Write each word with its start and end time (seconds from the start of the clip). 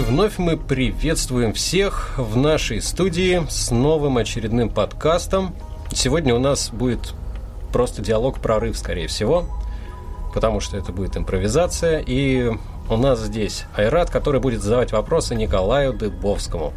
Вновь 0.00 0.38
мы 0.38 0.56
приветствуем 0.56 1.52
всех 1.52 2.14
в 2.16 2.36
нашей 2.36 2.80
студии 2.80 3.44
с 3.48 3.70
новым 3.70 4.16
очередным 4.16 4.68
подкастом. 4.68 5.54
Сегодня 5.92 6.34
у 6.34 6.38
нас 6.38 6.70
будет 6.70 7.14
просто 7.72 8.00
диалог-прорыв, 8.00 8.76
скорее 8.78 9.08
всего, 9.08 9.46
потому 10.34 10.60
что 10.60 10.76
это 10.76 10.92
будет 10.92 11.16
импровизация. 11.16 12.02
И 12.06 12.52
у 12.88 12.96
нас 12.96 13.20
здесь 13.20 13.64
Айрат, 13.76 14.10
который 14.10 14.40
будет 14.40 14.62
задавать 14.62 14.92
вопросы 14.92 15.34
Николаю 15.34 15.92
Дыбовскому. 15.92 16.72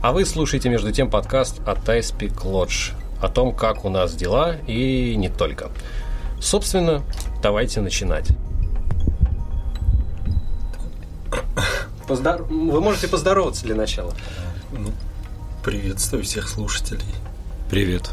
А 0.00 0.12
вы 0.12 0.24
слушаете, 0.24 0.68
между 0.68 0.92
тем, 0.92 1.10
подкаст 1.10 1.60
от 1.66 1.88
iSpeak 1.88 2.44
Lodge 2.44 2.92
о 3.20 3.28
том, 3.28 3.54
как 3.54 3.84
у 3.84 3.88
нас 3.88 4.14
дела 4.14 4.56
и 4.66 5.16
не 5.16 5.28
только. 5.28 5.70
Собственно, 6.40 7.02
давайте 7.42 7.80
начинать. 7.80 8.28
Поздор... 12.08 12.42
Вы 12.44 12.80
можете 12.80 13.06
поздороваться 13.06 13.64
для 13.64 13.74
начала. 13.74 14.14
Ну, 14.72 14.92
приветствую 15.62 16.24
всех 16.24 16.48
слушателей. 16.48 17.04
Привет. 17.68 18.10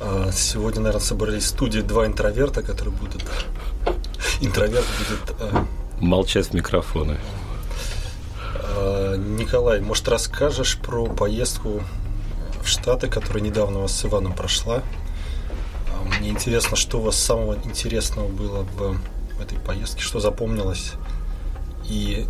А, 0.00 0.30
сегодня, 0.32 0.82
наверное, 0.82 1.04
собрались 1.04 1.42
в 1.42 1.48
студии 1.48 1.80
два 1.80 2.06
интроверта, 2.06 2.62
которые 2.62 2.94
будут... 2.94 3.24
Интроверт 4.40 4.86
будет... 5.00 5.36
А, 5.40 5.66
Молчать 5.98 6.46
в 6.46 6.54
микрофоны. 6.54 7.18
А, 8.54 9.16
Николай, 9.16 9.80
может, 9.80 10.06
расскажешь 10.06 10.78
про 10.78 11.06
поездку 11.06 11.82
в 12.62 12.68
Штаты, 12.68 13.08
которая 13.08 13.42
недавно 13.42 13.80
у 13.80 13.82
вас 13.82 13.96
с 13.96 14.04
Иваном 14.04 14.32
прошла? 14.32 14.84
Мне 16.20 16.30
интересно, 16.30 16.76
что 16.76 16.98
у 16.98 17.02
вас 17.02 17.16
самого 17.16 17.58
интересного 17.64 18.28
было 18.28 18.62
в 18.62 19.40
этой 19.40 19.58
поездке, 19.58 20.02
что 20.02 20.20
запомнилось? 20.20 20.92
И 21.88 22.26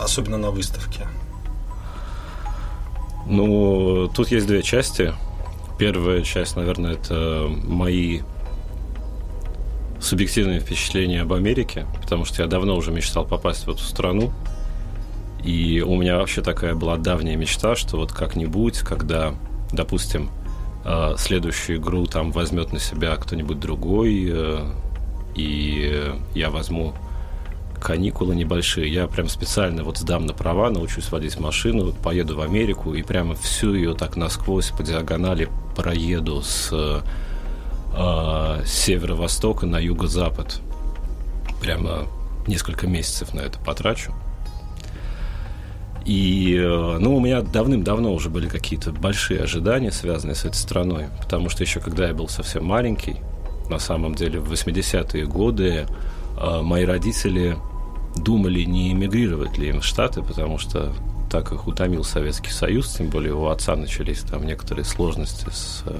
особенно 0.00 0.38
на 0.38 0.50
выставке? 0.50 1.06
Ну, 3.26 4.08
тут 4.14 4.30
есть 4.30 4.46
две 4.46 4.62
части. 4.62 5.12
Первая 5.78 6.22
часть, 6.22 6.56
наверное, 6.56 6.94
это 6.94 7.46
мои 7.64 8.22
субъективные 10.00 10.60
впечатления 10.60 11.22
об 11.22 11.32
Америке, 11.32 11.86
потому 12.00 12.24
что 12.24 12.42
я 12.42 12.48
давно 12.48 12.76
уже 12.76 12.90
мечтал 12.90 13.24
попасть 13.24 13.66
в 13.66 13.70
эту 13.70 13.82
страну. 13.82 14.32
И 15.44 15.82
у 15.86 15.96
меня 15.96 16.16
вообще 16.16 16.42
такая 16.42 16.74
была 16.74 16.96
давняя 16.96 17.36
мечта, 17.36 17.76
что 17.76 17.96
вот 17.96 18.12
как-нибудь, 18.12 18.80
когда, 18.80 19.34
допустим, 19.72 20.30
э, 20.84 21.14
следующую 21.16 21.78
игру 21.78 22.06
там 22.06 22.32
возьмет 22.32 22.72
на 22.72 22.80
себя 22.80 23.14
кто-нибудь 23.16 23.60
другой, 23.60 24.28
э, 24.30 24.70
и 25.36 26.14
я 26.34 26.50
возьму 26.50 26.94
каникулы 27.80 28.34
небольшие. 28.34 28.92
Я 28.92 29.06
прям 29.06 29.28
специально 29.28 29.84
вот 29.84 29.98
сдам 29.98 30.26
на 30.26 30.34
права, 30.34 30.70
научусь 30.70 31.10
водить 31.10 31.38
машину, 31.38 31.92
поеду 31.92 32.36
в 32.36 32.40
Америку 32.40 32.94
и 32.94 33.02
прямо 33.02 33.34
всю 33.34 33.74
ее 33.74 33.94
так 33.94 34.16
насквозь 34.16 34.70
по 34.70 34.82
диагонали 34.82 35.48
проеду 35.76 36.42
с 36.42 36.70
э, 36.72 37.00
северо-востока 38.66 39.66
на 39.66 39.78
юго-запад. 39.78 40.60
Прямо 41.60 42.06
несколько 42.46 42.86
месяцев 42.86 43.34
на 43.34 43.40
это 43.40 43.58
потрачу. 43.58 44.12
И, 46.08 46.56
э, 46.58 46.98
ну, 46.98 47.16
у 47.16 47.20
меня 47.20 47.42
давным-давно 47.42 48.14
уже 48.14 48.30
были 48.30 48.48
какие-то 48.48 48.92
большие 48.92 49.40
ожидания, 49.40 49.92
связанные 49.92 50.34
с 50.34 50.44
этой 50.46 50.56
страной, 50.56 51.08
потому 51.20 51.50
что 51.50 51.62
еще 51.62 51.80
когда 51.80 52.08
я 52.08 52.14
был 52.14 52.28
совсем 52.28 52.64
маленький, 52.64 53.16
на 53.68 53.78
самом 53.78 54.14
деле 54.14 54.40
в 54.40 54.50
80-е 54.50 55.26
годы 55.26 55.86
э, 56.40 56.62
мои 56.62 56.86
родители 56.86 57.58
думали, 58.16 58.62
не 58.62 58.92
эмигрировать 58.92 59.58
ли 59.58 59.68
им 59.68 59.80
в 59.80 59.84
Штаты, 59.84 60.22
потому 60.22 60.58
что 60.58 60.92
так 61.30 61.52
их 61.52 61.66
утомил 61.66 62.04
Советский 62.04 62.50
Союз, 62.50 62.88
тем 62.88 63.08
более 63.08 63.34
у 63.34 63.46
отца 63.46 63.76
начались 63.76 64.20
там 64.20 64.46
некоторые 64.46 64.84
сложности 64.84 65.46
с 65.50 65.82
э, 65.86 65.98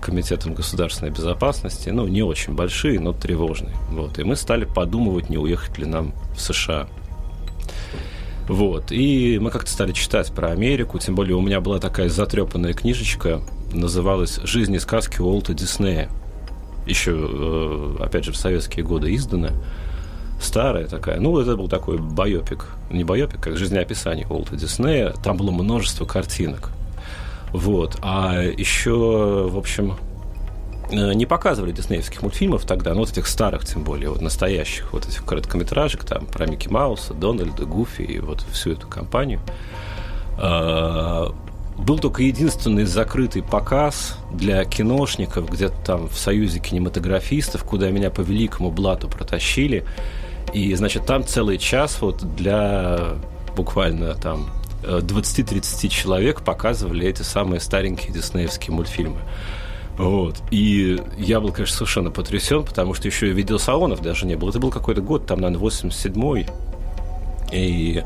Комитетом 0.00 0.54
государственной 0.54 1.10
безопасности, 1.10 1.90
ну, 1.90 2.06
не 2.06 2.22
очень 2.22 2.54
большие, 2.54 2.98
но 3.00 3.12
тревожные. 3.12 3.76
Вот. 3.90 4.18
И 4.18 4.24
мы 4.24 4.34
стали 4.34 4.64
подумывать, 4.64 5.28
не 5.28 5.36
уехать 5.36 5.76
ли 5.76 5.84
нам 5.84 6.14
в 6.34 6.40
США. 6.40 6.88
Вот. 8.48 8.92
И 8.92 9.38
мы 9.38 9.50
как-то 9.50 9.70
стали 9.70 9.92
читать 9.92 10.32
про 10.32 10.52
Америку, 10.52 10.98
тем 10.98 11.14
более 11.14 11.36
у 11.36 11.42
меня 11.42 11.60
была 11.60 11.78
такая 11.78 12.08
затрепанная 12.08 12.72
книжечка, 12.72 13.42
называлась 13.72 14.40
«Жизнь 14.42 14.74
и 14.74 14.78
сказки 14.78 15.20
Уолта 15.20 15.52
Диснея». 15.52 16.08
Еще, 16.86 17.12
э, 17.14 17.96
опять 18.00 18.24
же, 18.24 18.32
в 18.32 18.36
советские 18.36 18.84
годы 18.86 19.12
изданная 19.12 19.52
старая 20.40 20.86
такая. 20.86 21.20
Ну, 21.20 21.38
это 21.38 21.56
был 21.56 21.68
такой 21.68 21.98
байопик. 21.98 22.66
Не 22.90 23.04
байопик, 23.04 23.40
как 23.40 23.56
жизнеописание 23.56 24.26
Уолта 24.26 24.56
Диснея. 24.56 25.12
Там 25.22 25.36
было 25.36 25.50
множество 25.50 26.04
картинок. 26.04 26.70
Вот. 27.52 27.98
А 28.02 28.42
еще, 28.42 29.48
в 29.50 29.58
общем, 29.58 29.96
э, 30.90 31.12
не 31.14 31.26
показывали 31.26 31.72
диснеевских 31.72 32.22
мультфильмов 32.22 32.64
тогда, 32.64 32.94
ну, 32.94 33.00
вот 33.00 33.10
этих 33.10 33.26
старых, 33.26 33.64
тем 33.64 33.82
более, 33.82 34.10
вот 34.10 34.20
настоящих, 34.20 34.92
вот 34.92 35.06
этих 35.06 35.24
короткометражек, 35.24 36.04
там, 36.04 36.26
про 36.26 36.46
Микки 36.46 36.68
Мауса, 36.68 37.14
Дональда, 37.14 37.64
Гуфи 37.64 38.02
и 38.02 38.18
вот 38.20 38.42
всю 38.52 38.72
эту 38.72 38.86
компанию. 38.86 39.40
А, 40.38 41.34
был 41.76 41.98
только 41.98 42.22
единственный 42.22 42.84
закрытый 42.84 43.42
показ 43.42 44.18
для 44.32 44.64
киношников, 44.64 45.50
где-то 45.50 45.76
там 45.84 46.08
в 46.08 46.18
Союзе 46.18 46.60
кинематографистов, 46.60 47.64
куда 47.64 47.90
меня 47.90 48.10
по 48.10 48.20
великому 48.20 48.70
блату 48.70 49.08
протащили. 49.08 49.84
И, 50.52 50.74
значит, 50.74 51.06
там 51.06 51.24
целый 51.24 51.58
час 51.58 51.98
вот 52.00 52.18
для 52.36 53.14
буквально 53.56 54.14
там 54.14 54.50
20-30 54.82 55.88
человек 55.88 56.42
показывали 56.42 57.06
эти 57.06 57.22
самые 57.22 57.60
старенькие 57.60 58.12
диснеевские 58.12 58.74
мультфильмы. 58.74 59.20
Вот. 59.96 60.36
И 60.50 60.98
я 61.18 61.40
был, 61.40 61.52
конечно, 61.52 61.76
совершенно 61.76 62.10
потрясен, 62.10 62.64
потому 62.64 62.94
что 62.94 63.06
еще 63.06 63.28
и 63.28 63.32
видеосалонов 63.32 64.00
даже 64.00 64.24
не 64.26 64.34
было. 64.34 64.50
Это 64.50 64.58
был 64.58 64.70
какой-то 64.70 65.02
год, 65.02 65.26
там, 65.26 65.40
наверное, 65.40 65.62
87-й. 65.68 66.46
И, 67.52 68.02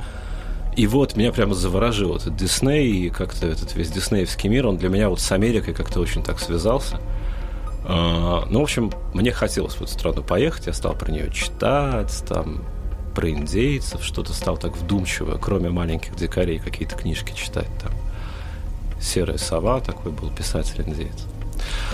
и 0.76 0.86
вот 0.86 1.16
меня 1.16 1.30
прямо 1.30 1.54
заворожило 1.54 2.16
этот 2.16 2.34
Дисней, 2.36 2.88
и 2.88 3.10
как-то 3.10 3.46
этот 3.46 3.76
весь 3.76 3.90
диснеевский 3.90 4.48
мир, 4.48 4.66
он 4.66 4.76
для 4.76 4.88
меня 4.88 5.08
вот 5.08 5.20
с 5.20 5.30
Америкой 5.30 5.72
как-то 5.72 6.00
очень 6.00 6.24
так 6.24 6.40
связался. 6.40 6.98
А, 7.86 8.46
ну, 8.48 8.60
в 8.60 8.62
общем, 8.62 8.90
мне 9.12 9.30
хотелось 9.30 9.74
в 9.74 9.82
эту 9.82 9.92
страну 9.92 10.22
поехать, 10.22 10.66
я 10.66 10.72
стал 10.72 10.94
про 10.94 11.10
нее 11.12 11.30
читать, 11.30 12.24
там, 12.26 12.62
про 13.14 13.30
индейцев, 13.30 14.02
что-то 14.02 14.32
стал 14.32 14.56
так 14.56 14.76
вдумчиво, 14.76 15.38
кроме 15.40 15.70
маленьких 15.70 16.16
дикарей, 16.16 16.58
какие-то 16.58 16.96
книжки 16.96 17.32
читать 17.34 17.68
там. 17.80 17.92
«Серая 19.00 19.36
сова» 19.36 19.80
такой 19.80 20.12
был 20.12 20.30
писатель-индейец. 20.30 21.26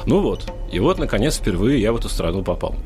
Ну 0.06 0.20
вот, 0.20 0.52
и 0.70 0.78
вот, 0.78 0.98
наконец, 0.98 1.36
впервые 1.38 1.80
я 1.80 1.92
в 1.92 1.96
эту 1.96 2.08
страну 2.08 2.42
попал. 2.44 2.76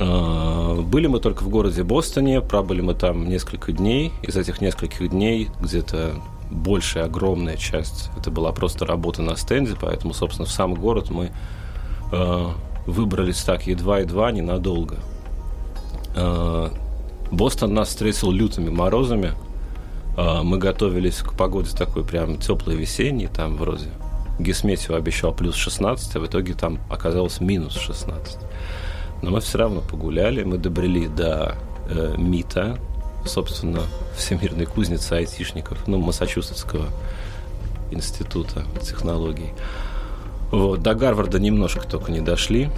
А, 0.00 0.74
были 0.80 1.06
мы 1.06 1.20
только 1.20 1.42
в 1.42 1.48
городе 1.48 1.82
Бостоне, 1.82 2.40
пробыли 2.40 2.80
мы 2.80 2.94
там 2.94 3.28
несколько 3.28 3.72
дней. 3.72 4.12
Из 4.22 4.36
этих 4.36 4.60
нескольких 4.60 5.08
дней 5.10 5.50
где-то 5.60 6.14
большая, 6.50 7.04
огромная 7.04 7.56
часть, 7.56 8.10
это 8.18 8.30
была 8.30 8.52
просто 8.52 8.86
работа 8.86 9.22
на 9.22 9.36
стенде, 9.36 9.74
поэтому, 9.80 10.14
собственно, 10.14 10.46
в 10.46 10.50
сам 10.50 10.74
город 10.74 11.10
мы 11.10 11.30
выбрались 12.88 13.42
так 13.42 13.66
едва-едва, 13.66 14.32
ненадолго. 14.32 14.96
Э, 16.16 16.70
Бостон 17.30 17.74
нас 17.74 17.88
встретил 17.88 18.30
лютыми 18.30 18.70
морозами. 18.70 19.32
Э, 20.16 20.42
мы 20.42 20.58
готовились 20.58 21.18
к 21.18 21.34
погоде 21.34 21.70
такой 21.76 22.04
прям 22.04 22.38
теплой 22.38 22.76
весенней, 22.76 23.28
там 23.28 23.56
вроде 23.56 23.88
Гесметьево 24.38 24.96
обещал 24.96 25.34
плюс 25.34 25.54
16, 25.54 26.16
а 26.16 26.20
в 26.20 26.26
итоге 26.26 26.54
там 26.54 26.78
оказалось 26.90 27.40
минус 27.40 27.74
16. 27.74 28.38
Но 29.22 29.30
мы 29.30 29.40
все 29.40 29.58
равно 29.58 29.80
погуляли, 29.80 30.44
мы 30.44 30.58
добрели 30.58 31.08
до 31.08 31.56
э, 31.88 32.14
МИТа, 32.16 32.78
собственно, 33.26 33.82
Всемирной 34.16 34.66
кузницы 34.66 35.12
айтишников, 35.14 35.86
ну, 35.86 35.98
Массачусетского 35.98 36.86
института 37.90 38.64
технологий. 38.80 39.52
Вот, 40.50 40.82
до 40.82 40.94
Гарварда 40.94 41.38
немножко 41.38 41.86
только 41.86 42.10
не 42.10 42.20
дошли. 42.20 42.70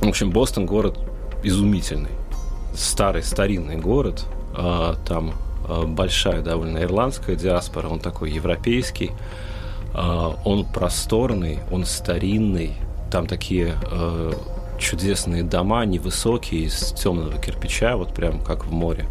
В 0.00 0.08
общем, 0.08 0.30
Бостон 0.30 0.66
город 0.66 0.98
изумительный. 1.42 2.10
Старый, 2.74 3.22
старинный 3.22 3.76
город. 3.76 4.24
А, 4.56 4.96
там 5.06 5.34
а, 5.68 5.84
большая 5.84 6.42
довольно 6.42 6.78
ирландская 6.78 7.36
диаспора, 7.36 7.88
он 7.88 8.00
такой 8.00 8.30
европейский. 8.30 9.12
А, 9.92 10.36
он 10.44 10.64
просторный, 10.64 11.60
он 11.70 11.84
старинный. 11.84 12.74
Там 13.10 13.26
такие 13.26 13.74
чудесные 14.76 15.44
дома, 15.44 15.84
невысокие, 15.84 16.62
из 16.62 16.92
темного 16.92 17.38
кирпича, 17.38 17.96
вот 17.96 18.12
прям 18.12 18.40
как 18.40 18.66
в 18.66 18.72
море 18.72 19.06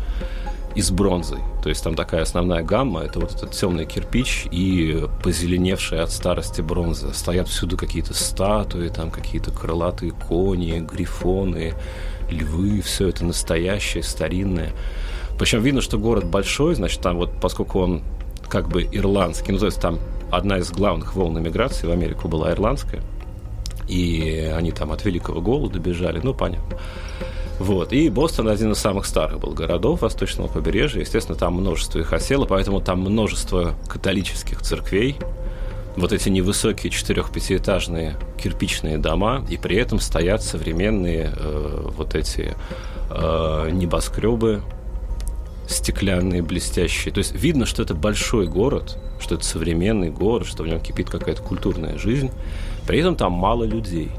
и 0.76 0.82
с 0.82 0.92
бронзой. 0.92 1.40
То 1.62 1.70
есть 1.70 1.84
там 1.84 1.96
такая 1.96 2.24
основная 2.24 2.64
гамма, 2.64 3.02
это 3.02 3.20
вот 3.20 3.34
этот 3.34 3.52
темный 3.52 3.86
кирпич 3.86 4.48
и 4.52 5.06
позеленевшая 5.24 6.04
от 6.04 6.12
старости 6.12 6.62
бронза. 6.62 7.14
Стоят 7.14 7.48
всюду 7.48 7.78
какие-то 7.78 8.14
статуи, 8.14 8.90
там 8.90 9.12
какие-то 9.12 9.52
крылатые 9.52 10.12
кони, 10.12 10.80
грифоны, 10.80 11.74
львы, 12.30 12.82
все 12.82 13.10
это 13.10 13.24
настоящее, 13.26 14.04
старинное. 14.04 14.72
Причем 15.38 15.62
видно, 15.62 15.82
что 15.82 15.98
город 15.98 16.26
большой, 16.26 16.76
значит, 16.76 17.02
там 17.02 17.18
вот, 17.18 17.32
поскольку 17.42 17.80
он 17.80 18.04
как 18.50 18.70
бы 18.70 18.84
ирландский, 18.84 19.52
ну, 19.52 19.60
то 19.60 19.66
есть 19.66 19.82
там 19.82 20.00
одна 20.32 20.58
из 20.58 20.72
главных 20.72 21.16
волн 21.16 21.40
иммиграции 21.40 21.88
в 21.88 21.92
Америку 21.92 22.28
была 22.28 22.52
ирландская, 22.52 23.02
и 23.88 24.52
они 24.56 24.72
там 24.72 24.92
от 24.92 25.06
великого 25.06 25.42
голода 25.42 25.80
бежали, 25.80 26.20
ну, 26.24 26.34
понятно. 26.34 26.78
Вот. 27.60 27.94
И 27.94 28.10
Бостон 28.10 28.50
один 28.50 28.72
из 28.72 28.80
самых 28.80 29.06
старых 29.06 29.40
был 29.40 29.52
городов 29.52 30.02
восточного 30.02 30.48
побережья. 30.48 31.02
Естественно, 31.02 31.38
там 31.38 31.54
множество 31.54 32.00
их 32.00 32.12
осело, 32.12 32.46
поэтому 32.46 32.82
там 32.82 33.02
множество 33.02 33.76
католических 33.88 34.62
церквей. 34.62 35.18
Вот 35.96 36.12
эти 36.12 36.30
невысокие 36.30 36.92
четырех-пятиэтажные 36.92 38.16
кирпичные 38.42 38.98
дома, 38.98 39.46
и 39.48 39.58
при 39.58 39.78
этом 39.78 40.00
стоят 40.00 40.42
современные 40.42 41.32
э, 41.36 41.88
вот 41.96 42.16
эти 42.16 42.56
э, 43.12 43.70
небоскребы 43.72 44.64
стеклянные, 45.68 46.42
блестящие. 46.42 47.14
То 47.14 47.20
есть 47.20 47.34
видно, 47.36 47.68
что 47.68 47.84
это 47.84 47.94
большой 47.94 48.48
город, 48.48 48.98
что 49.20 49.36
это 49.36 49.46
современный 49.46 50.10
город, 50.10 50.48
что 50.48 50.64
в 50.64 50.68
нем 50.68 50.80
кипит 50.80 51.12
какая-то 51.12 51.44
культурная 51.44 51.98
жизнь. 52.00 52.32
При 52.88 53.00
этом 53.00 53.16
там 53.16 53.32
мало 53.34 53.64
людей. 53.64 54.10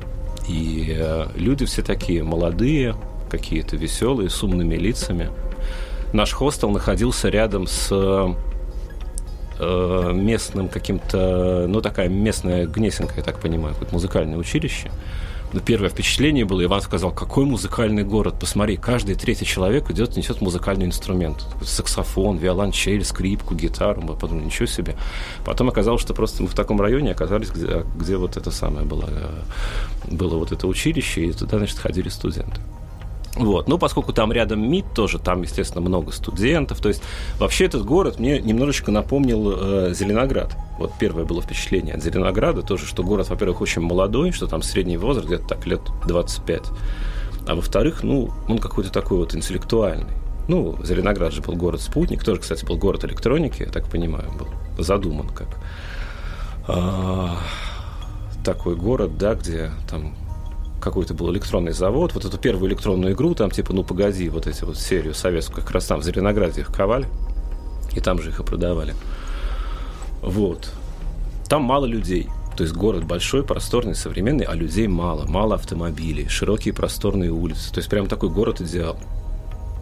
И 0.48 0.94
э, 0.96 1.26
люди 1.34 1.64
все 1.64 1.82
такие 1.82 2.22
молодые, 2.22 2.94
какие-то 3.36 3.76
веселые, 3.76 4.30
с 4.30 4.42
умными 4.42 4.76
лицами. 4.76 5.30
Наш 6.12 6.32
хостел 6.32 6.70
находился 6.70 7.28
рядом 7.28 7.66
с 7.66 7.88
э, 9.58 10.12
местным 10.14 10.68
каким-то, 10.68 11.66
ну, 11.68 11.80
такая 11.80 12.08
местная 12.08 12.66
Гнесинка, 12.66 13.14
я 13.16 13.22
так 13.22 13.40
понимаю, 13.40 13.74
какое-то 13.74 13.94
музыкальное 13.94 14.38
училище. 14.38 14.90
Но 15.54 15.60
первое 15.60 15.88
впечатление 15.88 16.44
было, 16.44 16.64
Иван 16.64 16.80
сказал, 16.80 17.12
какой 17.12 17.44
музыкальный 17.44 18.02
город, 18.02 18.34
посмотри, 18.40 18.76
каждый 18.76 19.14
третий 19.14 19.44
человек 19.44 19.88
идет, 19.88 20.16
несет 20.16 20.40
музыкальный 20.40 20.84
инструмент. 20.84 21.46
Саксофон, 21.62 22.38
виолончель, 22.38 23.04
скрипку, 23.04 23.54
гитару. 23.54 24.02
Мы 24.02 24.14
подумали, 24.14 24.46
ничего 24.46 24.66
себе. 24.66 24.96
Потом 25.44 25.68
оказалось, 25.68 26.02
что 26.02 26.12
просто 26.12 26.42
мы 26.42 26.48
в 26.48 26.54
таком 26.54 26.80
районе 26.80 27.12
оказались, 27.12 27.50
где, 27.50 27.84
где 27.96 28.16
вот 28.16 28.36
это 28.36 28.50
самое 28.50 28.84
было, 28.84 29.08
э, 29.08 30.10
было 30.10 30.38
вот 30.38 30.50
это 30.50 30.66
училище, 30.66 31.26
и 31.26 31.32
туда, 31.32 31.58
значит, 31.58 31.78
ходили 31.78 32.08
студенты. 32.08 32.60
Вот. 33.36 33.68
Ну, 33.68 33.78
поскольку 33.78 34.12
там 34.12 34.32
рядом 34.32 34.60
МИД 34.70 34.94
тоже, 34.94 35.18
там, 35.18 35.42
естественно, 35.42 35.80
много 35.80 36.12
студентов. 36.12 36.80
То 36.80 36.88
есть, 36.88 37.02
вообще 37.38 37.64
этот 37.64 37.84
город 37.84 38.20
мне 38.20 38.40
немножечко 38.40 38.92
напомнил 38.92 39.52
э, 39.56 39.94
Зеленоград. 39.94 40.56
Вот 40.78 40.92
первое 40.98 41.24
было 41.24 41.42
впечатление 41.42 41.94
от 41.94 42.02
Зеленограда 42.02 42.62
тоже, 42.62 42.86
что 42.86 43.02
город, 43.02 43.28
во-первых, 43.28 43.60
очень 43.60 43.82
молодой, 43.82 44.30
что 44.30 44.46
там 44.46 44.62
средний 44.62 44.96
возраст 44.96 45.26
где-то 45.26 45.48
так 45.48 45.66
лет 45.66 45.80
25. 46.06 46.62
А 47.46 47.54
во-вторых, 47.54 48.02
ну, 48.04 48.30
он 48.48 48.58
какой-то 48.58 48.90
такой 48.90 49.18
вот 49.18 49.34
интеллектуальный. 49.34 50.12
Ну, 50.46 50.76
Зеленоград 50.84 51.32
же 51.32 51.42
был 51.42 51.54
город-спутник, 51.54 52.22
тоже, 52.22 52.40
кстати, 52.40 52.64
был 52.64 52.76
город 52.76 53.04
электроники, 53.04 53.62
я 53.62 53.68
так 53.68 53.88
понимаю, 53.88 54.30
был 54.38 54.48
задуман 54.82 55.28
как 55.28 55.48
а, 56.68 57.38
такой 58.44 58.76
город, 58.76 59.16
да, 59.16 59.34
где 59.34 59.70
там 59.88 60.14
какой-то 60.84 61.14
был 61.14 61.32
электронный 61.32 61.72
завод, 61.72 62.12
вот 62.14 62.24
эту 62.24 62.38
первую 62.38 62.70
электронную 62.70 63.14
игру, 63.14 63.34
там 63.34 63.50
типа, 63.50 63.72
ну 63.72 63.82
погоди, 63.82 64.28
вот 64.28 64.46
эти 64.46 64.62
вот 64.64 64.76
серию 64.76 65.14
советскую, 65.14 65.64
как 65.64 65.72
раз 65.72 65.86
там 65.86 66.00
в 66.00 66.04
Зеленограде 66.04 66.60
их 66.60 66.68
ковали, 66.68 67.08
и 67.92 68.00
там 68.00 68.20
же 68.20 68.30
их 68.30 68.40
и 68.40 68.44
продавали. 68.44 68.94
Вот. 70.22 70.70
Там 71.48 71.62
мало 71.62 71.86
людей. 71.86 72.28
То 72.56 72.62
есть 72.62 72.74
город 72.74 73.04
большой, 73.04 73.42
просторный, 73.42 73.94
современный, 73.94 74.44
а 74.44 74.54
людей 74.54 74.86
мало. 74.86 75.26
Мало 75.26 75.56
автомобилей, 75.56 76.28
широкие 76.28 76.72
просторные 76.72 77.30
улицы. 77.30 77.72
То 77.72 77.78
есть 77.78 77.90
прям 77.90 78.06
такой 78.06 78.30
город 78.30 78.60
идеал. 78.60 78.96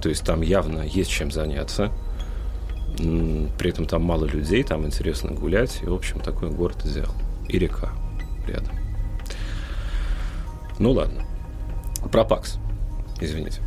То 0.03 0.09
есть 0.09 0.25
там 0.25 0.41
явно 0.41 0.81
есть 0.81 1.11
чем 1.11 1.31
заняться. 1.31 1.91
При 2.97 3.71
этом 3.71 3.87
там 3.87 4.03
мало 4.03 4.25
людей, 4.25 4.63
там 4.63 4.87
интересно 4.87 5.33
гулять. 5.33 5.81
И, 5.83 5.87
в 5.87 5.95
общем, 5.95 6.21
такой 6.21 6.51
город 6.51 6.79
идеал. 6.85 7.13
И 7.49 7.59
река 7.59 7.91
рядом. 8.47 8.82
Ну 10.83 10.91
ладно. 10.91 11.23
Про 12.11 12.25
ПАКС. 12.25 12.59
Извините. 13.21 13.61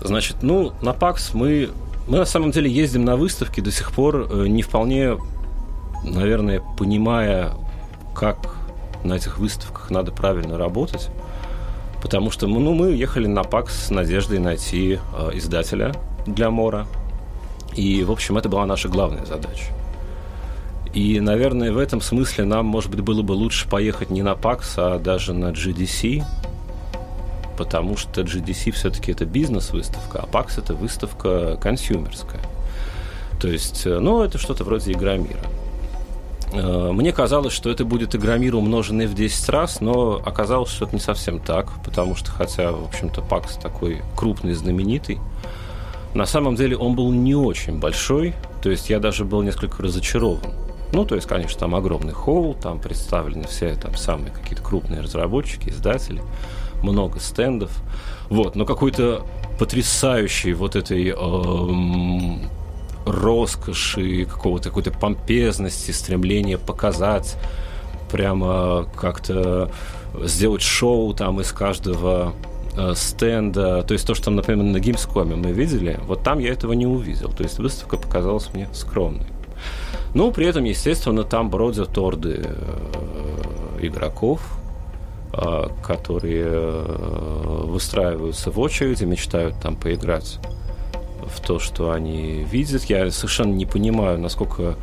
Значит, 0.00 0.38
ну, 0.40 0.72
на 0.80 0.94
ПАКС 0.94 1.34
мы, 1.34 1.68
мы 2.08 2.16
на 2.16 2.24
самом 2.24 2.50
деле 2.50 2.70
ездим 2.70 3.04
на 3.04 3.16
выставки 3.16 3.60
до 3.60 3.70
сих 3.70 3.92
пор 3.92 4.26
э, 4.30 4.46
не 4.48 4.62
вполне, 4.62 5.18
наверное, 6.02 6.62
понимая, 6.78 7.52
как 8.14 8.56
на 9.04 9.14
этих 9.14 9.38
выставках 9.38 9.90
надо 9.90 10.12
правильно 10.12 10.56
работать. 10.56 11.10
Потому 12.00 12.30
что 12.30 12.46
ну, 12.46 12.72
мы 12.72 12.92
ехали 12.92 13.26
на 13.26 13.42
ПАКС 13.42 13.88
с 13.88 13.90
надеждой 13.90 14.38
найти 14.38 14.98
э, 15.14 15.30
издателя 15.34 15.92
для 16.24 16.48
Мора. 16.48 16.86
И, 17.74 18.02
в 18.02 18.10
общем, 18.10 18.38
это 18.38 18.48
была 18.48 18.64
наша 18.64 18.88
главная 18.88 19.26
задача. 19.26 19.75
И, 20.96 21.20
наверное, 21.20 21.72
в 21.72 21.76
этом 21.78 22.00
смысле 22.00 22.46
нам, 22.46 22.64
может 22.64 22.90
быть, 22.90 23.00
было 23.00 23.20
бы 23.20 23.32
лучше 23.32 23.68
поехать 23.68 24.08
не 24.08 24.22
на 24.22 24.32
PAX, 24.32 24.62
а 24.78 24.98
даже 24.98 25.34
на 25.34 25.50
GDC, 25.50 26.24
потому 27.58 27.98
что 27.98 28.22
GDC 28.22 28.70
все-таки 28.70 29.12
это 29.12 29.26
бизнес-выставка, 29.26 30.20
а 30.20 30.26
PAX 30.26 30.58
это 30.58 30.72
выставка 30.72 31.58
консюмерская. 31.58 32.40
То 33.38 33.46
есть, 33.46 33.84
э, 33.84 33.98
ну, 33.98 34.22
это 34.22 34.38
что-то 34.38 34.64
вроде 34.64 34.92
Игромира. 34.92 35.42
Э, 36.54 36.92
мне 36.92 37.12
казалось, 37.12 37.52
что 37.52 37.68
это 37.68 37.84
будет 37.84 38.14
Игромир, 38.14 38.54
умноженный 38.54 39.06
в 39.06 39.12
10 39.12 39.50
раз, 39.50 39.82
но 39.82 40.22
оказалось, 40.24 40.70
что 40.70 40.86
это 40.86 40.94
не 40.94 41.02
совсем 41.02 41.40
так, 41.40 41.68
потому 41.84 42.16
что, 42.16 42.30
хотя, 42.30 42.72
в 42.72 42.86
общем-то, 42.86 43.20
PAX 43.20 43.60
такой 43.60 44.00
крупный, 44.16 44.54
знаменитый, 44.54 45.18
на 46.14 46.24
самом 46.24 46.56
деле 46.56 46.74
он 46.74 46.96
был 46.96 47.12
не 47.12 47.34
очень 47.34 47.78
большой, 47.80 48.34
то 48.62 48.70
есть 48.70 48.88
я 48.88 48.98
даже 48.98 49.26
был 49.26 49.42
несколько 49.42 49.82
разочарован 49.82 50.54
ну, 50.92 51.04
то 51.04 51.14
есть, 51.14 51.26
конечно, 51.26 51.58
там 51.58 51.74
огромный 51.74 52.12
холл, 52.12 52.54
там 52.54 52.78
представлены 52.78 53.46
все 53.46 53.74
там 53.74 53.96
самые 53.96 54.30
какие-то 54.30 54.62
крупные 54.62 55.00
разработчики, 55.00 55.68
издатели, 55.68 56.22
много 56.82 57.20
стендов. 57.20 57.70
Вот, 58.28 58.56
но 58.56 58.64
какой-то 58.64 59.26
потрясающий 59.58 60.52
вот 60.52 60.76
этой 60.76 61.08
эм, 61.10 62.48
роскоши, 63.06 64.24
какого-то 64.26 64.68
какой-то 64.68 64.90
помпезности, 64.90 65.92
стремления 65.92 66.58
показать 66.58 67.36
прямо 68.10 68.86
как-то 68.96 69.70
сделать 70.22 70.62
шоу 70.62 71.14
там 71.14 71.40
из 71.40 71.52
каждого 71.52 72.34
э, 72.76 72.92
стенда. 72.94 73.82
То 73.82 73.92
есть 73.94 74.06
то, 74.06 74.14
что, 74.14 74.30
например, 74.30 74.64
на 74.64 74.80
Гимскоме 74.80 75.36
мы 75.36 75.52
видели, 75.52 75.98
вот 76.06 76.22
там 76.22 76.38
я 76.38 76.52
этого 76.52 76.72
не 76.72 76.86
увидел. 76.86 77.30
То 77.30 77.42
есть 77.42 77.58
выставка 77.58 77.96
показалась 77.96 78.52
мне 78.52 78.68
скромной. 78.72 79.26
Ну, 80.16 80.32
при 80.32 80.46
этом, 80.46 80.64
естественно, 80.64 81.24
там 81.24 81.50
бродят 81.50 81.98
орды 81.98 82.40
э, 82.42 83.78
игроков, 83.82 84.40
э, 85.34 85.68
которые 85.82 86.46
э, 86.46 87.62
выстраиваются 87.66 88.50
в 88.50 88.58
очереди, 88.58 89.04
мечтают 89.04 89.60
там 89.60 89.76
поиграть 89.76 90.38
в 91.20 91.46
то, 91.46 91.58
что 91.58 91.90
они 91.90 92.46
видят. 92.50 92.84
Я 92.84 93.10
совершенно 93.10 93.52
не 93.52 93.66
понимаю, 93.66 94.18
насколько 94.18 94.76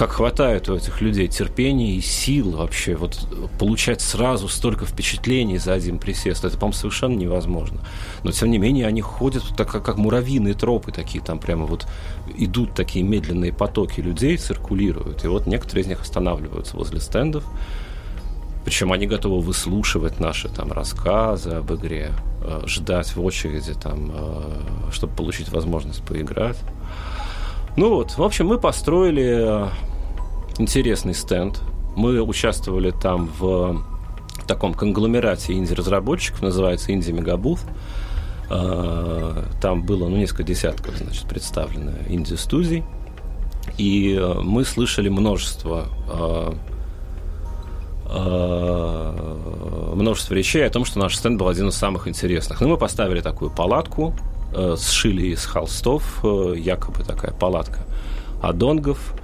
как 0.00 0.12
хватает 0.12 0.66
у 0.70 0.74
этих 0.74 1.02
людей 1.02 1.28
терпения 1.28 1.96
и 1.96 2.00
сил 2.00 2.52
вообще 2.52 2.96
вот 2.96 3.18
получать 3.58 4.00
сразу 4.00 4.48
столько 4.48 4.86
впечатлений 4.86 5.58
за 5.58 5.74
один 5.74 5.98
присест. 5.98 6.42
Это, 6.42 6.56
по-моему, 6.56 6.72
совершенно 6.72 7.16
невозможно. 7.18 7.82
Но, 8.22 8.32
тем 8.32 8.50
не 8.50 8.56
менее, 8.56 8.86
они 8.86 9.02
ходят 9.02 9.42
так, 9.58 9.70
как, 9.70 9.84
как 9.84 9.98
муравьиные 9.98 10.54
тропы 10.54 10.90
такие, 10.90 11.22
там 11.22 11.38
прямо 11.38 11.66
вот 11.66 11.86
идут 12.34 12.74
такие 12.74 13.04
медленные 13.04 13.52
потоки 13.52 14.00
людей, 14.00 14.38
циркулируют. 14.38 15.22
И 15.26 15.28
вот 15.28 15.46
некоторые 15.46 15.82
из 15.82 15.88
них 15.88 16.00
останавливаются 16.00 16.78
возле 16.78 16.98
стендов. 16.98 17.44
Причем 18.64 18.92
они 18.92 19.06
готовы 19.06 19.42
выслушивать 19.42 20.18
наши 20.18 20.48
там 20.48 20.72
рассказы 20.72 21.50
об 21.50 21.74
игре, 21.74 22.12
э, 22.42 22.62
ждать 22.64 23.14
в 23.14 23.22
очереди 23.22 23.74
там, 23.74 24.12
э, 24.14 24.92
чтобы 24.92 25.14
получить 25.14 25.50
возможность 25.50 26.02
поиграть. 26.02 26.56
Ну 27.76 27.90
вот, 27.90 28.16
в 28.16 28.22
общем, 28.22 28.46
мы 28.46 28.58
построили 28.58 29.68
интересный 30.60 31.14
стенд. 31.14 31.60
Мы 31.96 32.20
участвовали 32.22 32.90
там 32.90 33.30
в 33.38 33.82
таком 34.46 34.74
конгломерате 34.74 35.54
инди-разработчиков, 35.54 36.42
называется 36.42 36.92
Инди 36.92 37.10
Мегабуth. 37.10 37.60
А, 38.48 39.44
там 39.60 39.82
было 39.82 40.08
ну, 40.08 40.16
несколько 40.16 40.42
десятков 40.42 40.96
значит, 40.96 41.28
представлено 41.28 41.92
инди-студий. 42.08 42.84
И 43.78 44.16
а, 44.20 44.40
мы 44.40 44.64
слышали 44.64 45.08
множество 45.08 45.88
а, 46.08 46.54
множество 49.94 50.34
речей 50.34 50.66
о 50.66 50.70
том, 50.70 50.84
что 50.84 50.98
наш 50.98 51.16
стенд 51.16 51.38
был 51.38 51.46
один 51.46 51.68
из 51.68 51.76
самых 51.76 52.08
интересных. 52.08 52.60
Ну, 52.60 52.68
мы 52.70 52.76
поставили 52.76 53.20
такую 53.20 53.52
палатку, 53.52 54.16
сшили 54.76 55.28
из 55.28 55.46
холстов, 55.46 56.24
якобы 56.56 57.04
такая 57.04 57.30
палатка 57.30 57.86
адонгов, 58.42 59.14
А, 59.14 59.19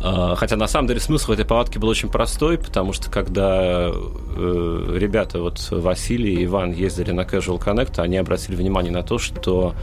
хотя 0.00 0.56
на 0.56 0.68
самом 0.68 0.88
деле 0.88 1.00
смысл 1.00 1.32
этой 1.32 1.44
палатки 1.44 1.78
был 1.78 1.88
очень 1.88 2.08
простой, 2.08 2.58
потому 2.58 2.92
что 2.92 3.10
когда 3.10 3.90
э, 3.90 4.96
ребята, 4.96 5.40
вот 5.40 5.58
Василий 5.70 6.34
и 6.34 6.44
Иван 6.44 6.72
ездили 6.72 7.10
на 7.10 7.22
Casual 7.22 7.58
Connect, 7.58 8.00
они 8.00 8.16
обратили 8.16 8.54
внимание 8.54 8.92
на 8.92 9.02
то, 9.02 9.18
что 9.18 9.74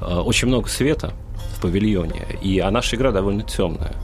э, 0.00 0.04
очень 0.04 0.48
много 0.48 0.68
света 0.68 1.14
в 1.56 1.62
павильоне, 1.62 2.26
и 2.42 2.58
а 2.58 2.70
наша 2.70 2.96
игра 2.96 3.12
довольно 3.12 3.42
темная. 3.42 3.94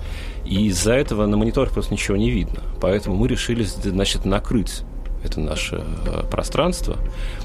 И 0.45 0.67
из-за 0.69 0.95
этого 0.95 1.27
на 1.27 1.37
мониторах 1.37 1.73
просто 1.73 1.93
ничего 1.93 2.17
не 2.17 2.31
видно. 2.31 2.63
Поэтому 2.81 3.17
мы 3.17 3.29
решили, 3.29 3.65
значит, 3.65 4.25
накрыть 4.25 4.83
это 5.25 5.41
наше 5.41 5.83
э, 6.07 6.23
пространство. 6.31 6.97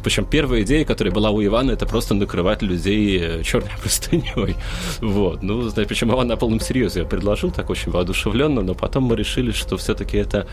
Причем 0.03 0.25
первая 0.25 0.61
идея, 0.61 0.85
которая 0.85 1.13
была 1.13 1.31
у 1.31 1.43
Ивана, 1.43 1.71
это 1.71 1.85
просто 1.85 2.13
накрывать 2.13 2.61
людей 2.61 3.19
э, 3.19 3.43
черной 3.43 3.71
простыней. 3.81 4.55
Вот. 5.01 5.43
Ну, 5.43 5.61
знаете, 5.61 5.89
причем 5.89 6.11
Иван 6.11 6.27
на 6.27 6.37
полном 6.37 6.59
серьезе 6.59 7.03
предложил, 7.03 7.51
так 7.51 7.69
очень 7.69 7.91
воодушевленно, 7.91 8.61
но 8.61 8.73
потом 8.73 9.03
мы 9.03 9.15
решили, 9.15 9.51
что 9.51 9.77
все-таки 9.77 10.17
это 10.17 10.47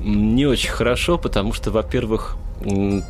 не 0.00 0.46
очень 0.46 0.70
хорошо, 0.70 1.18
потому 1.18 1.52
что, 1.52 1.70
во-первых, 1.70 2.36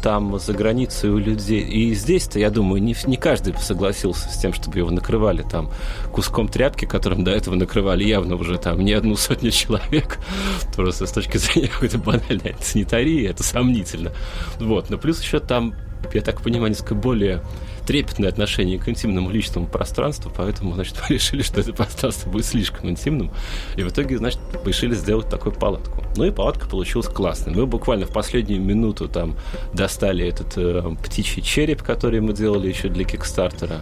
там 0.03 0.38
за 0.38 0.53
границей 0.53 1.11
у 1.11 1.19
людей. 1.19 1.61
И 1.61 1.95
здесь-то, 1.95 2.38
я 2.38 2.50
думаю, 2.50 2.83
не, 2.83 2.95
не 3.07 3.17
каждый 3.17 3.55
согласился 3.59 4.29
с 4.29 4.38
тем, 4.38 4.53
чтобы 4.53 4.79
его 4.79 4.91
накрывали 4.91 5.43
там 5.43 5.71
куском 6.12 6.49
тряпки, 6.49 6.85
которым 6.85 7.25
до 7.25 7.31
этого 7.31 7.55
накрывали 7.55 8.05
явно 8.05 8.37
уже 8.37 8.59
там 8.59 8.81
не 8.81 8.93
одну 8.93 9.17
сотню 9.17 9.50
человек. 9.50 10.19
Просто 10.76 11.07
с 11.07 11.12
точки 11.12 11.38
зрения 11.38 11.69
какой-то 11.69 11.99
банальной 11.99 12.57
санитарии 12.61 13.26
это 13.26 13.43
сомнительно. 13.43 14.12
Вот. 14.59 14.91
Но 14.91 14.99
плюс 14.99 15.23
еще 15.23 15.41
там, 15.41 15.75
я 16.12 16.23
так 16.23 16.43
понимаю, 16.43 16.71
несколько 16.71 16.95
более 16.95 17.43
трепетное 17.87 18.28
отношение 18.28 18.78
к 18.78 18.88
интимному 18.88 19.31
личному 19.31 19.66
пространству, 19.66 20.33
поэтому, 20.37 20.75
значит, 20.75 20.97
мы 21.09 21.14
решили, 21.14 21.43
что 21.43 21.61
это 21.61 21.73
пространство 21.73 22.31
будет 22.31 22.45
слишком 22.45 22.90
интимным, 22.90 23.31
и 23.76 23.83
в 23.83 23.88
итоге, 23.88 24.19
значит, 24.19 24.40
решили 24.64 24.95
сделать 24.95 25.28
такую 25.28 25.55
палатку. 25.55 26.05
Ну 26.16 26.25
и 26.25 26.31
палатка 26.31 26.69
получилась 26.69 27.07
классной. 27.07 27.55
Мы 27.55 27.66
буквально 27.66 28.07
в 28.07 28.12
последнюю 28.12 28.61
минуту 28.61 29.09
там 29.09 29.37
достали 29.73 30.26
этот 30.26 30.57
э, 30.57 30.83
птичий 31.05 31.43
череп, 31.43 31.83
который 31.83 32.21
мы 32.21 32.33
делали 32.33 32.69
еще 32.69 32.88
для 32.88 33.05
Кикстартера, 33.05 33.81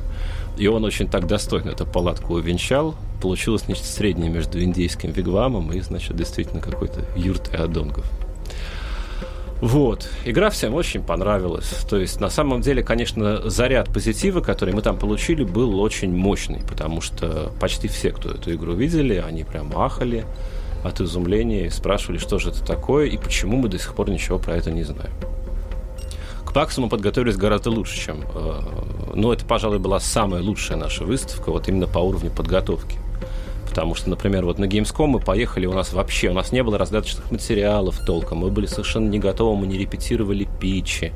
и 0.56 0.66
он 0.66 0.84
очень 0.84 1.08
так 1.08 1.26
достойно 1.26 1.70
эту 1.70 1.87
палатку 1.87 2.34
увенчал. 2.34 2.94
Получилось 3.20 3.68
нечто 3.68 3.87
среднее 3.87 4.30
между 4.30 4.62
индейским 4.62 5.11
вигвамом 5.11 5.73
и, 5.73 5.80
значит, 5.80 6.16
действительно 6.16 6.61
какой-то 6.61 7.00
юртой 7.16 7.58
адонгов. 7.58 8.04
Вот. 9.64 10.11
Игра 10.26 10.50
всем 10.50 10.75
очень 10.75 11.02
понравилась. 11.02 11.87
То 11.88 11.97
есть, 11.97 12.21
на 12.21 12.28
самом 12.28 12.61
деле, 12.61 12.83
конечно, 12.83 13.49
заряд 13.49 13.90
позитива, 13.90 14.42
который 14.42 14.75
мы 14.75 14.83
там 14.83 14.99
получили, 14.99 15.42
был 15.42 15.80
очень 15.80 16.14
мощный, 16.14 16.61
потому 16.68 17.00
что 17.00 17.50
почти 17.59 17.88
все, 17.88 18.11
кто 18.11 18.33
эту 18.33 18.52
игру 18.52 18.75
видели, 18.75 19.25
они 19.26 19.42
прям 19.42 19.73
ахали 19.75 20.26
от 20.85 21.00
изумления 21.00 21.64
и 21.64 21.71
спрашивали, 21.71 22.18
что 22.18 22.38
же 22.38 22.50
это 22.50 22.62
такое 22.62 23.06
и 23.06 23.16
почему 23.16 23.56
мы 23.56 23.68
до 23.68 23.78
сих 23.78 23.94
пор 23.94 24.11
ничего 24.11 24.38
про 24.38 24.54
это 24.54 24.71
не 24.71 24.83
знаем. 24.83 25.14
К 26.44 26.52
Паксу 26.52 26.83
мы 26.83 26.90
подготовились 26.90 27.38
гораздо 27.38 27.71
лучше, 27.71 27.99
чем... 27.99 28.21
Э, 28.35 28.61
ну, 29.14 29.33
это, 29.33 29.47
пожалуй, 29.47 29.78
была 29.78 29.99
самая 29.99 30.42
лучшая 30.42 30.76
наша 30.76 31.04
выставка, 31.04 31.50
вот 31.50 31.68
именно 31.68 31.87
по 31.87 32.00
уровню 32.00 32.30
подготовки. 32.30 32.99
Потому 33.66 33.94
что, 33.94 34.11
например, 34.11 34.44
вот 34.44 34.59
на 34.59 34.66
Gamescom 34.66 35.06
мы 35.06 35.21
поехали, 35.21 35.66
у 35.66 35.73
нас 35.73 35.92
вообще, 35.92 36.30
у 36.30 36.35
нас 36.35 36.52
не 36.52 36.62
было 36.62 36.78
раздаточных 36.78 37.30
материалов 37.30 37.99
толком, 38.06 38.38
мы 38.38 38.50
были 38.50 38.66
совершенно 38.66 39.09
не 39.09 39.18
готовы, 39.18 39.56
мы 39.56 39.66
не 39.66 39.78
репетировали 39.78 40.47
питчи. 40.61 41.12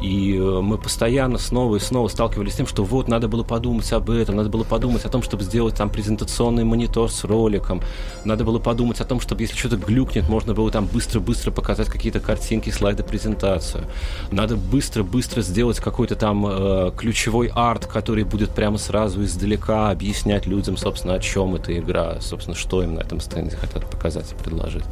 И 0.00 0.36
э, 0.36 0.60
мы 0.60 0.78
постоянно 0.78 1.38
снова 1.38 1.76
и 1.76 1.78
снова 1.78 2.08
сталкивались 2.08 2.54
с 2.54 2.56
тем, 2.56 2.66
что 2.66 2.84
вот 2.84 3.08
надо 3.08 3.28
было 3.28 3.42
подумать 3.42 3.90
об 3.92 4.10
этом, 4.10 4.36
надо 4.36 4.48
было 4.48 4.64
подумать 4.64 5.04
о 5.04 5.08
том, 5.08 5.22
чтобы 5.22 5.44
сделать 5.44 5.76
там 5.76 5.90
презентационный 5.90 6.64
монитор 6.64 7.10
с 7.10 7.24
роликом, 7.24 7.80
надо 8.24 8.44
было 8.44 8.58
подумать 8.58 9.00
о 9.00 9.04
том, 9.04 9.20
чтобы 9.20 9.42
если 9.42 9.56
что-то 9.56 9.76
глюкнет, 9.76 10.28
можно 10.28 10.54
было 10.54 10.70
там 10.70 10.86
быстро-быстро 10.86 11.50
показать 11.50 11.88
какие-то 11.88 12.20
картинки, 12.20 12.70
слайды, 12.70 13.02
презентацию. 13.02 13.84
Надо 14.30 14.56
быстро-быстро 14.56 15.42
сделать 15.42 15.78
какой-то 15.78 16.16
там 16.16 16.46
э, 16.46 16.92
ключевой 16.96 17.50
арт, 17.54 17.86
который 17.86 18.24
будет 18.24 18.50
прямо 18.50 18.78
сразу 18.78 19.22
издалека 19.24 19.90
объяснять 19.90 20.46
людям, 20.46 20.76
собственно, 20.76 21.14
о 21.14 21.18
чем 21.20 21.54
эта 21.54 21.78
игра, 21.78 22.20
собственно, 22.20 22.56
что 22.56 22.82
им 22.82 22.94
на 22.94 23.00
этом 23.00 23.20
стенде 23.20 23.56
хотят 23.56 23.88
показать 23.88 24.32
и 24.32 24.34
предложить. 24.34 24.84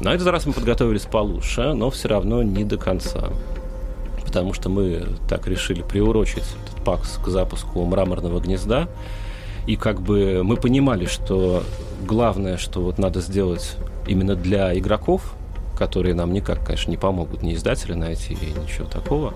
На 0.00 0.14
этот 0.14 0.28
раз 0.28 0.46
мы 0.46 0.52
подготовились 0.52 1.02
получше, 1.02 1.72
но 1.74 1.90
все 1.90 2.08
равно 2.08 2.42
не 2.42 2.64
до 2.64 2.76
конца 2.76 3.30
потому 4.28 4.52
что 4.52 4.68
мы 4.68 5.06
так 5.26 5.46
решили 5.46 5.80
приурочить 5.80 6.44
этот 6.62 6.84
пакс 6.84 7.16
к 7.16 7.28
запуску 7.28 7.82
мраморного 7.86 8.40
гнезда. 8.40 8.86
И 9.66 9.76
как 9.76 10.02
бы 10.02 10.42
мы 10.44 10.56
понимали, 10.56 11.06
что 11.06 11.62
главное, 12.06 12.58
что 12.58 12.82
вот 12.82 12.98
надо 12.98 13.22
сделать 13.22 13.76
именно 14.06 14.34
для 14.34 14.78
игроков, 14.78 15.34
которые 15.78 16.14
нам 16.14 16.34
никак, 16.34 16.62
конечно, 16.62 16.90
не 16.90 16.98
помогут, 16.98 17.42
ни 17.42 17.54
издатели 17.54 17.94
найти, 17.94 18.34
и 18.34 18.60
ничего 18.60 18.86
такого, 18.86 19.32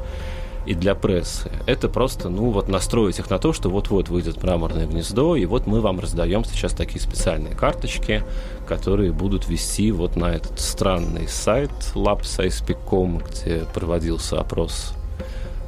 и 0.66 0.74
для 0.74 0.94
прессы. 0.94 1.50
Это 1.66 1.88
просто, 1.88 2.28
ну, 2.28 2.50
вот 2.50 2.68
настроить 2.68 3.18
их 3.18 3.30
на 3.30 3.38
то, 3.38 3.52
что 3.52 3.68
вот-вот 3.68 4.08
выйдет 4.08 4.42
мраморное 4.42 4.86
гнездо, 4.86 5.36
и 5.36 5.44
вот 5.44 5.66
мы 5.66 5.80
вам 5.80 6.00
раздаем 6.00 6.44
сейчас 6.44 6.72
такие 6.72 7.00
специальные 7.00 7.54
карточки, 7.54 8.22
которые 8.66 9.12
будут 9.12 9.48
вести 9.48 9.90
вот 9.92 10.16
на 10.16 10.26
этот 10.26 10.60
странный 10.60 11.28
сайт 11.28 11.70
labsize.com, 11.94 13.18
где 13.18 13.64
проводился 13.74 14.40
опрос 14.40 14.94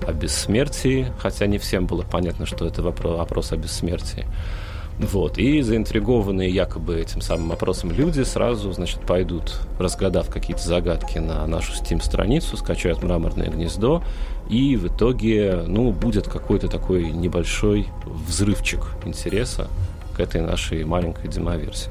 о 0.07 0.13
бессмертии, 0.13 1.13
хотя 1.19 1.47
не 1.47 1.59
всем 1.59 1.87
было 1.87 2.03
понятно, 2.03 2.47
что 2.47 2.67
это 2.67 2.83
вопрос, 2.83 3.21
опрос 3.21 3.53
о 3.53 3.57
бессмертии. 3.57 4.27
Вот. 4.99 5.39
И 5.39 5.61
заинтригованные 5.63 6.51
якобы 6.51 7.01
этим 7.01 7.21
самым 7.21 7.53
опросом 7.53 7.91
люди 7.91 8.23
сразу, 8.23 8.73
значит, 8.73 9.01
пойдут, 9.01 9.61
разгадав 9.79 10.31
какие-то 10.31 10.63
загадки 10.63 11.19
на 11.19 11.47
нашу 11.47 11.73
Steam-страницу, 11.73 12.57
скачают 12.57 13.03
«Мраморное 13.03 13.51
гнездо», 13.51 14.03
и 14.49 14.77
в 14.77 14.87
итоге, 14.89 15.65
ну, 15.67 15.91
будет 15.91 16.29
какой-то 16.29 16.69
такой 16.69 17.11
небольшой 17.11 17.89
взрывчик 18.05 18.81
интереса 19.05 19.69
к 20.17 20.21
этой 20.21 20.43
нашей 20.43 20.85
маленькой 20.85 21.29
демоверсии. 21.29 21.91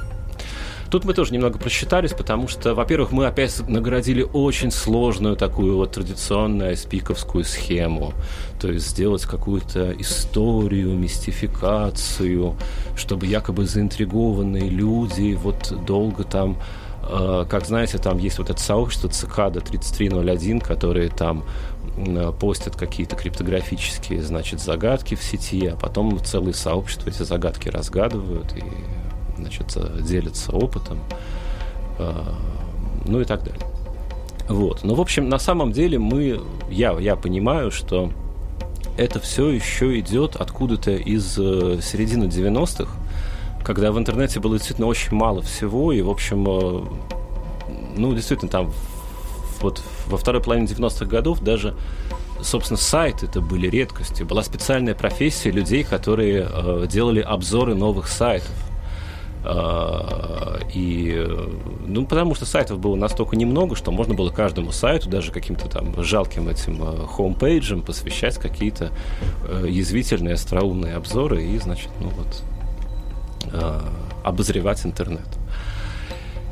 Тут 0.93 1.05
мы 1.05 1.15
тоже 1.15 1.33
немного 1.33 1.57
просчитались, 1.57 2.13
потому 2.13 2.47
что, 2.47 2.75
во-первых, 2.75 3.11
мы 3.11 3.25
опять 3.25 3.67
наградили 3.67 4.21
очень 4.21 4.69
сложную 4.69 5.35
такую 5.35 5.75
вот 5.75 5.93
традиционную 5.93 6.77
спиковскую 6.77 7.43
схему. 7.45 8.13
То 8.61 8.71
есть 8.71 8.89
сделать 8.89 9.23
какую-то 9.23 9.91
историю, 9.99 10.93
мистификацию, 10.93 12.55
чтобы 12.95 13.25
якобы 13.25 13.65
заинтригованные 13.65 14.69
люди 14.69 15.33
вот 15.33 15.73
долго 15.83 16.25
там 16.25 16.59
э, 17.01 17.45
как 17.49 17.65
знаете, 17.65 17.97
там 17.97 18.19
есть 18.19 18.37
вот 18.37 18.51
это 18.51 18.61
сообщество 18.61 19.09
Цикада 19.09 19.61
3301, 19.61 20.59
которые 20.59 21.09
там 21.09 21.43
постят 22.39 22.75
какие-то 22.75 23.15
криптографические, 23.15 24.21
значит, 24.21 24.59
загадки 24.59 25.15
в 25.15 25.23
сети, 25.23 25.65
а 25.65 25.75
потом 25.75 26.23
целые 26.23 26.53
сообщества 26.53 27.09
эти 27.09 27.23
загадки 27.23 27.69
разгадывают 27.69 28.53
и 28.55 28.63
значит, 29.37 29.77
делятся 30.01 30.51
опытом, 30.51 30.99
э, 31.99 32.13
ну 33.05 33.21
и 33.21 33.25
так 33.25 33.43
далее. 33.43 33.61
Вот. 34.49 34.83
Но, 34.83 34.95
в 34.95 35.01
общем, 35.01 35.29
на 35.29 35.39
самом 35.39 35.71
деле 35.71 35.99
мы, 35.99 36.41
я, 36.69 36.91
я 36.99 37.15
понимаю, 37.15 37.71
что 37.71 38.11
это 38.97 39.19
все 39.19 39.49
еще 39.49 39.99
идет 39.99 40.35
откуда-то 40.35 40.91
из 40.91 41.37
э, 41.37 41.79
середины 41.81 42.25
90-х, 42.25 42.91
когда 43.63 43.91
в 43.91 43.97
интернете 43.97 44.39
было 44.39 44.57
действительно 44.57 44.87
очень 44.87 45.15
мало 45.15 45.41
всего, 45.41 45.93
и, 45.93 46.01
в 46.01 46.09
общем, 46.09 46.45
э, 46.47 46.83
ну, 47.95 48.13
действительно, 48.13 48.51
там 48.51 48.71
вот 49.61 49.81
во 50.07 50.17
второй 50.17 50.41
половине 50.41 50.67
90-х 50.67 51.05
годов 51.05 51.39
даже 51.39 51.75
собственно, 52.41 52.77
сайты 52.77 53.25
это 53.25 53.39
были 53.41 53.69
редкостью. 53.69 54.25
Была 54.25 54.43
специальная 54.43 54.93
профессия 54.93 55.49
людей, 55.49 55.83
которые 55.83 56.47
э, 56.49 56.87
делали 56.89 57.21
обзоры 57.21 57.73
новых 57.73 58.07
сайтов. 58.07 58.51
А, 59.45 60.59
и, 60.73 61.27
ну, 61.85 62.05
потому 62.05 62.33
что 62.33 62.45
сайтов 62.45 62.79
было 62.79 62.95
настолько 62.95 63.35
немного, 63.35 63.75
что 63.75 63.91
можно 63.91 64.13
было 64.13 64.29
каждому 64.29 64.71
сайту, 64.71 65.09
даже 65.09 65.31
каким-то 65.31 65.67
там 65.67 66.01
жалким 66.01 66.47
этим 66.47 66.81
э, 66.81 67.05
homepage 67.07 67.66
ам 67.66 67.81
посвящать 67.81 68.37
какие-то 68.37 68.91
э, 69.47 69.65
язвительные, 69.67 70.35
остроумные 70.35 70.95
обзоры 70.95 71.43
и, 71.43 71.57
значит, 71.59 71.89
ну 71.99 72.09
вот, 72.09 72.43
э, 73.51 73.79
обозревать 74.23 74.85
интернет. 74.85 75.27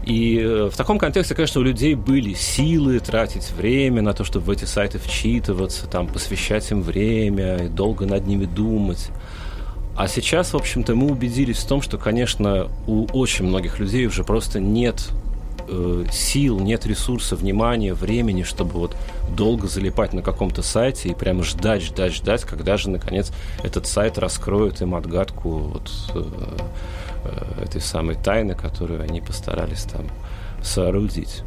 И 0.04 0.68
в 0.72 0.76
таком 0.76 0.98
контексте, 0.98 1.36
конечно, 1.36 1.62
у 1.62 1.64
людей 1.64 1.94
были 1.94 2.34
силы 2.34 3.00
тратить 3.00 3.52
время 3.52 4.02
на 4.02 4.14
то, 4.14 4.24
чтобы 4.26 4.48
в 4.48 4.50
эти 4.50 4.66
сайты 4.66 4.98
вчитываться, 4.98 5.86
там, 5.86 6.08
посвящать 6.08 6.70
им 6.72 6.82
время 6.82 7.70
долго 7.70 8.08
над 8.08 8.26
ними 8.26 8.46
думать. 8.46 9.12
А 9.96 10.08
сейчас, 10.08 10.54
в 10.54 10.58
общем-то, 10.58 10.96
мы 10.96 11.12
убедились 11.12 11.58
в 11.58 11.68
том, 11.68 11.82
что, 11.82 11.98
конечно, 11.98 12.70
у 12.88 13.06
очень 13.14 13.46
многих 13.46 13.80
людей 13.80 14.06
уже 14.08 14.24
просто 14.24 14.60
нет 14.60 15.10
э, 15.68 16.06
сил, 16.12 16.60
нет 16.60 16.86
ресурса, 16.86 17.36
внимания, 17.36 17.94
времени, 17.94 18.44
чтобы 18.44 18.80
вот 18.80 18.96
долго 19.36 19.68
залипать 19.68 20.14
на 20.14 20.22
каком-то 20.22 20.62
сайте 20.62 21.10
и 21.10 21.14
прямо 21.14 21.44
ждать, 21.44 21.84
ждать, 21.84 22.14
ждать, 22.14 22.44
когда 22.44 22.78
же, 22.78 22.90
наконец, 22.90 23.32
этот 23.64 23.86
сайт 23.86 24.18
раскроет 24.18 24.82
им 24.82 24.96
отгадку 24.96 25.50
вот 25.50 25.92
э, 26.16 26.24
э, 27.26 27.64
этой 27.64 27.82
самой 27.82 28.16
тайны, 28.16 28.56
которую 28.56 29.04
они 29.04 29.20
постарались 29.20 29.84
там 29.84 30.08
соорудить. 30.64 31.44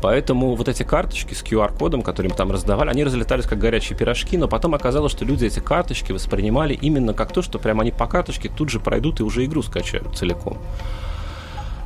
Поэтому 0.00 0.54
вот 0.54 0.68
эти 0.68 0.82
карточки 0.82 1.34
с 1.34 1.42
QR-кодом, 1.42 2.02
которые 2.02 2.30
им 2.30 2.36
там 2.36 2.50
раздавали, 2.50 2.90
они 2.90 3.04
разлетались 3.04 3.44
как 3.44 3.58
горячие 3.58 3.96
пирожки, 3.96 4.36
но 4.36 4.48
потом 4.48 4.74
оказалось, 4.74 5.12
что 5.12 5.24
люди 5.24 5.44
эти 5.44 5.60
карточки 5.60 6.12
воспринимали 6.12 6.74
именно 6.74 7.14
как 7.14 7.32
то, 7.32 7.42
что 7.42 7.58
прямо 7.58 7.82
они 7.82 7.90
по 7.90 8.06
карточке 8.06 8.48
тут 8.48 8.70
же 8.70 8.80
пройдут 8.80 9.20
и 9.20 9.22
уже 9.22 9.44
игру 9.44 9.62
скачают 9.62 10.16
целиком. 10.16 10.58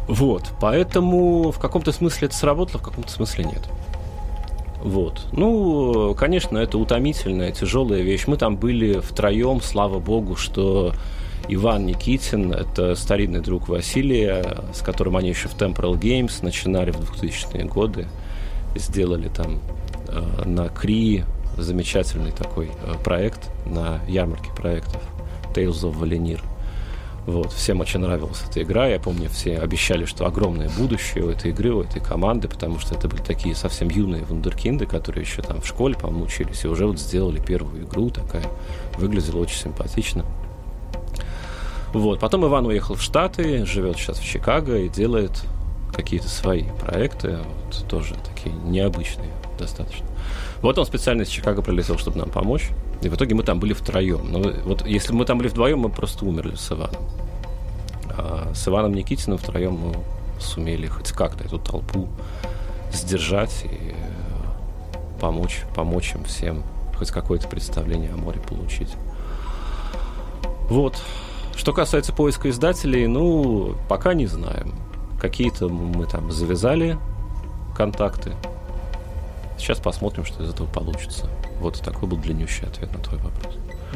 Вот, 0.09 0.45
поэтому 0.61 1.51
в 1.51 1.59
каком-то 1.59 1.93
смысле 1.93 2.29
это 2.29 2.37
сработало, 2.37 2.81
в 2.81 2.85
каком-то 2.85 3.11
смысле 3.11 3.45
нет. 3.45 3.63
Вот. 4.83 5.27
Ну, 5.33 6.15
конечно, 6.15 6.59
это 6.59 6.79
утомительная, 6.79 7.51
тяжелая 7.51 8.03
вещь. 8.03 8.25
Мы 8.29 8.37
там 8.37 8.57
были 8.57 9.01
втроем, 9.01 9.61
слава 9.61 9.99
богу, 9.99 10.37
что 10.37 10.93
Иван 11.49 11.87
Никитин, 11.87 12.53
это 12.53 12.97
старинный 12.97 13.41
друг 13.41 13.69
Василия, 13.69 14.65
с 14.75 14.81
которым 14.81 15.17
они 15.17 15.29
еще 15.29 15.49
в 15.49 15.55
Temporal 15.57 15.95
Games 15.99 16.33
начинали 16.43 16.91
в 16.91 17.01
2000-е 17.01 17.65
годы. 17.65 18.09
Сделали 18.75 19.29
там 19.29 19.61
э, 20.09 20.45
на 20.45 20.69
Кри 20.69 21.25
замечательный 21.57 22.33
такой 22.33 22.67
э, 22.67 22.95
проект 23.05 23.49
на 23.65 24.01
ярмарке 24.09 24.51
проектов 24.57 25.01
Tales 25.55 25.83
of 25.83 25.99
Valenir. 26.01 26.41
Вот, 27.27 27.53
всем 27.53 27.81
очень 27.81 28.01
нравилась 28.01 28.43
эта 28.49 28.63
игра. 28.63 28.89
Я 28.89 28.99
помню, 28.99 29.29
все 29.29 29.59
обещали, 29.59 30.05
что 30.05 30.27
огромное 30.27 30.69
будущее 30.69 31.25
у 31.25 31.31
этой 31.31 31.53
игры, 31.53 31.73
у 31.73 31.83
этой 31.83 32.01
команды, 32.01 32.49
потому 32.49 32.81
что 32.81 32.97
это 32.97 33.09
были 33.09 33.23
такие 33.23 33.55
совсем 33.55 33.89
юные 33.89 34.25
вундеркинды, 34.25 34.87
которые 34.87 35.23
еще 35.23 35.43
там 35.43 35.61
в 35.61 35.67
школе, 35.67 35.95
по-моему, 35.95 36.25
учились, 36.25 36.65
и 36.65 36.69
уже 36.69 36.87
вот 36.87 36.99
сделали 36.99 37.41
первую 37.41 37.85
игру 37.85 38.11
такая. 38.11 38.45
Выглядела 38.99 39.41
очень 39.41 39.59
симпатично. 39.59 40.25
Вот. 41.97 42.21
Потом 42.21 42.45
Иван 42.45 42.67
уехал 42.67 42.95
в 42.95 43.03
Штаты, 43.03 43.65
живет 43.65 43.97
сейчас 43.97 44.19
в 44.19 44.25
Чикаго 44.25 44.77
и 44.77 44.89
делает 44.91 45.43
какие-то 45.95 46.29
свои 46.29 46.65
проекты, 46.79 47.39
вот, 47.39 47.89
тоже 47.89 48.15
такие 48.23 48.55
необычные 48.55 49.31
достаточно. 49.59 50.05
Вот 50.61 50.77
он 50.77 50.85
специально 50.85 51.23
из 51.23 51.29
Чикаго 51.29 51.63
прилетел, 51.63 51.97
чтобы 51.97 52.19
нам 52.19 52.29
помочь. 52.29 52.69
И 53.01 53.09
в 53.09 53.15
итоге 53.15 53.35
мы 53.35 53.45
там 53.45 53.59
были 53.59 53.73
втроем. 53.73 54.31
Но 54.31 54.41
вот 54.65 54.87
если 54.87 55.13
бы 55.13 55.21
мы 55.21 55.25
там 55.25 55.39
были 55.39 55.49
вдвоем, 55.49 55.79
мы 55.79 55.89
просто 55.89 56.27
умерли 56.27 56.55
с 56.55 56.71
Иваном. 56.71 57.03
А 58.11 58.53
с 58.55 58.69
Иваном 58.69 58.93
Никитиным 58.93 59.39
втроем 59.39 59.73
мы 59.73 59.95
сумели 60.39 60.87
хоть 60.87 61.13
как-то 61.13 61.45
эту 61.45 61.59
толпу 61.59 62.09
сдержать 62.93 63.65
и 63.65 63.95
помочь, 65.19 65.63
помочь 65.75 66.15
им 66.15 66.25
всем 66.25 66.63
хоть 66.99 67.11
какое-то 67.11 67.49
представление 67.49 68.13
о 68.13 68.19
море 68.19 68.41
получить. 68.47 68.91
Вот. 70.69 71.01
Что 71.57 71.73
касается 71.73 72.13
поиска 72.13 72.51
издателей, 72.51 73.07
ну, 73.07 73.77
пока 73.89 74.15
не 74.15 74.27
знаем. 74.27 74.75
Какие-то 75.21 75.69
мы 75.69 76.07
там 76.07 76.31
завязали 76.31 76.99
контакты. 77.75 78.35
Сейчас 79.59 79.79
посмотрим, 79.79 80.25
что 80.25 80.45
из 80.45 80.51
этого 80.51 80.67
получится. 80.67 81.29
Вот 81.61 81.81
такой 81.81 82.09
был 82.09 82.19
длиннющий 82.19 82.67
ответ 82.67 82.93
на 82.93 82.99
твой 82.99 83.21
вопрос. 83.21 83.55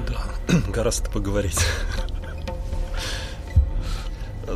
Да, 0.09 0.59
гораздо 0.73 1.11
поговорить. 1.11 1.59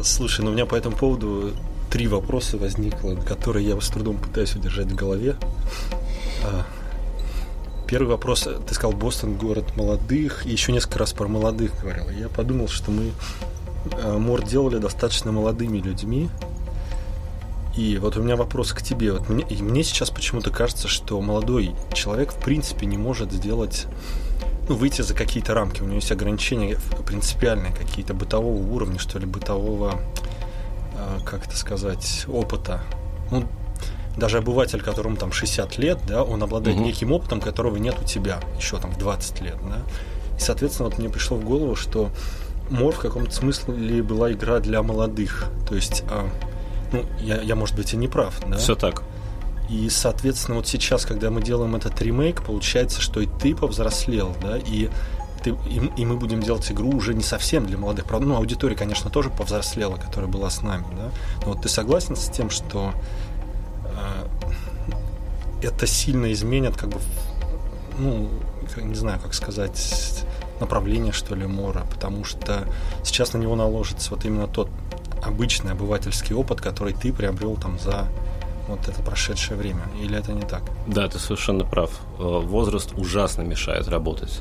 Слушай, 0.02 0.44
ну 0.44 0.50
у 0.50 0.54
меня 0.54 0.66
по 0.66 0.74
этому 0.74 0.96
поводу 0.96 1.52
три 1.90 2.08
вопроса 2.08 2.56
возникло, 2.56 3.14
которые 3.14 3.68
я 3.68 3.80
с 3.80 3.88
трудом 3.88 4.16
пытаюсь 4.16 4.56
удержать 4.56 4.86
в 4.86 4.94
голове. 4.94 5.36
Первый 7.94 8.08
вопрос, 8.08 8.48
ты 8.66 8.74
сказал, 8.74 8.90
Бостон 8.90 9.34
город 9.34 9.76
молодых, 9.76 10.46
и 10.46 10.50
еще 10.50 10.72
несколько 10.72 10.98
раз 10.98 11.12
про 11.12 11.28
молодых 11.28 11.80
говорил. 11.80 12.10
Я 12.10 12.28
подумал, 12.28 12.66
что 12.66 12.90
мы 12.90 13.12
э, 13.92 14.18
Мор 14.18 14.44
делали 14.44 14.78
достаточно 14.78 15.30
молодыми 15.30 15.78
людьми. 15.78 16.28
И 17.76 17.96
вот 17.98 18.16
у 18.16 18.22
меня 18.24 18.34
вопрос 18.34 18.72
к 18.72 18.82
тебе. 18.82 19.12
Вот 19.12 19.28
мне, 19.28 19.44
и 19.48 19.62
мне 19.62 19.84
сейчас 19.84 20.10
почему-то 20.10 20.50
кажется, 20.50 20.88
что 20.88 21.20
молодой 21.20 21.76
человек 21.92 22.32
в 22.32 22.40
принципе 22.40 22.86
не 22.86 22.98
может 22.98 23.30
сделать 23.30 23.86
ну, 24.68 24.74
выйти 24.74 25.02
за 25.02 25.14
какие-то 25.14 25.54
рамки. 25.54 25.80
У 25.80 25.84
него 25.84 25.94
есть 25.94 26.10
ограничения 26.10 26.76
принципиальные, 27.06 27.72
какие-то 27.72 28.12
бытового 28.12 28.60
уровня, 28.74 28.98
что 28.98 29.20
ли, 29.20 29.26
бытового, 29.26 30.00
э, 30.98 31.18
как 31.24 31.46
это 31.46 31.56
сказать, 31.56 32.24
опыта. 32.26 32.82
Ну, 33.30 33.44
даже 34.16 34.38
обыватель, 34.38 34.80
которому 34.80 35.16
там 35.16 35.32
60 35.32 35.78
лет, 35.78 35.98
да, 36.06 36.22
он 36.22 36.42
обладает 36.42 36.76
угу. 36.76 36.86
неким 36.86 37.12
опытом, 37.12 37.40
которого 37.40 37.76
нет 37.76 37.96
у 38.00 38.04
тебя 38.04 38.40
еще 38.56 38.78
там 38.78 38.92
в 38.92 38.98
20 38.98 39.40
лет, 39.40 39.56
да. 39.68 39.78
И, 40.36 40.40
соответственно, 40.40 40.88
вот 40.88 40.98
мне 40.98 41.08
пришло 41.08 41.36
в 41.36 41.44
голову, 41.44 41.76
что 41.76 42.10
Мор 42.70 42.94
в 42.94 42.98
каком-то 42.98 43.32
смысле 43.32 44.02
была 44.02 44.32
игра 44.32 44.58
для 44.58 44.82
молодых. 44.82 45.46
То 45.68 45.74
есть, 45.74 46.02
а, 46.08 46.28
ну, 46.92 47.04
я, 47.20 47.40
я, 47.42 47.56
может 47.56 47.76
быть, 47.76 47.92
и 47.92 47.96
не 47.96 48.08
прав, 48.08 48.40
да? 48.46 48.56
Все 48.56 48.74
так. 48.74 49.02
И, 49.68 49.88
соответственно, 49.88 50.58
вот 50.58 50.66
сейчас, 50.66 51.04
когда 51.04 51.30
мы 51.30 51.42
делаем 51.42 51.74
этот 51.74 52.00
ремейк, 52.00 52.42
получается, 52.42 53.00
что 53.00 53.20
и 53.20 53.26
ты 53.26 53.54
повзрослел, 53.54 54.34
да, 54.42 54.58
и 54.58 54.90
ты, 55.42 55.50
и, 55.66 55.90
и 55.96 56.04
мы 56.06 56.16
будем 56.16 56.40
делать 56.40 56.70
игру 56.70 56.90
уже 56.90 57.14
не 57.14 57.22
совсем 57.22 57.66
для 57.66 57.76
молодых. 57.76 58.06
Правда, 58.06 58.26
ну, 58.26 58.36
аудитория, 58.36 58.76
конечно, 58.76 59.10
тоже 59.10 59.30
повзрослела, 59.30 59.96
которая 59.96 60.30
была 60.30 60.50
с 60.50 60.62
нами, 60.62 60.86
да. 60.96 61.10
Но 61.44 61.52
вот 61.52 61.62
ты 61.62 61.68
согласен 61.68 62.16
с 62.16 62.28
тем, 62.28 62.50
что 62.50 62.92
это 65.64 65.86
сильно 65.86 66.32
изменит, 66.32 66.76
как 66.76 66.90
бы, 66.90 66.98
ну, 67.98 68.28
не 68.76 68.94
знаю, 68.94 69.20
как 69.20 69.34
сказать, 69.34 70.24
направление, 70.60 71.12
что 71.12 71.34
ли, 71.34 71.46
Мора, 71.46 71.84
потому 71.92 72.24
что 72.24 72.64
сейчас 73.02 73.32
на 73.32 73.38
него 73.38 73.56
наложится 73.56 74.10
вот 74.10 74.24
именно 74.24 74.46
тот 74.46 74.68
обычный 75.22 75.72
обывательский 75.72 76.34
опыт, 76.34 76.60
который 76.60 76.92
ты 76.92 77.12
приобрел 77.12 77.56
там 77.56 77.78
за 77.78 78.08
вот 78.68 78.88
это 78.88 79.02
прошедшее 79.02 79.56
время. 79.56 79.82
Или 80.00 80.18
это 80.18 80.32
не 80.32 80.42
так? 80.42 80.62
Да, 80.86 81.08
ты 81.08 81.18
совершенно 81.18 81.64
прав. 81.64 81.90
Э, 82.18 82.22
возраст 82.22 82.92
ужасно 82.96 83.42
мешает 83.42 83.88
работать. 83.88 84.40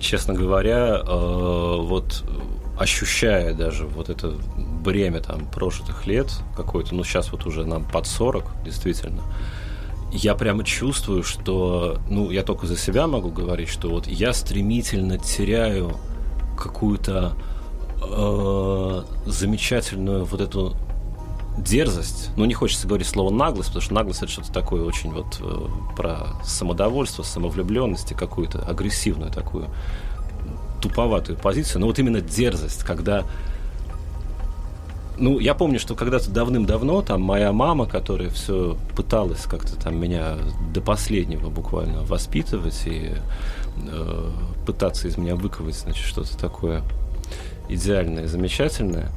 Честно 0.00 0.34
говоря, 0.34 1.00
э, 1.00 1.06
вот 1.06 2.24
ощущая 2.78 3.54
даже 3.54 3.86
вот 3.86 4.08
это 4.08 4.34
бремя 4.56 5.20
там 5.20 5.46
прожитых 5.46 6.06
лет 6.06 6.32
какой-то, 6.56 6.94
ну 6.94 7.04
сейчас 7.04 7.30
вот 7.30 7.46
уже 7.46 7.64
нам 7.64 7.84
под 7.84 8.06
40, 8.06 8.44
действительно, 8.64 9.22
я 10.12 10.34
прямо 10.34 10.62
чувствую, 10.62 11.22
что, 11.22 11.98
ну, 12.08 12.30
я 12.30 12.42
только 12.42 12.66
за 12.66 12.76
себя 12.76 13.06
могу 13.06 13.30
говорить, 13.30 13.68
что 13.68 13.88
вот 13.88 14.06
я 14.06 14.34
стремительно 14.34 15.18
теряю 15.18 15.96
какую-то 16.56 17.32
э, 18.02 19.02
замечательную 19.26 20.26
вот 20.26 20.40
эту 20.40 20.76
дерзость. 21.56 22.30
Ну, 22.36 22.44
не 22.44 22.54
хочется 22.54 22.86
говорить 22.86 23.06
слово 23.06 23.30
наглость, 23.30 23.70
потому 23.70 23.82
что 23.82 23.94
наглость 23.94 24.22
это 24.22 24.30
что-то 24.30 24.52
такое 24.52 24.84
очень 24.84 25.12
вот 25.12 25.38
э, 25.40 25.66
про 25.96 26.42
самодовольство, 26.44 27.22
самовлюбленность 27.22 28.12
и 28.12 28.14
какую-то 28.14 28.60
агрессивную 28.66 29.30
такую 29.30 29.68
туповатую 30.82 31.38
позицию. 31.38 31.80
Но 31.80 31.86
вот 31.86 31.98
именно 31.98 32.20
дерзость, 32.20 32.82
когда 32.82 33.24
ну, 35.18 35.38
я 35.38 35.54
помню, 35.54 35.78
что 35.78 35.94
когда-то 35.94 36.30
давным-давно 36.30 37.02
там 37.02 37.22
моя 37.22 37.52
мама, 37.52 37.86
которая 37.86 38.30
все 38.30 38.76
пыталась 38.96 39.42
как-то 39.42 39.76
там 39.76 39.96
меня 40.00 40.36
до 40.72 40.80
последнего 40.80 41.50
буквально 41.50 42.02
воспитывать 42.02 42.82
и 42.86 43.12
э, 43.76 44.30
пытаться 44.66 45.08
из 45.08 45.16
меня 45.16 45.36
выковать, 45.36 45.76
значит, 45.76 46.04
что-то 46.04 46.36
такое 46.38 46.82
идеальное, 47.68 48.26
замечательное, 48.26 49.10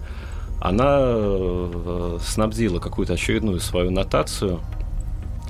она 0.62 0.97
э, 0.99 2.17
снабдила 2.21 2.79
какую-то 2.79 3.13
очередную 3.13 3.60
свою 3.60 3.91
нотацию, 3.91 4.60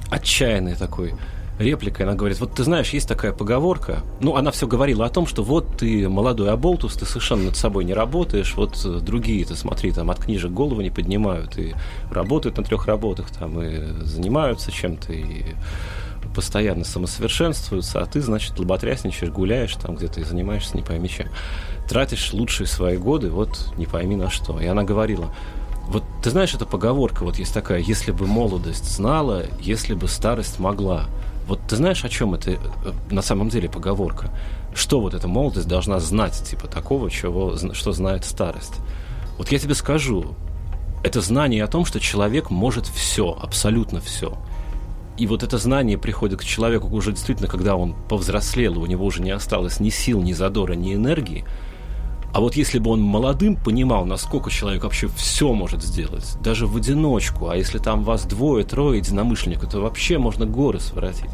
отчаянный 0.09 0.75
такой 0.75 1.13
репликой, 1.59 2.05
она 2.05 2.15
говорит, 2.15 2.39
вот 2.39 2.53
ты 2.53 2.63
знаешь, 2.63 2.89
есть 2.89 3.07
такая 3.07 3.31
поговорка, 3.31 4.03
ну, 4.19 4.35
она 4.35 4.51
все 4.51 4.67
говорила 4.67 5.05
о 5.05 5.09
том, 5.09 5.27
что 5.27 5.43
вот 5.43 5.77
ты 5.77 6.07
молодой 6.09 6.51
оболтус, 6.51 6.95
ты 6.95 7.05
совершенно 7.05 7.45
над 7.45 7.55
собой 7.55 7.85
не 7.85 7.93
работаешь, 7.93 8.55
вот 8.55 8.81
э, 8.85 8.99
другие-то, 9.01 9.55
смотри, 9.55 9.91
там 9.91 10.11
от 10.11 10.19
книжек 10.19 10.51
голову 10.51 10.81
не 10.81 10.89
поднимают, 10.89 11.57
и 11.57 11.73
работают 12.11 12.57
на 12.57 12.63
трех 12.63 12.87
работах, 12.87 13.29
там, 13.29 13.61
и 13.61 14.03
занимаются 14.03 14.71
чем-то, 14.71 15.13
и 15.13 15.43
постоянно 16.33 16.83
самосовершенствуются, 16.83 18.01
а 18.01 18.05
ты, 18.05 18.21
значит, 18.21 18.59
лоботрясничаешь, 18.59 19.31
гуляешь 19.31 19.75
там 19.75 19.95
где-то 19.95 20.19
и 20.19 20.23
занимаешься 20.23 20.75
не 20.75 20.83
пойми 20.83 21.09
чем. 21.09 21.27
Тратишь 21.87 22.33
лучшие 22.33 22.67
свои 22.67 22.97
годы, 22.97 23.29
вот 23.29 23.73
не 23.77 23.85
пойми 23.85 24.15
на 24.15 24.29
что. 24.29 24.59
И 24.59 24.65
она 24.65 24.83
говорила, 24.83 25.33
вот 25.87 26.03
ты 26.23 26.29
знаешь, 26.31 26.53
эта 26.53 26.65
поговорка 26.65 27.23
вот 27.23 27.37
есть 27.37 27.53
такая, 27.53 27.79
если 27.79 28.11
бы 28.11 28.25
молодость 28.25 28.85
знала, 28.85 29.45
если 29.59 29.93
бы 29.93 30.07
старость 30.07 30.59
могла. 30.59 31.05
Вот 31.47 31.59
ты 31.67 31.75
знаешь, 31.75 32.03
о 32.03 32.09
чем 32.09 32.33
это 32.33 32.51
э, 32.51 32.57
на 33.11 33.21
самом 33.21 33.49
деле 33.49 33.69
поговорка? 33.69 34.31
Что 34.73 34.99
вот 34.99 35.13
эта 35.13 35.27
молодость 35.27 35.67
должна 35.67 35.99
знать, 35.99 36.33
типа 36.43 36.67
такого, 36.67 37.11
чего, 37.11 37.55
что 37.73 37.91
знает 37.91 38.25
старость? 38.25 38.73
Вот 39.37 39.51
я 39.51 39.59
тебе 39.59 39.75
скажу, 39.75 40.35
Это 41.03 41.21
знание 41.21 41.63
о 41.63 41.67
том, 41.67 41.85
что 41.85 41.99
человек 41.99 42.49
может 42.49 42.87
все, 42.87 43.37
абсолютно 43.39 44.01
все. 44.01 44.39
И 45.19 45.27
вот 45.27 45.43
это 45.43 45.59
знание 45.59 45.99
приходит 45.99 46.39
к 46.39 46.43
человеку 46.43 46.87
уже 46.87 47.11
действительно, 47.11 47.47
когда 47.47 47.75
он 47.75 47.93
повзрослел, 48.09 48.81
у 48.81 48.87
него 48.87 49.05
уже 49.05 49.21
не 49.21 49.29
осталось 49.29 49.79
ни 49.79 49.89
сил, 49.89 50.23
ни 50.23 50.33
задора, 50.33 50.73
ни 50.73 50.95
энергии. 50.95 51.45
А 52.35 52.41
вот 52.41 52.57
если 52.57 52.79
бы 52.79 52.91
он 52.91 53.01
молодым 53.01 53.55
понимал, 53.55 54.05
насколько 54.05 54.51
человек 54.51 54.83
вообще 54.83 55.07
все 55.07 55.53
может 55.53 55.81
сделать, 55.81 56.35
даже 56.41 56.67
в 56.67 56.75
одиночку, 56.75 57.47
а 57.47 57.55
если 57.55 57.77
там 57.77 58.03
вас 58.03 58.25
двое, 58.25 58.65
трое 58.65 58.97
единомышленников, 58.97 59.71
то 59.71 59.79
вообще 59.79 60.17
можно 60.17 60.45
горы 60.45 60.81
своротить. 60.81 61.29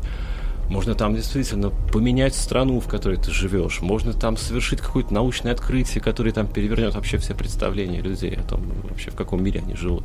Можно 0.70 0.94
там 0.94 1.16
действительно 1.16 1.72
поменять 1.92 2.36
страну, 2.36 2.80
в 2.80 2.88
которой 2.88 3.18
ты 3.18 3.32
живешь. 3.32 3.82
Можно 3.82 4.14
там 4.14 4.38
совершить 4.38 4.80
какое-то 4.80 5.12
научное 5.12 5.54
открытие, 5.54 6.04
которое 6.04 6.34
там 6.34 6.46
перевернет 6.46 6.94
вообще 6.94 7.18
все 7.18 7.34
представления 7.34 8.02
людей 8.02 8.36
о 8.36 8.44
том, 8.44 8.62
вообще 8.88 9.10
в 9.10 9.16
каком 9.16 9.44
мире 9.44 9.64
они 9.66 9.74
живут. 9.74 10.04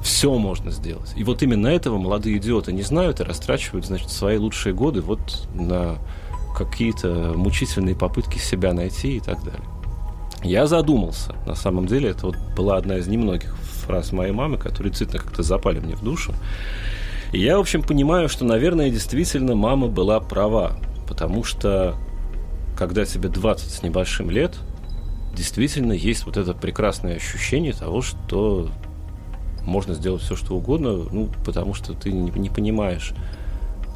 Все 0.00 0.32
можно 0.38 0.70
сделать. 0.70 1.12
И 1.16 1.24
вот 1.24 1.42
именно 1.42 1.66
этого 1.66 1.98
молодые 1.98 2.36
идиоты 2.36 2.72
не 2.72 2.82
знают 2.82 3.18
и 3.18 3.24
растрачивают, 3.24 3.86
значит, 3.86 4.12
свои 4.12 4.38
лучшие 4.38 4.72
годы 4.74 5.00
вот 5.00 5.48
на 5.54 5.96
какие-то 6.56 7.32
мучительные 7.34 7.96
попытки 7.96 8.38
себя 8.38 8.72
найти 8.72 9.16
и 9.16 9.20
так 9.20 9.42
далее. 9.42 9.64
Я 10.42 10.66
задумался. 10.66 11.34
На 11.46 11.54
самом 11.54 11.86
деле, 11.86 12.10
это 12.10 12.26
вот 12.26 12.36
была 12.56 12.76
одна 12.76 12.98
из 12.98 13.06
немногих 13.06 13.56
фраз 13.56 14.12
моей 14.12 14.32
мамы, 14.32 14.58
которые 14.58 14.90
действительно 14.90 15.22
как-то 15.22 15.42
запали 15.42 15.78
мне 15.80 15.96
в 15.96 16.02
душу. 16.02 16.34
И 17.32 17.40
я, 17.40 17.56
в 17.56 17.60
общем, 17.60 17.82
понимаю, 17.82 18.28
что, 18.28 18.44
наверное, 18.44 18.90
действительно 18.90 19.54
мама 19.54 19.88
была 19.88 20.20
права, 20.20 20.76
потому 21.08 21.44
что 21.44 21.96
когда 22.76 23.04
тебе 23.04 23.28
20 23.28 23.70
с 23.70 23.82
небольшим 23.82 24.30
лет, 24.30 24.56
действительно 25.34 25.92
есть 25.92 26.26
вот 26.26 26.36
это 26.36 26.54
прекрасное 26.54 27.16
ощущение 27.16 27.72
того, 27.72 28.02
что 28.02 28.70
можно 29.64 29.94
сделать 29.94 30.22
все, 30.22 30.36
что 30.36 30.54
угодно, 30.54 30.92
ну, 31.10 31.28
потому 31.44 31.74
что 31.74 31.92
ты 31.94 32.12
не, 32.12 32.30
не 32.30 32.50
понимаешь 32.50 33.12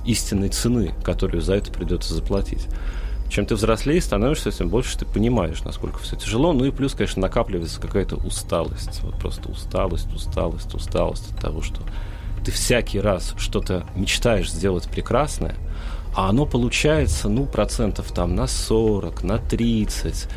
истинной 0.05 0.48
цены, 0.48 0.92
которую 1.05 1.40
за 1.42 1.55
это 1.55 1.72
придется 1.72 2.14
заплатить. 2.14 2.66
Чем 3.31 3.47
ты 3.47 3.55
взрослее 3.55 4.03
становишься, 4.03 4.51
тем 4.51 4.69
больше 4.69 4.99
ты 4.99 5.07
понимаешь, 5.07 5.62
насколько 5.62 6.01
все 6.01 6.16
тяжело. 6.16 6.53
Ну 6.53 6.64
и 6.64 6.73
плюс, 6.73 6.95
конечно, 6.95 7.23
накапливается 7.23 7.81
какая-то 7.81 8.16
усталость. 8.16 9.01
Вот 9.03 9.14
просто 9.21 9.49
усталость, 9.49 10.12
усталость, 10.12 10.75
усталость 10.75 11.31
от 11.31 11.40
того, 11.40 11.62
что 11.62 11.81
ты 12.45 12.51
всякий 12.51 12.99
раз 12.99 13.35
что-то 13.38 13.87
мечтаешь 13.95 14.51
сделать 14.51 14.88
прекрасное, 14.90 15.55
а 16.14 16.29
оно 16.29 16.45
получается, 16.45 17.29
ну, 17.29 17.47
процентов 17.47 18.11
там 18.12 18.35
на 18.35 18.49
40, 18.49 19.23
на 19.23 19.38
30. 19.38 20.29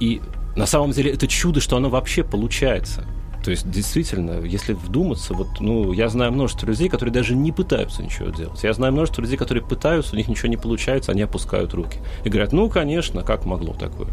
И 0.00 0.20
на 0.56 0.66
самом 0.66 0.90
деле 0.90 1.12
это 1.12 1.28
чудо, 1.28 1.60
что 1.60 1.76
оно 1.76 1.90
вообще 1.90 2.24
получается. 2.24 3.04
То 3.46 3.52
есть, 3.52 3.70
действительно, 3.70 4.40
если 4.40 4.72
вдуматься, 4.72 5.32
вот, 5.32 5.60
ну, 5.60 5.92
я 5.92 6.08
знаю 6.08 6.32
множество 6.32 6.66
людей, 6.66 6.88
которые 6.88 7.12
даже 7.12 7.36
не 7.36 7.52
пытаются 7.52 8.02
ничего 8.02 8.30
делать. 8.30 8.64
Я 8.64 8.72
знаю 8.72 8.92
множество 8.92 9.22
людей, 9.22 9.36
которые 9.36 9.64
пытаются, 9.64 10.14
у 10.14 10.16
них 10.16 10.26
ничего 10.26 10.48
не 10.48 10.56
получается, 10.56 11.12
они 11.12 11.22
опускают 11.22 11.72
руки. 11.72 12.00
И 12.24 12.28
говорят, 12.28 12.52
ну, 12.52 12.68
конечно, 12.68 13.22
как 13.22 13.44
могло 13.44 13.72
такое? 13.72 14.08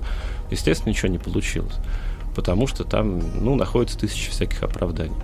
Естественно, 0.52 0.92
ничего 0.92 1.08
не 1.08 1.18
получилось. 1.18 1.74
Потому 2.36 2.68
что 2.68 2.84
там, 2.84 3.24
ну, 3.44 3.56
находится 3.56 3.98
тысячи 3.98 4.30
всяких 4.30 4.62
оправданий. 4.62 5.18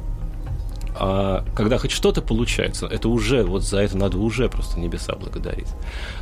А 0.96 1.46
когда 1.56 1.78
хоть 1.78 1.92
что-то 1.92 2.24
получается, 2.24 2.88
это 2.88 3.10
уже, 3.10 3.44
вот 3.44 3.64
за 3.64 3.78
это 3.78 3.96
надо 3.96 4.18
уже 4.18 4.50
просто 4.50 4.80
небеса 4.80 5.16
благодарить. 5.16 5.70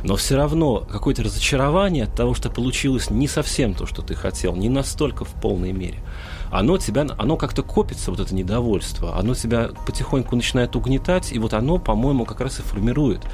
Но 0.04 0.16
все 0.16 0.36
равно 0.36 0.80
какое-то 0.80 1.22
разочарование 1.22 2.04
от 2.04 2.14
того, 2.14 2.34
что 2.34 2.50
получилось 2.50 3.08
не 3.08 3.28
совсем 3.28 3.72
то, 3.72 3.86
что 3.86 4.02
ты 4.02 4.14
хотел, 4.14 4.54
не 4.54 4.68
настолько 4.68 5.24
в 5.24 5.32
полной 5.40 5.72
мере. 5.72 6.00
Оно 6.50 6.78
тебя, 6.78 7.06
оно 7.18 7.36
как-то 7.36 7.62
копится, 7.62 8.10
вот 8.10 8.20
это 8.20 8.34
недовольство, 8.34 9.18
оно 9.18 9.34
тебя 9.34 9.70
потихоньку 9.86 10.36
начинает 10.36 10.76
угнетать, 10.76 11.32
и 11.32 11.38
вот 11.38 11.54
оно, 11.54 11.78
по-моему, 11.78 12.24
как 12.24 12.40
раз 12.40 12.58
и 12.58 12.62
формирует 12.62 13.24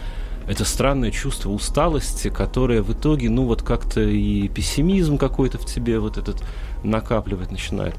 это 0.47 0.65
странное 0.65 1.11
чувство 1.11 1.51
усталости, 1.51 2.29
которое 2.29 2.83
в 2.83 2.93
итоге, 2.93 3.31
ну 3.31 3.45
вот 3.45 3.63
как-то 3.63 4.01
и 4.01 4.49
пессимизм 4.49 5.19
какой-то 5.19 5.59
в 5.59 5.65
тебе 5.65 5.99
вот 5.99 6.19
этот 6.19 6.43
накапливать 6.83 7.51
начинает. 7.51 7.95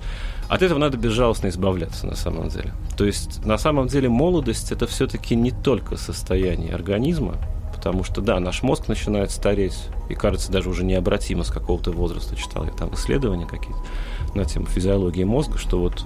От 0.47 0.62
этого 0.62 0.78
надо 0.78 0.97
безжалостно 0.97 1.47
избавляться 1.47 2.06
на 2.06 2.15
самом 2.15 2.49
деле. 2.49 2.73
То 2.97 3.06
есть 3.06 3.43
на 3.45 3.58
самом 3.58 3.88
деле 3.88 4.10
молодость 4.10 4.71
это 4.71 4.86
все-таки 4.86 5.36
не 5.36 5.51
только 5.51 5.97
состояние 5.97 6.73
организма, 6.73 7.38
потому 7.73 8.04
что 8.04 8.21
да, 8.21 8.39
наш 8.39 8.62
мозг 8.62 8.88
начинает 8.88 9.32
стареть 9.32 9.78
и 10.10 10.13
кажется 10.13 10.51
даже 10.51 10.69
уже 10.69 10.84
необратимо 10.84 11.43
с 11.43 11.49
какого-то 11.49 11.91
возраста. 11.91 12.36
Читал 12.36 12.63
я 12.65 12.71
там 12.71 12.93
исследования 12.93 13.47
какие-то 13.47 13.80
на 14.36 14.45
тему 14.45 14.65
физиологии 14.67 15.24
мозга, 15.24 15.58
что 15.58 15.80
вот 15.80 16.06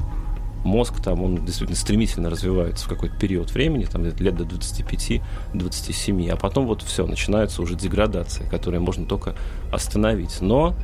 мозг 0.64 1.02
там, 1.02 1.24
он 1.24 1.46
действительно 1.46 1.78
стремительно 1.78 2.30
развивается 2.30 2.86
в 2.86 2.90
какой-то 2.90 3.16
период 3.16 3.52
времени, 3.52 3.86
там 3.86 4.04
лет 4.04 4.36
до 4.36 4.44
25-27, 4.44 6.30
а 6.30 6.36
потом 6.36 6.68
вот 6.68 6.82
все, 6.82 7.06
начинается 7.06 7.62
уже 7.62 7.76
деградация, 7.76 8.48
которую 8.50 8.82
можно 8.82 9.06
только 9.06 9.36
остановить. 9.72 10.42
Но 10.42 10.76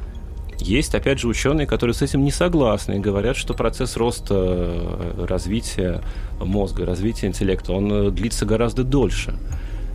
есть, 0.59 0.95
опять 0.95 1.19
же, 1.19 1.27
ученые, 1.27 1.67
которые 1.67 1.93
с 1.93 2.01
этим 2.01 2.23
не 2.23 2.31
согласны 2.31 2.93
и 2.95 2.99
говорят, 2.99 3.35
что 3.35 3.53
процесс 3.53 3.97
роста 3.97 4.35
э, 4.37 5.25
развития 5.27 6.01
мозга, 6.39 6.85
развития 6.85 7.27
интеллекта, 7.27 7.73
он 7.73 7.91
э, 7.91 8.11
длится 8.11 8.45
гораздо 8.45 8.83
дольше. 8.83 9.37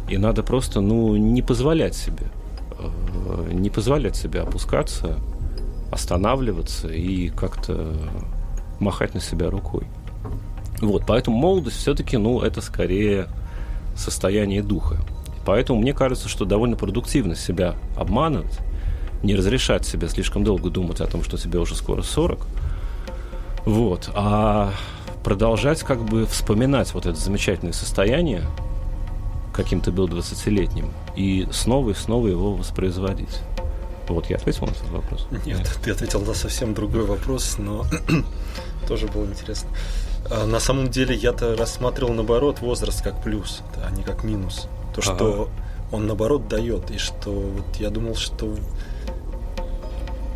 И 0.09 0.19
надо 0.19 0.43
просто, 0.43 0.81
ну, 0.81 1.17
не 1.17 1.41
позволять 1.41 1.95
себе, 1.95 2.27
э, 2.79 3.53
не 3.53 3.71
позволять 3.71 4.17
себе 4.17 4.41
опускаться, 4.41 5.19
останавливаться 5.91 6.89
и 6.89 7.29
как-то 7.29 7.95
махать 8.79 9.15
на 9.15 9.21
себя 9.21 9.51
рукой. 9.51 9.87
Вот, 10.81 11.05
поэтому 11.07 11.37
молодость 11.37 11.77
все-таки, 11.77 12.17
ну, 12.17 12.41
это 12.41 12.61
скорее 12.61 13.29
состояние 13.97 14.63
духа. 14.63 14.97
Поэтому 15.45 15.81
мне 15.81 15.93
кажется, 15.93 16.29
что 16.29 16.45
довольно 16.45 16.77
продуктивно 16.77 17.35
себя 17.35 17.75
обманывать, 17.97 18.59
не 19.23 19.35
разрешать 19.35 19.85
себе 19.85 20.09
слишком 20.09 20.45
долго 20.45 20.71
думать 20.71 21.01
о 21.01 21.07
том, 21.07 21.23
что 21.23 21.37
тебе 21.37 21.59
уже 21.59 21.75
скоро 21.75 22.03
40, 22.03 22.47
вот, 23.67 24.11
а 24.15 24.73
продолжать 25.23 25.83
как 25.83 26.03
бы 26.03 26.25
вспоминать 26.25 26.95
вот 26.95 27.05
это 27.07 27.19
замечательное 27.19 27.73
состояние, 27.73 28.45
каким 29.53 29.81
ты 29.81 29.93
был 29.93 30.09
20-летним, 30.09 30.91
и 31.17 31.47
снова 31.53 31.91
и 31.91 31.95
снова 31.95 32.29
его 32.29 32.55
воспроизводить. 32.55 33.41
Вот 34.13 34.27
я 34.31 34.37
ответил 34.37 34.67
на 34.67 34.71
этот 34.71 34.91
вопрос. 34.91 35.27
Нет, 35.31 35.47
Нет. 35.47 35.79
ты 35.83 35.91
ответил 35.91 36.21
на 36.21 36.35
совсем 36.35 36.75
другой 36.75 37.05
вопрос, 37.05 37.57
но 37.59 37.87
тоже 38.89 39.07
было 39.07 39.25
интересно. 39.25 39.71
А 40.31 40.47
на 40.47 40.61
самом 40.61 40.91
деле 40.91 41.15
я-то 41.15 41.57
рассматривал 41.57 42.13
наоборот 42.13 42.61
возраст 42.61 43.03
как 43.03 43.23
плюс, 43.23 43.63
а 43.77 43.91
не 43.91 44.03
как 44.03 44.25
минус. 44.25 44.69
То, 44.95 45.03
что 45.03 45.43
ага. 45.43 45.51
он 45.93 46.07
наоборот 46.07 46.49
дает, 46.49 46.91
и 46.91 46.99
что 46.99 47.31
вот 47.31 47.77
я 47.77 47.91
думал, 47.91 48.17
что 48.17 48.55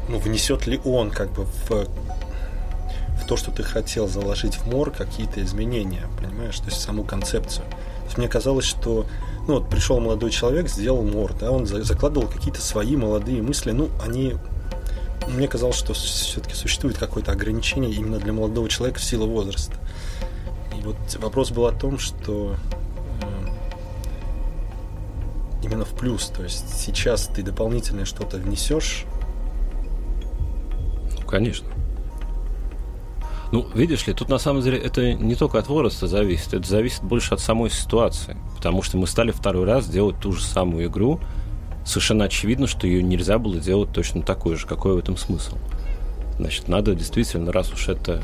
ну, 0.08 0.18
внесет 0.18 0.66
ли 0.66 0.80
он 0.84 1.10
как 1.10 1.32
бы 1.32 1.44
в, 1.44 1.70
в 1.70 3.26
то, 3.26 3.36
что 3.36 3.50
ты 3.50 3.62
хотел 3.62 4.08
заложить 4.08 4.56
в 4.56 4.66
мор, 4.66 4.90
какие-то 4.90 5.42
изменения, 5.42 6.08
понимаешь, 6.20 6.58
то 6.58 6.66
есть 6.66 6.80
саму 6.80 7.04
концепцию. 7.04 7.66
То 7.70 8.04
есть 8.06 8.18
мне 8.18 8.28
казалось, 8.28 8.66
что 8.66 9.06
ну 9.46 9.54
вот 9.54 9.68
пришел 9.68 10.00
молодой 10.00 10.30
человек, 10.30 10.68
сделал 10.68 11.02
мор, 11.02 11.34
да, 11.38 11.50
он 11.50 11.66
закладывал 11.66 12.28
какие-то 12.28 12.60
свои 12.60 12.96
молодые 12.96 13.42
мысли, 13.42 13.72
ну, 13.72 13.90
они 14.02 14.34
мне 15.28 15.48
казалось, 15.48 15.76
что 15.76 15.94
все-таки 15.94 16.54
существует 16.54 16.98
какое-то 16.98 17.32
ограничение 17.32 17.90
именно 17.90 18.18
для 18.18 18.32
молодого 18.32 18.68
человека 18.68 19.00
в 19.00 19.04
силу 19.04 19.26
возраста. 19.26 19.74
И 20.78 20.82
вот 20.82 20.96
вопрос 21.18 21.50
был 21.50 21.66
о 21.66 21.72
том, 21.72 21.98
что 21.98 22.56
э, 23.22 23.26
именно 25.62 25.84
в 25.84 25.90
плюс, 25.90 26.26
то 26.26 26.42
есть 26.42 26.78
сейчас 26.78 27.26
ты 27.28 27.42
дополнительное 27.42 28.04
что-то 28.04 28.36
внесешь 28.36 29.06
Конечно. 31.34 31.66
Ну, 33.50 33.66
видишь 33.74 34.06
ли, 34.06 34.14
тут 34.14 34.28
на 34.28 34.38
самом 34.38 34.62
деле 34.62 34.78
это 34.78 35.14
не 35.14 35.34
только 35.34 35.58
от 35.58 35.66
возраста 35.66 36.06
зависит, 36.06 36.54
это 36.54 36.64
зависит 36.64 37.02
больше 37.02 37.34
от 37.34 37.40
самой 37.40 37.70
ситуации. 37.70 38.36
Потому 38.64 38.82
что 38.82 38.96
мы 38.96 39.06
стали 39.06 39.30
второй 39.30 39.66
раз 39.66 39.86
делать 39.86 40.18
ту 40.20 40.32
же 40.32 40.42
самую 40.42 40.86
игру. 40.86 41.20
Совершенно 41.84 42.24
очевидно, 42.24 42.66
что 42.66 42.86
ее 42.86 43.02
нельзя 43.02 43.38
было 43.38 43.58
делать 43.58 43.92
точно 43.92 44.22
такой 44.22 44.56
же. 44.56 44.66
Какой 44.66 44.94
в 44.94 44.96
этом 44.96 45.18
смысл? 45.18 45.58
Значит, 46.38 46.66
надо 46.66 46.94
действительно, 46.94 47.52
раз 47.52 47.70
уж 47.74 47.88
это 47.88 48.22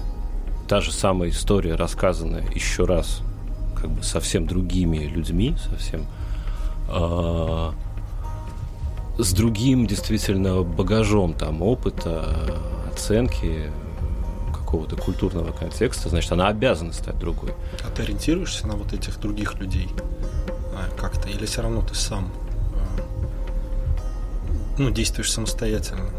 та 0.67 0.81
же 0.81 0.93
самая 0.93 1.29
история, 1.29 1.75
рассказанная 1.75 2.43
еще 2.55 2.87
раз, 2.87 3.21
как 3.77 3.91
бы 3.91 4.03
совсем 4.03 4.47
другими 4.47 5.05
людьми, 5.05 5.57
совсем 5.71 6.07
э, 6.89 7.71
с 9.19 9.33
другим 9.35 9.87
действительно 9.87 10.63
багажом 10.63 11.35
там 11.35 11.61
опыта, 11.61 12.35
оценки 12.91 13.71
какого-то 14.55 14.97
культурного 14.97 15.53
контекста, 15.53 16.09
значит, 16.09 16.33
она 16.33 16.49
обязана 16.49 16.95
стать 16.95 17.19
другой. 17.19 17.53
А 17.87 17.91
ты 17.91 18.05
ориентируешься 18.05 18.67
на 18.67 18.77
вот 18.77 18.95
этих 18.95 19.21
других 19.21 19.57
людей 19.57 19.91
как-то, 20.97 21.29
или 21.29 21.47
все 21.47 21.63
равно 21.63 21.83
ты 21.83 21.95
сам 21.95 22.33
а, 22.75 23.01
ну, 24.79 24.91
действуешь 24.91 25.33
самостоятельно? 25.33 26.11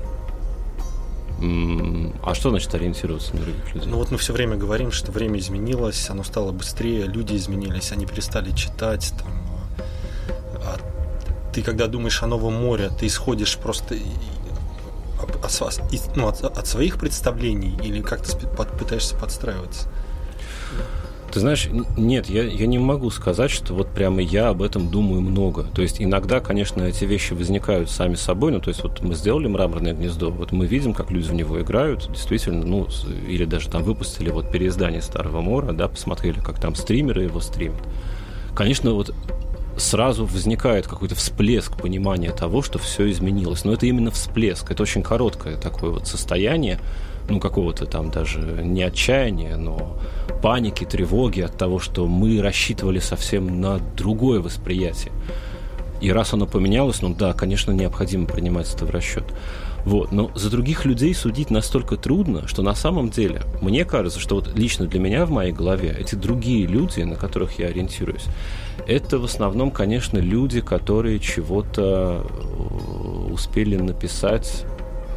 А 2.23 2.35
что 2.35 2.51
значит 2.51 2.73
ориентироваться 2.75 3.35
на 3.35 3.41
других 3.41 3.73
людей? 3.73 3.89
Ну 3.89 3.97
вот 3.97 4.11
мы 4.11 4.17
все 4.19 4.31
время 4.31 4.57
говорим, 4.57 4.91
что 4.91 5.11
время 5.11 5.39
изменилось, 5.39 6.07
оно 6.09 6.23
стало 6.23 6.51
быстрее, 6.51 7.05
люди 7.05 7.35
изменились, 7.35 7.91
они 7.91 8.05
перестали 8.05 8.51
читать. 8.51 9.11
Там, 9.17 9.27
а 10.57 10.77
ты 11.51 11.63
когда 11.63 11.87
думаешь 11.87 12.21
о 12.21 12.27
Новом 12.27 12.53
море, 12.53 12.91
ты 12.99 13.07
исходишь 13.07 13.57
просто 13.57 13.95
от, 15.41 16.15
ну, 16.15 16.27
от, 16.27 16.43
от 16.43 16.67
своих 16.67 16.99
представлений 16.99 17.75
или 17.83 18.01
как-то 18.01 18.37
пытаешься 18.37 19.15
подстраиваться? 19.15 19.87
Ты 21.31 21.39
знаешь, 21.39 21.69
нет, 21.97 22.29
я, 22.29 22.43
я 22.43 22.67
не 22.67 22.77
могу 22.77 23.09
сказать, 23.09 23.51
что 23.51 23.73
вот 23.73 23.87
прямо 23.87 24.21
я 24.21 24.49
об 24.49 24.61
этом 24.61 24.89
думаю 24.89 25.21
много. 25.21 25.63
То 25.63 25.81
есть 25.81 26.01
иногда, 26.01 26.41
конечно, 26.41 26.83
эти 26.83 27.05
вещи 27.05 27.33
возникают 27.33 27.89
сами 27.89 28.15
собой. 28.15 28.51
Ну, 28.51 28.59
то 28.59 28.67
есть 28.67 28.83
вот 28.83 29.01
мы 29.01 29.15
сделали 29.15 29.47
мраморное 29.47 29.93
гнездо, 29.93 30.29
вот 30.29 30.51
мы 30.51 30.65
видим, 30.65 30.93
как 30.93 31.09
люди 31.09 31.29
в 31.29 31.33
него 31.33 31.61
играют, 31.61 32.09
действительно, 32.11 32.65
ну, 32.65 32.87
или 33.27 33.45
даже 33.45 33.69
там 33.69 33.83
выпустили 33.83 34.29
вот 34.29 34.51
переиздание 34.51 35.01
Старого 35.01 35.39
Мора, 35.39 35.71
да, 35.71 35.87
посмотрели, 35.87 36.39
как 36.39 36.59
там 36.59 36.75
стримеры 36.75 37.23
его 37.23 37.39
стримят. 37.39 37.81
Конечно, 38.53 38.91
вот 38.91 39.15
сразу 39.77 40.25
возникает 40.25 40.87
какой-то 40.87 41.15
всплеск 41.15 41.77
понимания 41.77 42.31
того, 42.31 42.61
что 42.61 42.77
все 42.77 43.09
изменилось. 43.09 43.63
Но 43.63 43.73
это 43.73 43.85
именно 43.85 44.11
всплеск, 44.11 44.69
это 44.69 44.83
очень 44.83 45.01
короткое 45.01 45.57
такое 45.57 45.91
вот 45.91 46.07
состояние, 46.07 46.79
ну, 47.31 47.39
какого-то 47.39 47.85
там 47.85 48.11
даже 48.11 48.39
не 48.63 48.83
отчаяния, 48.83 49.55
но 49.55 49.97
паники, 50.41 50.85
тревоги 50.85 51.41
от 51.41 51.57
того, 51.57 51.79
что 51.79 52.07
мы 52.07 52.41
рассчитывали 52.41 52.99
совсем 52.99 53.61
на 53.61 53.79
другое 53.95 54.41
восприятие. 54.41 55.13
И 56.01 56.11
раз 56.11 56.33
оно 56.33 56.47
поменялось, 56.47 57.01
ну 57.01 57.13
да, 57.13 57.33
конечно, 57.33 57.71
необходимо 57.71 58.25
принимать 58.25 58.73
это 58.73 58.85
в 58.85 58.89
расчет. 58.89 59.23
Вот. 59.85 60.11
Но 60.11 60.31
за 60.35 60.49
других 60.49 60.85
людей 60.85 61.13
судить 61.13 61.49
настолько 61.49 61.95
трудно, 61.95 62.47
что 62.47 62.61
на 62.61 62.75
самом 62.75 63.09
деле 63.09 63.43
мне 63.61 63.85
кажется, 63.85 64.19
что 64.19 64.35
вот 64.35 64.55
лично 64.55 64.85
для 64.87 64.99
меня 64.99 65.25
в 65.25 65.31
моей 65.31 65.51
голове 65.51 65.95
эти 65.97 66.15
другие 66.15 66.67
люди, 66.67 67.01
на 67.01 67.15
которых 67.15 67.59
я 67.59 67.67
ориентируюсь, 67.67 68.25
это 68.87 69.19
в 69.19 69.25
основном, 69.25 69.71
конечно, 69.71 70.17
люди, 70.17 70.61
которые 70.61 71.19
чего-то 71.19 72.25
э, 72.27 73.31
успели 73.31 73.77
написать 73.77 74.65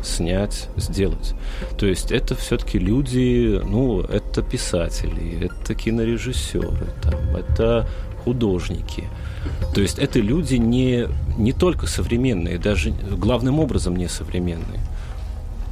снять, 0.04 0.68
сделать. 0.76 1.34
То 1.78 1.86
есть 1.86 2.12
это 2.12 2.34
все-таки 2.34 2.78
люди, 2.78 3.60
ну, 3.64 4.00
это 4.00 4.42
писатели, 4.42 5.46
это 5.46 5.74
кинорежиссеры, 5.74 6.86
там, 7.02 7.36
это 7.36 7.88
художники. 8.24 9.04
То 9.74 9.80
есть 9.80 9.98
это 9.98 10.20
люди 10.20 10.56
не, 10.56 11.08
не 11.36 11.52
только 11.52 11.86
современные, 11.86 12.58
даже 12.58 12.90
главным 12.90 13.60
образом 13.60 13.96
не 13.96 14.08
современные. 14.08 14.80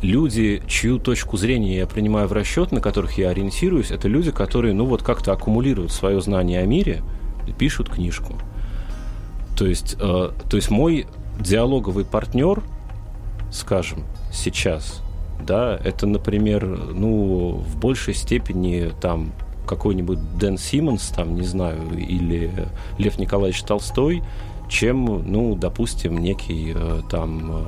Люди, 0.03 0.63
чью 0.67 0.99
точку 0.99 1.37
зрения 1.37 1.77
я 1.79 1.87
принимаю 1.87 2.27
в 2.27 2.33
расчет, 2.33 2.73
на 2.73 2.81
которых 2.81 3.19
я 3.19 3.31
ориентируюсь, 3.31 3.93
это 3.93 4.09
люди, 4.09 4.33
которые, 4.33 4.75
ну, 4.75 4.85
вот 4.85 5.03
как-то 5.03 5.33
аккумулируют 5.33 5.93
свое 5.93 6.21
знание 6.21 6.61
о 6.61 6.67
мире 6.67 7.03
и 7.47 7.53
пишут 7.53 7.89
книжку. 7.89 8.37
То 9.57 9.67
есть, 9.67 9.97
э, 10.01 10.31
то 10.51 10.57
есть 10.57 10.71
мой 10.71 11.07
диалоговый 11.39 12.05
партнер, 12.05 12.63
скажем, 13.53 14.05
сейчас, 14.33 15.03
да, 15.41 15.79
это, 15.85 16.07
например, 16.07 16.67
ну, 16.67 17.63
в 17.67 17.77
большей 17.77 18.15
степени 18.15 18.93
там 19.01 19.33
какой-нибудь 19.67 20.39
Дэн 20.39 20.59
Симмонс, 20.59 21.09
там, 21.09 21.35
не 21.35 21.45
знаю, 21.45 21.81
или 21.97 22.51
Лев 22.99 23.19
Николаевич 23.19 23.63
Толстой, 23.63 24.23
чем, 24.69 25.23
ну, 25.31 25.55
допустим, 25.55 26.19
некий 26.19 26.73
э, 26.75 27.03
там 27.11 27.53
э, 27.53 27.65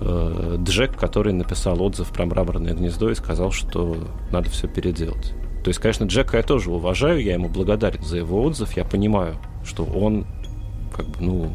э, 0.00 0.56
Джек, 0.64 0.96
который 0.96 1.32
написал 1.32 1.80
отзыв 1.82 2.08
про 2.08 2.26
мраморное 2.26 2.74
гнездо 2.74 3.10
и 3.10 3.14
сказал, 3.14 3.52
что 3.52 3.96
надо 4.30 4.50
все 4.50 4.68
переделать. 4.68 5.34
То 5.62 5.68
есть, 5.68 5.80
конечно, 5.80 6.04
Джека 6.04 6.36
я 6.36 6.42
тоже 6.42 6.70
уважаю, 6.70 7.22
я 7.22 7.34
ему 7.34 7.48
благодарен 7.48 8.02
за 8.02 8.18
его 8.18 8.42
отзыв, 8.42 8.76
я 8.76 8.84
понимаю, 8.84 9.36
что 9.64 9.84
он 9.84 10.26
как 10.94 11.06
бы, 11.06 11.16
ну, 11.20 11.50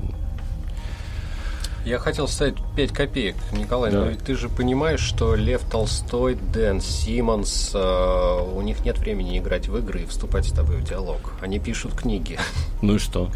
я 1.85 1.97
хотел 1.99 2.27
ставить 2.27 2.55
5 2.75 2.91
копеек, 2.91 3.35
Николай, 3.51 3.91
да. 3.91 4.05
но 4.05 4.11
ты 4.15 4.35
же 4.35 4.49
понимаешь, 4.49 4.99
что 4.99 5.35
Лев 5.35 5.61
Толстой, 5.69 6.35
Дэн 6.35 6.79
Симмонс, 6.81 7.71
э, 7.73 8.53
у 8.53 8.61
них 8.61 8.85
нет 8.85 8.99
времени 8.99 9.37
играть 9.37 9.67
в 9.67 9.77
игры 9.77 10.01
и 10.01 10.05
вступать 10.05 10.45
с 10.45 10.51
тобой 10.51 10.77
в 10.77 10.83
диалог. 10.83 11.33
Они 11.41 11.59
пишут 11.59 11.93
книги. 11.93 12.37
Ну 12.81 12.95
и 12.95 12.99
что? 12.99 13.29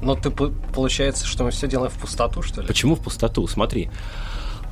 Но 0.00 0.14
ты 0.14 0.30
получается, 0.30 1.26
что 1.26 1.44
мы 1.44 1.50
все 1.50 1.66
делаем 1.66 1.90
в 1.90 1.98
пустоту, 1.98 2.42
что 2.42 2.60
ли? 2.60 2.66
Почему 2.66 2.94
в 2.94 3.00
пустоту? 3.00 3.46
Смотри. 3.46 3.90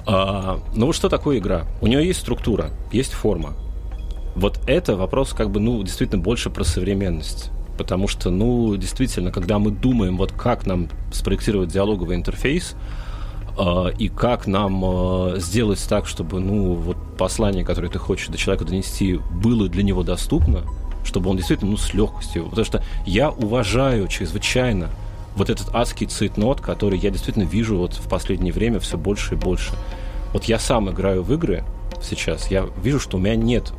А, 0.06 0.60
ну 0.74 0.86
вот 0.86 0.94
что 0.94 1.08
такое 1.08 1.38
игра? 1.38 1.66
У 1.80 1.86
нее 1.86 2.06
есть 2.06 2.20
структура, 2.20 2.70
есть 2.92 3.12
форма. 3.12 3.54
Вот 4.34 4.60
это 4.66 4.96
вопрос 4.96 5.32
как 5.32 5.50
бы, 5.50 5.60
ну, 5.60 5.82
действительно 5.82 6.22
больше 6.22 6.50
про 6.50 6.64
современность. 6.64 7.50
Потому 7.76 8.08
что, 8.08 8.30
ну, 8.30 8.76
действительно, 8.76 9.30
когда 9.32 9.58
мы 9.58 9.70
думаем, 9.70 10.16
вот 10.16 10.32
как 10.32 10.66
нам 10.66 10.88
спроектировать 11.12 11.70
диалоговый 11.70 12.16
интерфейс, 12.16 12.74
э, 13.58 13.86
и 13.98 14.08
как 14.08 14.46
нам 14.46 14.82
э, 14.84 15.40
сделать 15.40 15.84
так, 15.88 16.06
чтобы, 16.06 16.40
ну, 16.40 16.74
вот 16.74 16.96
послание, 17.18 17.64
которое 17.64 17.88
ты 17.88 17.98
хочешь 17.98 18.28
до 18.28 18.38
человека 18.38 18.64
донести, 18.64 19.18
было 19.30 19.68
для 19.68 19.82
него 19.82 20.02
доступно, 20.02 20.62
чтобы 21.04 21.30
он 21.30 21.36
действительно, 21.36 21.72
ну, 21.72 21.76
с 21.76 21.92
легкостью. 21.94 22.44
Потому 22.48 22.64
что 22.64 22.84
я 23.06 23.30
уважаю 23.30 24.06
чрезвычайно 24.08 24.88
вот 25.36 25.50
этот 25.50 25.74
адский 25.74 26.06
цейтнот, 26.06 26.60
который 26.60 26.98
я 26.98 27.10
действительно 27.10 27.44
вижу 27.44 27.76
вот 27.76 27.94
в 27.94 28.08
последнее 28.08 28.52
время 28.52 28.78
все 28.78 28.96
больше 28.96 29.34
и 29.34 29.36
больше. 29.36 29.72
Вот 30.32 30.44
я 30.44 30.58
сам 30.58 30.90
играю 30.90 31.22
в 31.22 31.32
игры 31.32 31.64
сейчас, 32.02 32.50
я 32.50 32.68
вижу, 32.82 33.00
что 33.00 33.16
у 33.16 33.20
меня 33.20 33.36
нет 33.36 33.72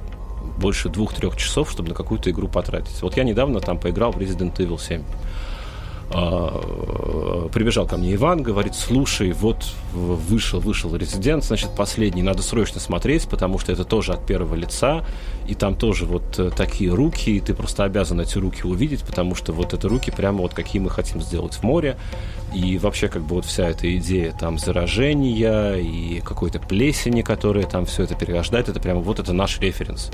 больше 0.57 0.89
двух-трех 0.89 1.35
часов, 1.37 1.71
чтобы 1.71 1.89
на 1.89 1.95
какую-то 1.95 2.29
игру 2.31 2.47
потратить. 2.47 3.01
Вот 3.01 3.17
я 3.17 3.23
недавно 3.23 3.59
там 3.59 3.77
поиграл 3.79 4.11
в 4.11 4.17
Resident 4.17 4.55
Evil 4.57 4.79
7. 4.79 5.03
А, 6.11 7.49
прибежал 7.51 7.87
ко 7.87 7.97
мне 7.97 8.13
Иван, 8.13 8.43
говорит, 8.43 8.75
слушай, 8.75 9.31
вот 9.31 9.65
вышел, 9.93 10.59
вышел 10.59 10.95
резидент, 10.95 11.43
значит, 11.43 11.71
последний, 11.75 12.21
надо 12.21 12.43
срочно 12.43 12.79
смотреть, 12.79 13.27
потому 13.27 13.59
что 13.59 13.71
это 13.71 13.85
тоже 13.85 14.13
от 14.13 14.25
первого 14.25 14.55
лица, 14.55 15.03
и 15.47 15.55
там 15.55 15.75
тоже 15.75 16.05
вот 16.05 16.37
э, 16.37 16.51
такие 16.55 16.93
руки, 16.93 17.31
и 17.31 17.39
ты 17.39 17.53
просто 17.53 17.83
обязан 17.83 18.21
эти 18.21 18.37
руки 18.37 18.63
увидеть, 18.63 19.03
потому 19.03 19.35
что 19.35 19.51
вот 19.51 19.73
это 19.73 19.89
руки 19.89 20.11
прямо 20.11 20.41
вот 20.41 20.53
какие 20.53 20.81
мы 20.81 20.89
хотим 20.89 21.21
сделать 21.21 21.55
в 21.55 21.63
море, 21.63 21.97
и 22.53 22.77
вообще 22.77 23.07
как 23.07 23.23
бы 23.23 23.35
вот 23.35 23.45
вся 23.45 23.67
эта 23.67 23.95
идея 23.97 24.31
там 24.31 24.57
заражения 24.57 25.75
и 25.75 26.21
какой-то 26.21 26.59
плесени, 26.59 27.21
которая 27.21 27.65
там 27.65 27.85
все 27.85 28.03
это 28.03 28.15
перерождает, 28.15 28.69
это 28.69 28.79
прямо 28.79 29.01
вот 29.01 29.19
это 29.19 29.33
наш 29.33 29.59
референс. 29.59 30.11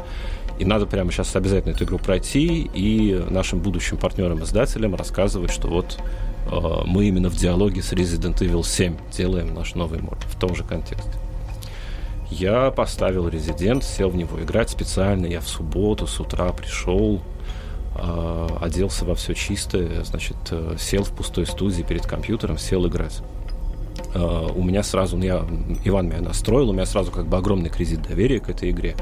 И 0.62 0.66
надо 0.66 0.86
прямо 0.86 1.12
сейчас 1.12 1.36
обязательно 1.36 1.72
эту 1.72 1.86
игру 1.86 1.98
пройти 1.98 2.70
и 2.72 3.20
нашим 3.32 3.62
будущим 3.62 3.98
партнерам-издателям 3.98 4.94
рассказывать, 4.94 5.50
что 5.50 5.68
вот 5.68 5.98
э, 6.52 6.84
мы 6.86 7.06
именно 7.06 7.30
в 7.30 7.36
диалоге 7.36 7.82
с 7.82 7.94
Resident 7.94 8.38
Evil 8.38 8.64
7 8.64 8.96
делаем 9.12 9.56
наш 9.56 9.74
новый 9.74 10.00
мод 10.02 10.20
в 10.24 10.40
том 10.40 10.54
же 10.56 10.64
контексте. 10.64 11.10
Я 12.30 12.70
поставил 12.70 13.28
Resident, 13.28 13.84
сел 13.84 14.12
в 14.12 14.16
него 14.16 14.40
играть 14.40 14.70
специально. 14.70 15.26
Я 15.26 15.40
в 15.40 15.48
субботу 15.48 16.06
с 16.06 16.20
утра 16.20 16.54
пришел, 16.54 17.24
э, 17.96 18.48
оделся 18.62 19.04
во 19.04 19.16
все 19.16 19.34
чистое, 19.34 20.04
значит, 20.04 20.38
э, 20.52 20.76
сел 20.78 21.04
в 21.04 21.10
пустой 21.10 21.48
студии 21.48 21.82
перед 21.82 22.06
компьютером, 22.06 22.60
сел 22.60 22.86
играть. 22.86 23.24
Uh, 24.14 24.52
у 24.58 24.64
меня 24.64 24.84
сразу, 24.84 25.16
ну, 25.16 25.24
я, 25.24 25.46
Иван 25.86 26.08
меня 26.10 26.20
настроил, 26.20 26.70
у 26.70 26.74
меня 26.74 26.86
сразу 26.86 27.12
как 27.12 27.28
бы 27.28 27.38
огромный 27.38 27.70
кредит 27.70 28.02
доверия 28.02 28.42
к 28.42 28.50
этой 28.50 28.72
игре. 28.72 28.96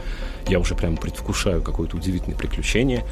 Я 0.48 0.60
уже 0.60 0.76
прям 0.76 0.98
предвкушаю 0.98 1.63
какое-то 1.63 1.98
удивительное 1.98 2.38
приключение. 2.38 3.04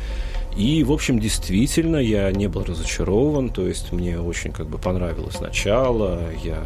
И, 0.55 0.83
в 0.83 0.91
общем, 0.91 1.19
действительно, 1.19 1.97
я 1.97 2.31
не 2.31 2.47
был 2.47 2.63
разочарован, 2.63 3.49
то 3.49 3.67
есть 3.67 3.91
мне 3.91 4.19
очень 4.19 4.51
как 4.51 4.67
бы 4.67 4.77
понравилось 4.77 5.39
начало, 5.39 6.21
я 6.43 6.61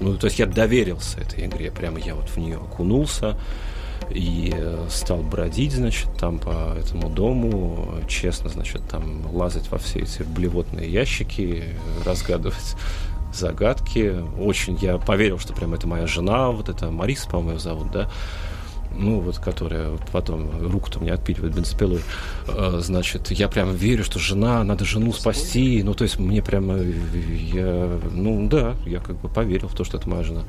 ну, 0.00 0.16
то 0.16 0.26
есть 0.26 0.38
я 0.38 0.46
доверился 0.46 1.20
этой 1.20 1.46
игре, 1.46 1.70
прямо 1.70 1.98
я 1.98 2.14
вот 2.14 2.28
в 2.28 2.36
нее 2.36 2.56
окунулся 2.56 3.38
и 4.14 4.52
э, 4.56 4.86
стал 4.88 5.18
бродить, 5.18 5.72
значит, 5.72 6.08
там 6.16 6.38
по 6.38 6.74
этому 6.78 7.10
дому, 7.10 7.98
честно, 8.08 8.48
значит, 8.48 8.82
там 8.88 9.26
лазать 9.34 9.70
во 9.70 9.78
все 9.78 10.00
эти 10.00 10.22
блевотные 10.22 10.90
ящики, 10.90 11.64
разгадывать 12.04 12.76
загадки. 13.32 14.22
Очень 14.38 14.78
я 14.80 14.98
поверил, 14.98 15.38
что 15.38 15.52
прям 15.52 15.74
это 15.74 15.88
моя 15.88 16.06
жена, 16.06 16.50
вот 16.50 16.68
это 16.68 16.90
Марис, 16.90 17.26
по-моему, 17.26 17.58
зовут, 17.58 17.90
да, 17.90 18.08
ну, 18.96 19.18
вот, 19.18 19.38
которая 19.38 19.90
вот 19.90 20.02
потом 20.12 20.48
руку-то 20.70 21.00
мне 21.00 21.12
отпиливает 21.12 21.54
бензопилой, 21.54 22.00
э, 22.46 22.78
значит, 22.80 23.32
я 23.32 23.48
прям 23.48 23.74
верю, 23.74 24.04
что 24.04 24.20
жена, 24.20 24.62
надо 24.62 24.84
жену 24.84 25.12
спасти, 25.12 25.82
ну, 25.82 25.94
то 25.94 26.04
есть 26.04 26.20
мне 26.20 26.42
прямо, 26.42 26.76
я, 26.78 27.98
ну, 28.12 28.48
да, 28.48 28.76
я 28.86 29.00
как 29.00 29.20
бы 29.20 29.28
поверил 29.28 29.68
в 29.68 29.74
то, 29.74 29.82
что 29.82 29.96
это 29.96 30.08
моя 30.08 30.22
жена. 30.22 30.44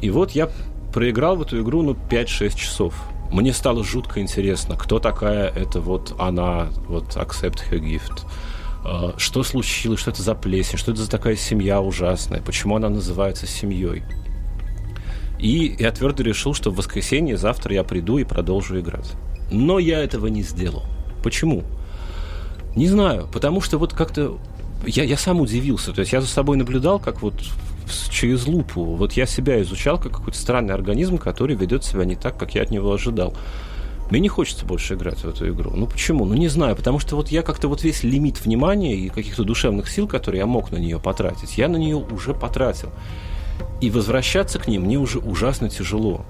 И 0.00 0.10
вот 0.10 0.32
я 0.32 0.50
проиграл 0.92 1.36
в 1.36 1.42
эту 1.42 1.62
игру, 1.62 1.82
ну, 1.82 1.96
5-6 2.10 2.56
часов. 2.56 2.94
Мне 3.30 3.52
стало 3.52 3.82
жутко 3.82 4.20
интересно, 4.20 4.76
кто 4.76 4.98
такая 4.98 5.48
эта 5.48 5.80
вот 5.80 6.14
она, 6.18 6.68
вот 6.86 7.16
Accept 7.16 7.70
Her 7.70 7.80
Gift. 7.80 8.26
А, 8.84 9.14
что 9.16 9.42
случилось, 9.42 10.00
что 10.00 10.10
это 10.10 10.22
за 10.22 10.34
плесень, 10.34 10.78
что 10.78 10.92
это 10.92 11.02
за 11.02 11.10
такая 11.10 11.36
семья 11.36 11.80
ужасная, 11.80 12.42
почему 12.42 12.76
она 12.76 12.88
называется 12.88 13.46
семьей. 13.46 14.02
И 15.38 15.74
я 15.78 15.90
твердо 15.90 16.22
решил, 16.22 16.54
что 16.54 16.70
в 16.70 16.76
воскресенье 16.76 17.36
завтра 17.36 17.74
я 17.74 17.84
приду 17.84 18.18
и 18.18 18.24
продолжу 18.24 18.78
играть. 18.78 19.12
Но 19.50 19.78
я 19.78 19.98
этого 19.98 20.28
не 20.28 20.42
сделал. 20.42 20.84
Почему? 21.22 21.64
Не 22.76 22.86
знаю, 22.86 23.28
потому 23.32 23.60
что 23.60 23.78
вот 23.78 23.92
как-то 23.92 24.38
я, 24.86 25.04
я 25.04 25.16
сам 25.16 25.40
удивился. 25.40 25.92
То 25.92 26.00
есть 26.00 26.12
я 26.12 26.20
за 26.20 26.26
собой 26.26 26.56
наблюдал, 26.56 26.98
как 26.98 27.22
вот 27.22 27.34
через 28.10 28.46
лупу. 28.46 28.84
Вот 28.84 29.12
я 29.14 29.26
себя 29.26 29.60
изучал 29.62 29.98
как 29.98 30.12
какой-то 30.12 30.38
странный 30.38 30.74
организм, 30.74 31.18
который 31.18 31.56
ведет 31.56 31.84
себя 31.84 32.04
не 32.04 32.16
так, 32.16 32.38
как 32.38 32.54
я 32.54 32.62
от 32.62 32.70
него 32.70 32.92
ожидал. 32.92 33.34
Мне 34.10 34.20
не 34.20 34.28
хочется 34.28 34.66
больше 34.66 34.94
играть 34.94 35.20
в 35.20 35.28
эту 35.28 35.48
игру. 35.48 35.72
Ну 35.74 35.86
почему? 35.86 36.24
Ну 36.24 36.34
не 36.34 36.48
знаю, 36.48 36.76
потому 36.76 36.98
что 36.98 37.16
вот 37.16 37.28
я 37.28 37.42
как-то 37.42 37.68
вот 37.68 37.82
весь 37.82 38.02
лимит 38.02 38.44
внимания 38.44 38.94
и 38.94 39.08
каких-то 39.08 39.44
душевных 39.44 39.88
сил, 39.88 40.06
которые 40.06 40.40
я 40.40 40.46
мог 40.46 40.70
на 40.70 40.76
нее 40.76 40.98
потратить, 40.98 41.56
я 41.56 41.68
на 41.68 41.76
нее 41.76 41.96
уже 41.96 42.34
потратил. 42.34 42.90
И 43.80 43.90
возвращаться 43.90 44.58
к 44.58 44.68
ним 44.68 44.82
мне 44.82 44.98
уже 44.98 45.18
ужасно 45.18 45.70
тяжело. 45.70 46.24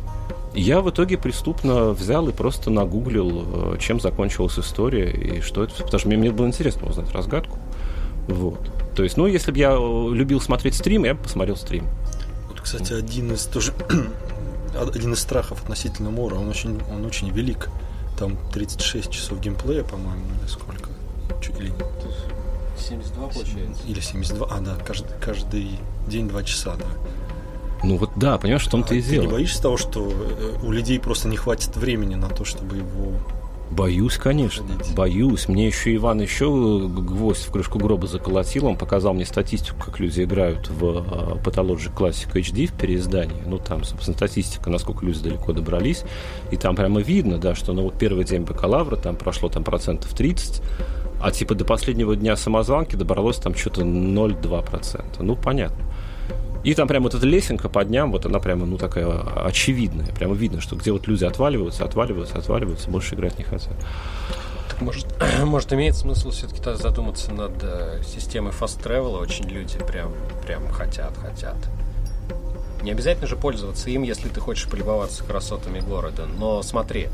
Я 0.55 0.81
в 0.81 0.91
итоге 0.91 1.17
преступно 1.17 1.91
взял 1.91 2.29
и 2.29 2.33
просто 2.33 2.71
нагуглил, 2.71 3.75
э, 3.75 3.79
чем 3.81 4.01
закончилась 4.01 4.59
история 4.59 5.11
и 5.11 5.41
что 5.41 5.65
это. 5.65 5.75
Потому 5.83 5.99
что 5.99 6.09
мне, 6.09 6.19
мне 6.19 6.31
было 6.31 6.47
интересно 6.47 6.89
узнать 6.89 7.11
разгадку. 7.11 7.59
Вот. 8.29 8.61
То 8.95 9.03
есть, 9.03 9.17
ну, 9.17 9.27
если 9.27 9.53
бы 9.53 9.59
я 9.59 9.73
э, 9.73 10.15
любил 10.15 10.41
смотреть 10.41 10.75
стрим, 10.75 11.05
я 11.05 11.15
бы 11.15 11.23
посмотрел 11.23 11.57
стрим. 11.57 11.87
Вот, 12.49 12.61
кстати, 12.61 12.93
один 12.93 13.33
из 13.33 13.45
тоже 13.47 13.73
один 14.95 15.13
из 15.13 15.21
страхов 15.21 15.63
относительно 15.63 16.11
Мора, 16.11 16.37
он 16.37 16.49
очень, 16.49 16.81
он 16.91 17.05
очень 17.05 17.31
велик. 17.31 17.69
Там 18.19 18.37
36 18.53 19.11
часов 19.11 19.41
геймплея, 19.41 19.83
по-моему, 19.85 20.25
или 20.41 20.49
сколько? 20.49 20.91
Или 21.59 21.73
72 22.79 23.29
получается. 23.29 23.83
Или 23.87 24.01
72, 24.01 24.47
а, 24.51 24.61
да, 24.61 24.77
каждый, 24.85 25.09
каждый 25.21 25.79
день 26.07 26.29
2 26.29 26.43
часа, 26.45 26.77
да. 26.77 26.87
Ну 27.83 27.97
вот 27.97 28.11
да, 28.17 28.39
понимаешь, 28.39 28.67
в 28.67 28.71
том-то 28.71 28.95
а 28.95 28.97
и 28.97 29.03
ты 29.03 29.11
дело. 29.11 29.23
не 29.23 29.29
боишься 29.29 29.61
того, 29.61 29.77
что 29.77 30.09
э, 30.09 30.59
у 30.63 30.71
людей 30.71 31.01
просто 31.01 31.29
не 31.29 31.37
хватит 31.37 31.77
времени 31.77 32.15
на 32.15 32.29
то, 32.29 32.45
чтобы 32.45 32.77
его 32.77 33.15
Боюсь, 33.73 34.17
конечно, 34.19 34.67
Ходить. 34.67 34.95
боюсь. 34.95 35.49
Мне 35.49 35.67
еще 35.67 35.95
Иван 35.95 36.21
еще 36.21 36.47
гвоздь 36.89 37.47
в 37.47 37.51
крышку 37.51 37.79
гроба 37.79 38.07
заколотил. 38.07 38.67
Он 38.67 38.77
показал 38.77 39.15
мне 39.15 39.25
статистику, 39.25 39.79
как 39.87 39.99
люди 39.99 40.23
играют 40.23 40.69
в 40.69 41.39
Pathologic 41.43 41.95
Classic 41.97 42.31
HD 42.31 42.67
в 42.67 42.75
переиздании. 42.75 43.43
Ну, 43.47 43.59
там, 43.59 43.83
собственно, 43.85 44.15
статистика, 44.17 44.69
насколько 44.69 45.07
люди 45.07 45.21
далеко 45.21 45.53
добрались. 45.53 46.05
И 46.51 46.57
там 46.57 46.77
прямо 46.77 47.01
видно, 47.01 47.39
да, 47.39 47.55
что 47.55 47.73
ну, 47.73 47.85
вот 47.85 47.99
первый 47.99 48.25
день 48.25 48.43
бакалавра 48.43 48.97
там 48.97 49.17
прошло 49.17 49.49
там 49.49 49.65
процентов 49.65 50.13
30, 50.13 50.63
а 51.23 51.31
типа 51.31 51.55
до 51.55 51.65
последнего 51.65 52.15
дня 52.15 52.37
самозванки 52.37 52.97
добралось 52.97 53.39
там 53.39 53.55
что-то 53.55 53.83
0,2%. 53.83 55.03
Ну, 55.21 55.35
понятно. 55.35 55.83
И 56.65 56.75
там 56.75 56.87
прям 56.87 57.03
вот 57.03 57.15
эта 57.15 57.27
лесенка 57.27 57.69
по 57.69 57.85
дням, 57.85 58.13
вот 58.13 58.25
она 58.27 58.39
прямо, 58.39 58.67
ну, 58.67 58.79
такая 58.79 59.09
очевидная. 59.45 60.07
Прямо 60.07 60.35
видно, 60.35 60.61
что 60.61 60.77
где 60.77 60.93
вот 60.93 61.07
люди 61.09 61.25
отваливаются, 61.25 61.85
отваливаются, 61.85 62.39
отваливаются, 62.39 62.91
больше 62.91 63.15
играть 63.15 63.39
не 63.39 63.45
хотят. 63.45 63.75
Так 64.69 64.81
может, 64.81 65.07
может 65.45 65.73
имеет 65.73 65.97
смысл 65.97 66.31
все-таки 66.31 66.63
задуматься 66.75 67.33
над 67.33 67.53
э, 67.63 68.03
системой 68.07 68.53
travel? 68.53 69.19
Очень 69.19 69.49
люди 69.49 69.79
прям, 69.79 70.13
прям 70.47 70.69
хотят, 70.71 71.17
хотят. 71.17 71.57
Не 72.83 72.91
обязательно 72.91 73.27
же 73.27 73.37
пользоваться 73.37 73.91
им, 73.91 74.03
если 74.03 74.29
ты 74.29 74.41
хочешь 74.41 74.69
полюбоваться 74.69 75.25
красотами 75.25 75.81
города. 75.81 76.27
Но 76.27 76.63
смотри, 76.63 77.09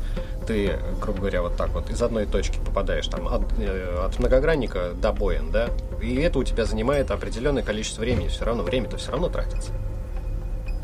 ты, 0.47 0.79
грубо 0.99 1.19
говоря, 1.19 1.41
вот 1.43 1.55
так 1.55 1.69
вот 1.69 1.89
из 1.89 2.01
одной 2.01 2.25
точки 2.25 2.57
попадаешь 2.57 3.07
там 3.07 3.27
от, 3.27 3.43
э, 3.59 4.03
от 4.05 4.17
многогранника 4.17 4.93
до 4.93 5.11
боен, 5.11 5.51
да, 5.51 5.69
и 6.01 6.15
это 6.15 6.39
у 6.39 6.43
тебя 6.43 6.65
занимает 6.65 7.11
определенное 7.11 7.63
количество 7.63 8.01
времени. 8.01 8.29
Все 8.29 8.45
равно 8.45 8.63
время-то 8.63 8.97
все 8.97 9.11
равно 9.11 9.29
тратится. 9.29 9.71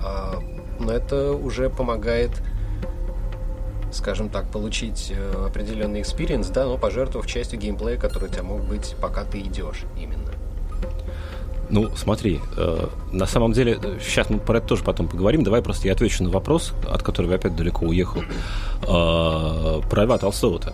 А, 0.03 0.39
но 0.79 0.91
это 0.91 1.31
уже 1.31 1.69
помогает 1.69 2.31
скажем 3.91 4.29
так, 4.29 4.51
получить 4.51 5.11
э, 5.15 5.45
определенный 5.47 6.01
experience, 6.01 6.49
да, 6.49 6.65
но 6.65 6.77
пожертвовав 6.77 7.27
частью 7.27 7.59
геймплея, 7.59 7.97
который 7.97 8.29
у 8.29 8.31
тебя 8.31 8.43
мог 8.43 8.61
быть, 8.61 8.95
пока 9.01 9.23
ты 9.23 9.39
идешь 9.39 9.83
именно. 9.97 10.24
Ну, 11.69 11.89
смотри, 11.95 12.39
э, 12.57 12.87
на 13.11 13.25
самом 13.25 13.53
деле, 13.53 13.79
сейчас 14.01 14.29
мы 14.29 14.39
про 14.39 14.59
это 14.59 14.67
тоже 14.67 14.83
потом 14.83 15.07
поговорим. 15.07 15.43
Давай 15.43 15.61
просто 15.61 15.87
я 15.87 15.93
отвечу 15.93 16.23
на 16.23 16.29
вопрос, 16.29 16.73
от 16.87 17.01
которого 17.01 17.31
я 17.31 17.37
опять 17.37 17.55
далеко 17.55 17.85
уехал. 17.85 18.21
Э, 18.83 19.81
про 19.89 20.03
Льва 20.03 20.17
Толстого-то. 20.17 20.73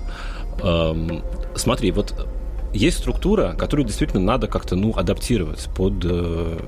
Э, 0.61 1.21
смотри, 1.55 1.91
вот 1.91 2.13
есть 2.73 2.99
структура, 2.99 3.53
которую 3.57 3.85
действительно 3.85 4.21
надо 4.21 4.47
как-то, 4.47 4.75
ну, 4.75 4.93
адаптировать 4.95 5.69
под 5.75 5.93
э, 6.03 6.59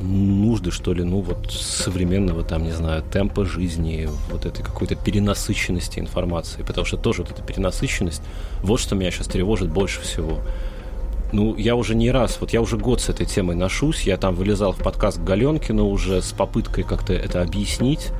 нужды, 0.00 0.70
что 0.70 0.92
ли, 0.92 1.04
ну, 1.04 1.20
вот 1.20 1.52
современного, 1.52 2.42
там, 2.44 2.64
не 2.64 2.72
знаю, 2.72 3.02
темпа 3.12 3.44
жизни, 3.44 4.08
вот 4.30 4.46
этой 4.46 4.62
какой-то 4.62 4.94
перенасыщенности 4.94 5.98
информации. 5.98 6.62
Потому 6.62 6.84
что 6.84 6.96
тоже 6.96 7.22
вот 7.22 7.32
эта 7.32 7.42
перенасыщенность, 7.42 8.22
вот 8.62 8.80
что 8.80 8.94
меня 8.94 9.10
сейчас 9.10 9.26
тревожит 9.26 9.70
больше 9.70 10.00
всего 10.00 10.40
ну, 11.32 11.56
я 11.56 11.76
уже 11.76 11.94
не 11.94 12.10
раз, 12.10 12.38
вот 12.40 12.52
я 12.52 12.60
уже 12.60 12.76
год 12.76 13.00
с 13.00 13.08
этой 13.08 13.26
темой 13.26 13.56
ношусь, 13.56 14.02
я 14.02 14.16
там 14.16 14.34
вылезал 14.34 14.72
в 14.72 14.78
подкаст 14.78 15.18
к 15.18 15.24
Галенкину 15.24 15.88
уже 15.88 16.20
с 16.20 16.32
попыткой 16.32 16.84
как-то 16.84 17.14
это 17.14 17.42
объяснить, 17.42 18.10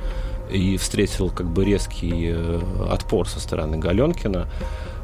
и 0.51 0.77
встретил 0.77 1.29
как 1.29 1.47
бы 1.47 1.63
резкий 1.63 2.31
э, 2.31 2.59
отпор 2.89 3.27
со 3.27 3.39
стороны 3.39 3.77
Галенкина, 3.77 4.49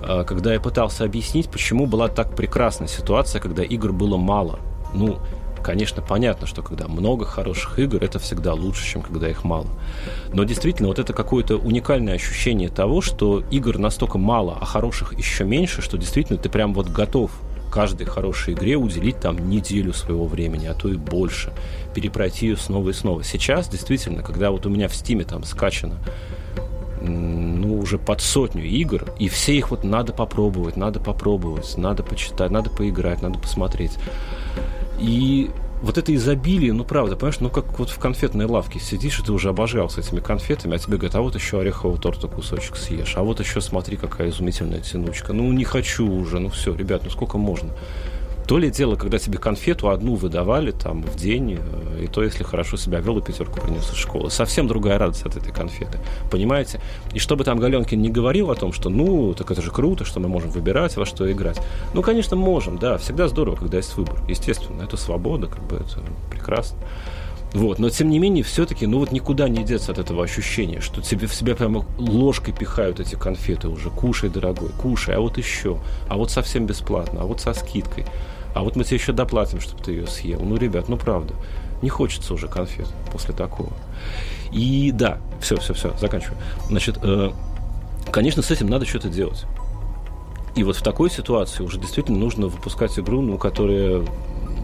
э, 0.01 0.23
когда 0.27 0.53
я 0.53 0.59
пытался 0.59 1.05
объяснить, 1.05 1.49
почему 1.49 1.85
была 1.85 2.07
так 2.07 2.35
прекрасная 2.35 2.87
ситуация, 2.87 3.39
когда 3.41 3.63
игр 3.63 3.93
было 3.93 4.17
мало. 4.17 4.59
Ну, 4.93 5.19
конечно, 5.63 6.01
понятно, 6.01 6.47
что 6.47 6.61
когда 6.61 6.87
много 6.87 7.25
хороших 7.25 7.79
игр, 7.79 8.03
это 8.03 8.17
всегда 8.19 8.53
лучше, 8.53 8.85
чем 8.85 9.01
когда 9.01 9.29
их 9.29 9.43
мало. 9.43 9.67
Но 10.33 10.43
действительно, 10.43 10.87
вот 10.87 10.99
это 10.99 11.13
какое-то 11.13 11.57
уникальное 11.57 12.15
ощущение 12.15 12.69
того, 12.69 13.01
что 13.01 13.43
игр 13.51 13.77
настолько 13.77 14.17
мало, 14.17 14.57
а 14.59 14.65
хороших 14.65 15.17
еще 15.17 15.43
меньше, 15.43 15.81
что 15.81 15.97
действительно 15.97 16.39
ты 16.39 16.49
прям 16.49 16.73
вот 16.73 16.89
готов 16.89 17.31
каждой 17.69 18.05
хорошей 18.05 18.53
игре 18.53 18.75
уделить 18.75 19.19
там 19.19 19.49
неделю 19.49 19.93
своего 19.93 20.25
времени, 20.25 20.65
а 20.65 20.73
то 20.73 20.89
и 20.89 20.95
больше, 20.95 21.53
перепройти 21.93 22.47
ее 22.47 22.57
снова 22.57 22.89
и 22.89 22.93
снова. 22.93 23.23
Сейчас, 23.23 23.69
действительно, 23.69 24.23
когда 24.23 24.51
вот 24.51 24.65
у 24.65 24.69
меня 24.69 24.87
в 24.87 24.95
Стиме 24.95 25.23
там 25.23 25.43
скачано 25.43 25.95
ну, 27.01 27.79
уже 27.79 27.97
под 27.97 28.21
сотню 28.21 28.63
игр, 28.63 29.13
и 29.19 29.29
все 29.29 29.55
их 29.55 29.71
вот 29.71 29.83
надо 29.83 30.13
попробовать, 30.13 30.75
надо 30.75 30.99
попробовать, 30.99 31.77
надо 31.77 32.03
почитать, 32.03 32.51
надо 32.51 32.69
поиграть, 32.69 33.21
надо 33.21 33.39
посмотреть. 33.39 33.97
И 34.99 35.49
вот 35.81 35.97
это 35.97 36.13
изобилие, 36.13 36.73
ну 36.73 36.83
правда, 36.83 37.15
понимаешь, 37.15 37.39
ну 37.39 37.49
как 37.49 37.79
вот 37.79 37.89
в 37.89 37.99
конфетной 37.99 38.45
лавке 38.45 38.79
сидишь, 38.79 39.19
и 39.19 39.23
ты 39.23 39.31
уже 39.31 39.49
обожался 39.49 40.01
этими 40.01 40.19
конфетами, 40.19 40.75
а 40.75 40.79
тебе 40.79 40.97
говорят, 40.97 41.15
а 41.15 41.21
вот 41.21 41.35
еще 41.35 41.59
орехового 41.59 41.97
торта 41.97 42.27
кусочек 42.27 42.75
съешь, 42.75 43.13
а 43.15 43.23
вот 43.23 43.39
еще 43.39 43.61
смотри, 43.61 43.97
какая 43.97 44.29
изумительная 44.29 44.81
тянучка. 44.81 45.33
Ну 45.33 45.51
не 45.51 45.63
хочу 45.63 46.09
уже, 46.09 46.39
ну 46.39 46.49
все, 46.49 46.75
ребят, 46.75 47.03
ну 47.03 47.09
сколько 47.09 47.37
можно? 47.37 47.71
То 48.49 48.57
ли 48.57 48.71
дело, 48.71 48.95
когда 48.95 49.19
тебе 49.19 49.37
конфету 49.37 49.89
одну 49.89 50.15
выдавали 50.15 50.71
там 50.71 51.03
в 51.03 51.15
день, 51.15 51.59
э, 51.59 52.05
и 52.05 52.07
то, 52.07 52.23
если 52.23 52.43
хорошо 52.43 52.77
себя 52.77 52.99
вел 52.99 53.19
и 53.19 53.21
пятерку 53.21 53.61
принес 53.61 53.91
из 53.91 53.95
школы. 53.95 54.31
Совсем 54.31 54.67
другая 54.67 54.97
радость 54.97 55.23
от 55.23 55.35
этой 55.35 55.53
конфеты. 55.53 55.99
Понимаете? 56.31 56.81
И 57.13 57.19
чтобы 57.19 57.43
там 57.43 57.59
Галенкин 57.59 58.01
не 58.01 58.09
говорил 58.09 58.49
о 58.49 58.55
том, 58.55 58.73
что 58.73 58.89
ну, 58.89 59.35
так 59.35 59.51
это 59.51 59.61
же 59.61 59.69
круто, 59.69 60.03
что 60.03 60.19
мы 60.19 60.29
можем 60.29 60.49
выбирать, 60.49 60.97
во 60.97 61.05
что 61.05 61.31
играть. 61.31 61.61
Ну, 61.93 62.01
конечно, 62.01 62.35
можем, 62.35 62.79
да. 62.79 62.97
Всегда 62.97 63.27
здорово, 63.27 63.55
когда 63.55 63.77
есть 63.77 63.95
выбор. 63.95 64.19
Естественно, 64.27 64.81
это 64.81 64.97
свобода, 64.97 65.45
как 65.45 65.61
бы 65.67 65.75
это 65.75 65.99
прекрасно. 66.31 66.79
Вот, 67.53 67.77
но 67.77 67.91
тем 67.91 68.09
не 68.09 68.17
менее, 68.17 68.43
все-таки, 68.43 68.87
ну 68.87 68.97
вот 68.97 69.11
никуда 69.11 69.47
не 69.47 69.63
деться 69.63 69.91
от 69.91 69.99
этого 69.99 70.23
ощущения, 70.23 70.81
что 70.81 71.01
тебе 71.01 71.27
в 71.27 71.35
себя 71.35 71.55
прямо 71.55 71.85
ложкой 71.99 72.55
пихают 72.55 72.99
эти 72.99 73.13
конфеты 73.13 73.67
уже. 73.67 73.91
Кушай, 73.91 74.31
дорогой, 74.31 74.69
кушай, 74.69 75.13
а 75.13 75.19
вот 75.19 75.37
еще, 75.37 75.77
а 76.07 76.17
вот 76.17 76.31
совсем 76.31 76.65
бесплатно, 76.65 77.21
а 77.21 77.25
вот 77.25 77.41
со 77.41 77.53
скидкой 77.53 78.05
а 78.53 78.63
вот 78.63 78.75
мы 78.75 78.83
тебе 78.83 78.97
еще 78.97 79.11
доплатим, 79.11 79.61
чтобы 79.61 79.83
ты 79.83 79.91
ее 79.91 80.07
съел. 80.07 80.41
Ну, 80.41 80.57
ребят, 80.57 80.89
ну 80.89 80.97
правда, 80.97 81.33
не 81.81 81.89
хочется 81.89 82.33
уже 82.33 82.47
конфет 82.47 82.87
после 83.11 83.33
такого. 83.33 83.71
И 84.51 84.91
да, 84.93 85.19
все, 85.39 85.57
все, 85.57 85.73
все, 85.73 85.95
заканчиваю. 85.97 86.37
Значит, 86.67 86.97
э, 87.01 87.31
конечно, 88.11 88.41
с 88.41 88.51
этим 88.51 88.67
надо 88.67 88.85
что-то 88.85 89.09
делать. 89.09 89.45
И 90.55 90.63
вот 90.63 90.75
в 90.75 90.81
такой 90.81 91.09
ситуации 91.09 91.63
уже 91.63 91.79
действительно 91.79 92.17
нужно 92.17 92.47
выпускать 92.47 92.97
игру, 92.97 93.21
ну, 93.21 93.37
которая, 93.37 94.03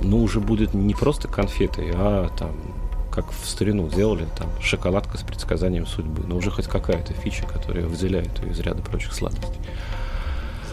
ну, 0.02 0.24
уже 0.24 0.40
будет 0.40 0.74
не 0.74 0.94
просто 0.94 1.28
конфетой, 1.28 1.92
а 1.94 2.30
там 2.38 2.52
как 3.12 3.32
в 3.32 3.48
старину 3.48 3.88
делали, 3.88 4.28
там, 4.38 4.50
шоколадка 4.60 5.18
с 5.18 5.22
предсказанием 5.22 5.88
судьбы, 5.88 6.24
но 6.28 6.36
уже 6.36 6.52
хоть 6.52 6.68
какая-то 6.68 7.14
фича, 7.14 7.46
которая 7.46 7.86
выделяет 7.86 8.38
ее 8.40 8.52
из 8.52 8.60
ряда 8.60 8.82
прочих 8.82 9.14
сладостей. 9.14 9.62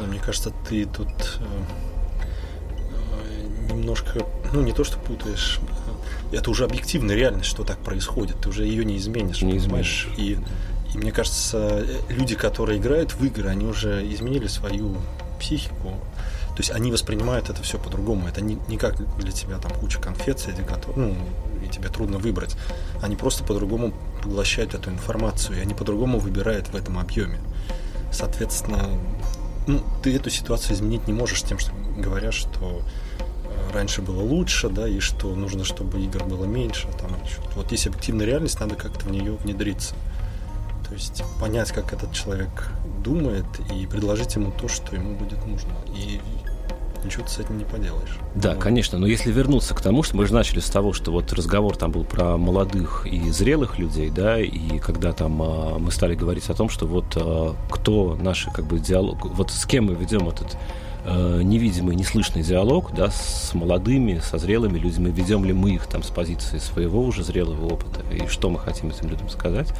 Мне 0.08 0.18
кажется, 0.18 0.52
ты 0.68 0.86
тут 0.86 1.38
э, 1.38 1.44
немножко, 3.68 4.26
ну 4.52 4.62
не 4.62 4.72
то 4.72 4.84
что 4.84 4.98
путаешь, 4.98 5.60
это 6.32 6.50
уже 6.50 6.64
объективная 6.64 7.16
реальность, 7.16 7.48
что 7.48 7.64
так 7.64 7.78
происходит, 7.78 8.40
ты 8.40 8.48
уже 8.48 8.64
ее 8.64 8.84
не 8.84 8.96
изменишь, 8.96 9.42
не 9.42 9.58
понимаешь? 9.58 10.08
И, 10.16 10.38
и 10.94 10.98
мне 10.98 11.12
кажется, 11.12 11.84
люди, 12.08 12.34
которые 12.34 12.78
играют 12.78 13.14
в 13.14 13.24
игры, 13.24 13.48
они 13.48 13.66
уже 13.66 14.06
изменили 14.12 14.46
свою 14.46 14.96
психику. 15.38 15.94
То 16.54 16.58
есть 16.58 16.70
они 16.70 16.92
воспринимают 16.92 17.48
это 17.48 17.62
все 17.62 17.78
по-другому. 17.78 18.28
Это 18.28 18.42
не, 18.42 18.58
не 18.68 18.76
как 18.76 18.96
для 19.16 19.32
тебя 19.32 19.56
там 19.56 19.72
куча 19.72 19.98
конфет, 19.98 20.38
среди 20.38 20.62
которых, 20.62 20.96
ну, 20.96 21.16
и 21.64 21.68
тебе 21.68 21.88
трудно 21.88 22.18
выбрать. 22.18 22.56
Они 23.00 23.16
просто 23.16 23.42
по-другому 23.42 23.94
поглощают 24.22 24.74
эту 24.74 24.90
информацию, 24.90 25.58
и 25.58 25.60
они 25.62 25.72
по-другому 25.72 26.18
выбирают 26.18 26.68
в 26.68 26.76
этом 26.76 26.98
объеме. 26.98 27.38
Соответственно, 28.12 28.90
ну, 29.66 29.80
ты 30.02 30.14
эту 30.14 30.28
ситуацию 30.28 30.74
изменить 30.74 31.06
не 31.06 31.14
можешь 31.14 31.42
тем, 31.42 31.58
что 31.58 31.72
говорят, 31.96 32.34
что 32.34 32.82
э, 33.18 33.21
раньше 33.72 34.02
было 34.02 34.22
лучше, 34.22 34.68
да, 34.68 34.88
и 34.88 35.00
что 35.00 35.34
нужно, 35.34 35.64
чтобы 35.64 36.00
игр 36.00 36.24
было 36.24 36.44
меньше. 36.44 36.88
Там, 37.00 37.10
вот 37.56 37.72
есть 37.72 37.86
объективная 37.86 38.26
реальность, 38.26 38.60
надо 38.60 38.74
как-то 38.74 39.06
в 39.06 39.10
нее 39.10 39.32
внедриться. 39.32 39.94
То 40.88 40.94
есть 40.94 41.22
понять, 41.40 41.72
как 41.72 41.92
этот 41.92 42.12
человек 42.12 42.68
думает, 43.02 43.46
и 43.74 43.86
предложить 43.86 44.34
ему 44.34 44.52
то, 44.52 44.68
что 44.68 44.94
ему 44.94 45.16
будет 45.16 45.44
нужно. 45.46 45.72
И 45.96 46.20
ничего 47.04 47.24
ты 47.24 47.30
с 47.30 47.38
этим 47.38 47.58
не 47.58 47.64
поделаешь. 47.64 48.18
Да, 48.34 48.50
вот. 48.50 48.62
конечно, 48.62 48.98
но 48.98 49.06
если 49.06 49.32
вернуться 49.32 49.74
к 49.74 49.80
тому, 49.80 50.02
что 50.02 50.16
мы 50.16 50.26
же 50.26 50.34
начали 50.34 50.60
с 50.60 50.68
того, 50.68 50.92
что 50.92 51.10
вот 51.10 51.32
разговор 51.32 51.76
там 51.76 51.92
был 51.92 52.04
про 52.04 52.36
молодых 52.36 53.06
и 53.06 53.30
зрелых 53.30 53.78
людей, 53.78 54.10
да, 54.10 54.40
и 54.40 54.78
когда 54.78 55.12
там 55.12 55.42
а, 55.42 55.78
мы 55.78 55.90
стали 55.90 56.14
говорить 56.14 56.48
о 56.50 56.54
том, 56.54 56.68
что 56.68 56.86
вот 56.86 57.16
а, 57.16 57.54
кто 57.70 58.16
наши 58.20 58.50
как 58.50 58.66
бы 58.66 58.78
диалог, 58.78 59.24
вот 59.24 59.50
с 59.50 59.66
кем 59.66 59.86
мы 59.86 59.94
ведем 59.94 60.28
этот 60.28 60.56
а, 61.04 61.40
невидимый, 61.40 61.96
неслышный 61.96 62.42
диалог, 62.42 62.94
да, 62.94 63.10
с 63.10 63.52
молодыми, 63.54 64.20
со 64.20 64.38
зрелыми 64.38 64.78
людьми, 64.78 65.10
ведем 65.10 65.44
ли 65.44 65.52
мы 65.52 65.74
их 65.74 65.86
там 65.86 66.02
с 66.02 66.08
позиции 66.08 66.58
своего 66.58 67.02
уже 67.02 67.24
зрелого 67.24 67.72
опыта, 67.72 68.02
и 68.12 68.26
что 68.28 68.50
мы 68.50 68.58
хотим 68.58 68.90
этим 68.90 69.08
людям 69.08 69.28
сказать. 69.28 69.72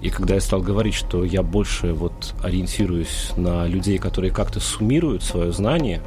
И 0.00 0.10
когда 0.10 0.34
я 0.34 0.40
стал 0.40 0.60
говорить, 0.60 0.94
что 0.94 1.24
я 1.24 1.42
больше 1.42 1.92
вот 1.92 2.34
ориентируюсь 2.42 3.30
на 3.36 3.66
людей, 3.66 3.98
которые 3.98 4.32
как-то 4.32 4.58
суммируют 4.58 5.22
свое 5.22 5.52
знание, 5.52 6.02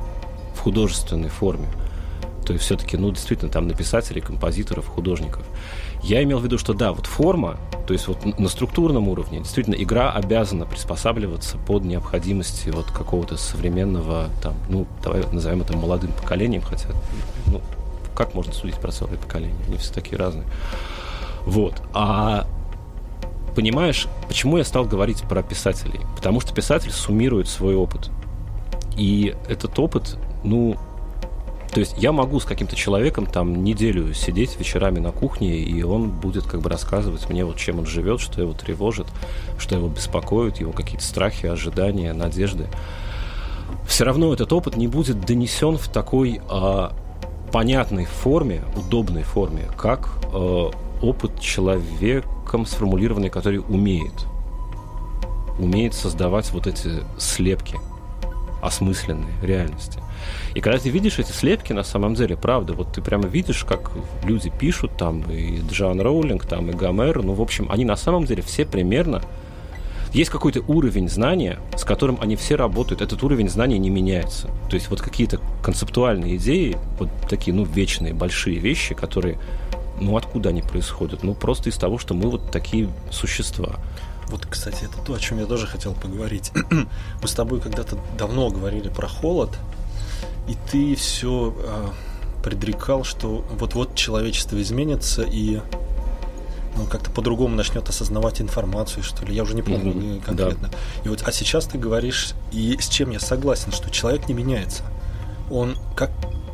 в 0.56 0.60
художественной 0.60 1.30
форме. 1.30 1.68
То 2.45 2.53
есть 2.53 2.66
все-таки, 2.66 2.97
ну, 2.97 3.12
действительно, 3.12 3.51
там 3.51 3.68
на 3.68 3.74
писателей, 3.74 4.22
композиторов, 4.22 4.88
художников. 4.88 5.43
Я 6.06 6.24
имел 6.24 6.38
в 6.38 6.43
виду, 6.43 6.60
что 6.60 6.76
да, 6.76 6.93
вот 6.93 7.08
форма, 7.08 7.58
то 7.88 7.93
есть 7.93 8.08
вот 8.08 8.24
на 8.38 8.47
структурном 8.47 9.08
уровне, 9.08 9.39
действительно, 9.39 9.74
игра 9.74 10.12
обязана 10.12 10.68
приспосабливаться 10.68 11.58
под 11.58 11.84
необходимости 11.84 12.70
вот 12.70 12.86
какого-то 12.91 13.38
современного, 13.38 14.30
там, 14.43 14.53
ну, 14.70 14.86
давай 15.03 15.24
назовем 15.32 15.62
это 15.62 15.76
молодым 15.76 16.12
поколением, 16.12 16.62
хотя, 16.62 16.89
ну, 17.47 17.60
как 18.14 18.36
можно 18.36 18.53
судить 18.53 18.76
про 18.76 18.91
целое 18.91 19.18
поколение? 19.18 19.58
Они 19.68 19.78
все 19.78 19.91
такие 19.91 20.16
разные. 20.16 20.45
Вот. 21.43 21.82
А 21.91 22.45
понимаешь, 23.56 24.06
почему 24.28 24.58
я 24.58 24.64
стал 24.64 24.86
говорить 24.86 25.24
про 25.24 25.41
писателей? 25.41 26.01
Потому 26.16 26.39
что 26.39 26.53
писатель 26.53 26.91
суммирует 26.91 27.47
свой 27.47 27.74
опыт. 27.74 28.12
И 28.95 29.36
этот 29.49 29.80
опыт 29.80 30.18
ну, 30.43 30.78
то 31.76 31.82
есть 31.82 31.95
я 31.97 32.13
могу 32.13 32.39
с 32.39 32.45
каким-то 32.45 32.73
человеком 32.73 33.26
там 33.26 33.65
неделю 33.65 34.13
сидеть 34.13 34.57
вечерами 34.57 34.99
на 34.99 35.11
кухне, 35.11 35.57
и 35.57 35.84
он 35.84 36.09
будет 36.09 36.45
как 36.45 36.61
бы 36.61 36.69
рассказывать 36.69 37.30
мне, 37.30 37.43
вот 37.43 37.57
чем 37.57 37.80
он 37.80 37.86
живет, 37.86 38.21
что 38.21 38.41
его 38.41 38.53
тревожит, 38.53 39.07
что 39.57 39.76
его 39.76 39.89
беспокоит, 39.89 40.61
его 40.61 40.71
какие-то 40.71 41.03
страхи, 41.03 41.47
ожидания, 41.47 42.13
надежды. 42.13 42.67
Все 43.86 44.05
равно 44.05 44.32
этот 44.32 44.53
опыт 44.53 44.78
не 44.78 44.88
будет 44.88 45.19
донесен 45.26 45.78
в 45.78 45.89
такой 45.89 46.39
а, 46.47 46.95
понятной 47.51 48.05
форме, 48.05 48.61
удобной 48.78 49.23
форме, 49.23 49.67
как 49.78 50.11
а, 50.32 50.71
опыт 51.01 51.41
человеком 51.41 52.65
сформулированный, 52.65 53.30
который 53.30 53.59
умеет. 53.59 54.28
Умеет 55.59 55.93
создавать 55.93 56.49
вот 56.53 56.67
эти 56.67 57.03
слепки 57.17 57.76
осмысленной 58.61 59.34
реальности. 59.41 60.05
И 60.53 60.61
когда 60.61 60.80
ты 60.80 60.89
видишь 60.89 61.19
эти 61.19 61.32
слепки, 61.32 61.73
на 61.73 61.84
самом 61.84 62.15
деле, 62.15 62.38
правда, 62.38 62.73
вот 62.73 62.93
ты 62.93 63.01
прямо 63.01 63.28
видишь, 63.28 63.63
как 63.63 63.91
люди 64.23 64.49
пишут 64.49 64.97
там, 64.97 65.23
и 65.30 65.61
Джоан 65.69 66.01
Роулинг, 66.01 66.45
там, 66.45 66.69
и 66.69 66.73
Гомер, 66.73 67.23
ну, 67.23 67.34
в 67.34 67.41
общем, 67.41 67.69
они 67.71 67.86
на 67.86 67.95
самом 67.95 68.26
деле 68.26 68.41
все 68.41 68.65
примерно 68.65 69.21
есть 70.15 70.32
какой-то 70.32 70.61
уровень 70.61 71.09
знания, 71.09 71.59
с 71.76 71.84
которым 71.84 72.17
они 72.21 72.38
все 72.38 72.55
работают. 72.55 73.01
Этот 73.01 73.21
уровень 73.23 73.49
знания 73.49 73.78
не 73.78 73.89
меняется. 73.89 74.47
То 74.69 74.76
есть 74.76 74.89
вот 74.89 75.01
какие-то 75.01 75.41
концептуальные 75.61 76.38
идеи, 76.38 76.78
вот 76.97 77.09
такие, 77.30 77.53
ну, 77.53 77.65
вечные, 77.65 78.13
большие 78.13 78.57
вещи, 78.57 78.95
которые, 78.95 79.38
ну, 79.99 80.15
откуда 80.15 80.49
они 80.49 80.61
происходят? 80.61 81.21
Ну, 81.21 81.34
просто 81.34 81.69
из 81.69 81.76
того, 81.76 81.97
что 81.97 82.13
мы 82.13 82.30
вот 82.30 82.49
такие 82.49 82.89
существа. 83.11 83.76
Вот, 84.28 84.45
кстати, 84.45 84.86
это 84.86 84.97
то, 85.05 85.13
о 85.13 85.19
чем 85.19 85.39
я 85.39 85.45
тоже 85.45 85.67
хотел 85.67 85.93
поговорить. 85.93 86.51
Мы 87.21 87.28
с 87.28 87.34
тобой 87.34 87.59
когда-то 87.59 87.97
давно 88.17 88.49
говорили 88.49 88.89
про 88.89 89.07
холод, 89.07 89.51
и 90.48 90.56
ты 90.72 90.96
все 90.96 91.56
э, 91.58 91.64
а, 91.66 91.93
предрекал, 92.43 93.04
что 93.04 93.46
вот-вот 93.52 93.96
человечество 93.96 94.62
изменится 94.62 95.24
и 95.24 95.60
ну, 96.76 96.86
как-то 96.86 97.10
по-другому 97.10 97.56
начнет 97.56 97.88
осознавать 97.88 98.41
информацию, 98.41 99.04
что 99.04 99.26
ли. 99.26 99.34
Я 99.34 99.43
уже 99.43 99.56
не 99.56 99.62
помню 99.62 99.93
mm-hmm. 99.93 100.24
конкретно. 100.24 100.70
Да. 100.70 100.78
И 101.04 101.10
вот, 101.10 101.24
а 101.26 101.32
сейчас 101.32 101.66
ты 101.66 101.78
говоришь, 101.78 102.34
и 102.52 102.78
с 102.80 102.88
чем 102.89 103.12
я 103.12 103.20
согласен, 103.20 103.72
что 103.72 103.89
человек 103.89 104.28
не 104.28 104.34
меняется. 104.34 104.84
Он 105.50 105.78
как 105.96 106.12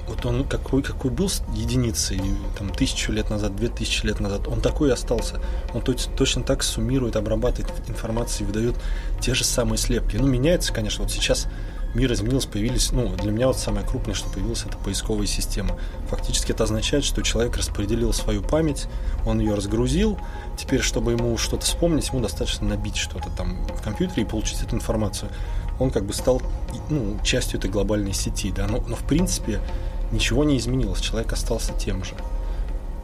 вот 0.08 0.26
он 0.26 0.44
какой, 0.44 0.84
какой 0.84 1.10
был 1.10 1.32
единицей 1.56 2.22
там, 2.58 2.70
тысячу 2.70 3.14
лет 3.14 3.30
назад, 3.30 3.56
две 3.56 3.70
тысячи 3.70 4.06
лет 4.06 4.20
назад, 4.20 4.48
он 4.48 4.60
такой 4.60 4.90
и 4.90 4.92
остался. 4.92 5.40
Он 5.74 5.82
точно 5.82 6.44
так 6.44 6.64
суммирует, 6.64 7.16
обрабатывает 7.16 7.72
информацию, 7.88 8.48
выдает 8.48 8.76
те 9.22 9.34
же 9.34 9.46
самые 9.46 9.78
слепки. 9.78 10.18
Ну, 10.18 10.28
меняется, 10.28 10.74
конечно, 10.74 11.04
вот 11.04 11.14
сейчас 11.14 11.48
мир 11.94 12.12
изменился, 12.14 12.48
появились, 12.48 12.92
ну, 12.92 13.16
для 13.16 13.32
меня 13.32 13.48
вот 13.48 13.58
самое 13.58 13.86
крупное, 13.86 14.16
что 14.16 14.30
появилось, 14.30 14.64
это 14.66 14.78
поисковая 14.78 15.28
система. 15.28 15.78
Фактически 16.10 16.52
это 16.52 16.64
означает, 16.64 17.04
что 17.04 17.22
человек 17.22 17.58
распределил 17.58 18.14
свою 18.14 18.42
память, 18.42 18.88
он 19.26 19.40
ее 19.40 19.54
разгрузил, 19.54 20.18
теперь, 20.58 20.82
чтобы 20.82 21.12
ему 21.12 21.38
что-то 21.38 21.66
вспомнить, 21.66 22.10
ему 22.10 22.22
достаточно 22.22 22.68
набить 22.68 22.98
что-то 22.98 23.30
там 23.36 23.66
в 23.66 23.82
компьютере 23.82 24.24
и 24.24 24.26
получить 24.26 24.62
эту 24.62 24.76
информацию. 24.76 25.30
Он 25.80 25.90
как 25.90 26.06
бы 26.06 26.14
стал 26.14 26.42
ну, 26.90 27.20
частью 27.24 27.60
этой 27.60 27.70
глобальной 27.70 28.14
сети, 28.14 28.52
да, 28.52 28.68
но, 28.68 28.80
но 28.88 28.96
в 28.96 29.04
принципе 29.04 29.60
ничего 30.12 30.44
не 30.44 30.58
изменилось, 30.58 31.00
человек 31.00 31.34
остался 31.34 31.74
тем 31.74 32.04
же. 32.04 32.14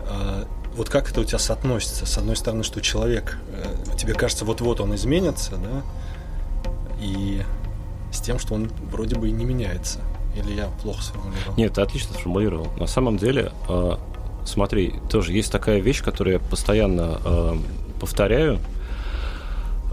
А, 0.02 0.48
вот 0.76 0.90
как 0.90 1.10
это 1.10 1.22
у 1.22 1.24
тебя 1.24 1.40
соотносится? 1.40 2.06
С 2.06 2.18
одной 2.18 2.36
стороны, 2.36 2.64
что 2.64 2.82
человек, 2.82 3.40
э, 3.52 3.98
тебе 3.98 4.14
кажется, 4.14 4.46
вот-вот 4.46 4.80
он 4.80 4.94
изменится, 4.94 5.58
да, 5.58 5.82
и 7.00 7.44
с 8.18 8.22
тем, 8.22 8.40
что 8.40 8.56
он 8.56 8.70
вроде 8.92 9.16
бы 9.16 9.30
и 9.30 9.32
не 9.32 9.46
меняется. 9.46 10.00
Или 10.36 10.56
я 10.56 10.68
плохо 10.82 11.02
сформулировал? 11.02 11.54
Нет, 11.58 11.74
ты 11.74 11.82
отлично 11.82 12.14
сформулировал. 12.14 12.68
На 12.80 12.88
самом 12.88 13.18
деле, 13.18 13.52
э, 13.68 13.96
смотри, 14.46 14.94
тоже 15.10 15.34
есть 15.34 15.52
такая 15.52 15.80
вещь, 15.80 16.04
которую 16.04 16.34
я 16.36 16.40
постоянно 16.40 17.20
э, 17.24 17.56
повторяю. 18.00 18.60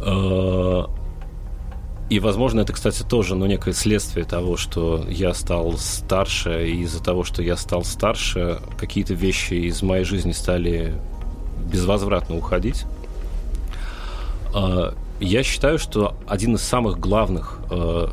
Э, 0.00 0.84
и, 2.10 2.20
возможно, 2.20 2.60
это, 2.60 2.72
кстати, 2.74 3.02
тоже 3.02 3.34
ну, 3.34 3.46
некое 3.46 3.72
следствие 3.72 4.26
того, 4.26 4.56
что 4.56 5.04
я 5.08 5.32
стал 5.32 5.78
старше, 5.78 6.68
и 6.68 6.82
из-за 6.82 7.02
того, 7.02 7.24
что 7.24 7.42
я 7.42 7.56
стал 7.56 7.82
старше, 7.84 8.60
какие-то 8.76 9.14
вещи 9.14 9.54
из 9.54 9.82
моей 9.82 10.04
жизни 10.04 10.32
стали 10.32 10.94
безвозвратно 11.72 12.36
уходить. 12.36 12.84
Я 15.24 15.42
считаю, 15.42 15.78
что 15.78 16.18
один 16.26 16.56
из 16.56 16.62
самых 16.62 17.00
главных 17.00 17.58
а, 17.70 18.12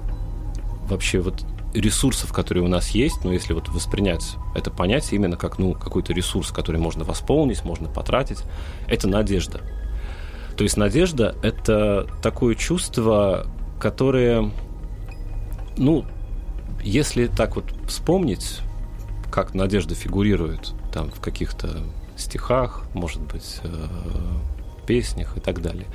вообще 0.87 1.19
вот 1.19 1.43
ресурсов, 1.73 2.31
которые 2.31 2.63
у 2.63 2.69
нас 2.69 2.91
есть, 2.91 3.25
ну, 3.25 3.33
если 3.33 3.51
вот 3.51 3.67
воспринять 3.67 4.35
это 4.55 4.71
понятие 4.71 5.17
именно 5.19 5.35
как, 5.35 5.59
ну, 5.59 5.73
какой-то 5.73 6.13
ресурс, 6.13 6.51
который 6.51 6.79
можно 6.79 7.03
восполнить, 7.03 7.65
можно 7.65 7.89
потратить, 7.89 8.43
это 8.87 9.09
надежда. 9.09 9.59
То 10.55 10.63
есть 10.63 10.77
надежда— 10.77 11.35
это 11.43 12.07
такое 12.21 12.55
чувство, 12.55 13.45
которые, 13.77 14.49
ну, 15.77 16.05
если 16.81 17.27
так 17.27 17.57
вот 17.57 17.73
вспомнить, 17.89 18.59
как 19.29 19.53
надежда 19.53 19.95
фигурирует 19.95 20.73
там 20.93 21.11
в 21.11 21.19
каких-то 21.19 21.83
стихах, 22.15 22.83
может 22.93 23.21
быть, 23.21 23.59
э, 23.63 23.87
песнях 24.85 25.35
и 25.37 25.41
так 25.41 25.61
далее. 25.61 25.87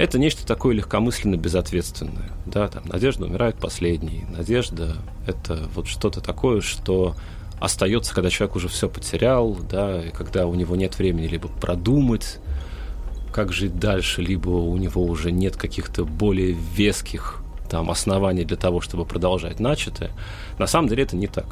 Это 0.00 0.18
нечто 0.18 0.46
такое 0.46 0.74
легкомысленно 0.74 1.36
безответственное. 1.36 2.30
Да, 2.46 2.68
там 2.68 2.84
надежда 2.86 3.26
умирает 3.26 3.56
последней. 3.56 4.24
Надежда— 4.34 4.96
это 5.26 5.68
вот 5.74 5.88
что-то 5.88 6.22
такое, 6.22 6.62
что 6.62 7.14
остается, 7.60 8.14
когда 8.14 8.30
человек 8.30 8.56
уже 8.56 8.68
все 8.68 8.88
потерял, 8.88 9.54
да, 9.70 10.02
и 10.02 10.08
когда 10.08 10.46
у 10.46 10.54
него 10.54 10.74
нет 10.74 10.98
времени 10.98 11.26
либо 11.26 11.48
продумать, 11.48 12.38
как 13.30 13.52
жить 13.52 13.78
дальше, 13.78 14.22
либо 14.22 14.48
у 14.48 14.74
него 14.78 15.04
уже 15.04 15.32
нет 15.32 15.58
каких-то 15.58 16.06
более 16.06 16.52
веских 16.52 17.42
там 17.68 17.90
оснований 17.90 18.46
для 18.46 18.56
того, 18.56 18.80
чтобы 18.80 19.04
продолжать 19.04 19.60
начатое. 19.60 20.12
На 20.58 20.66
самом 20.66 20.88
деле 20.88 21.02
это 21.02 21.14
не 21.14 21.26
так. 21.26 21.44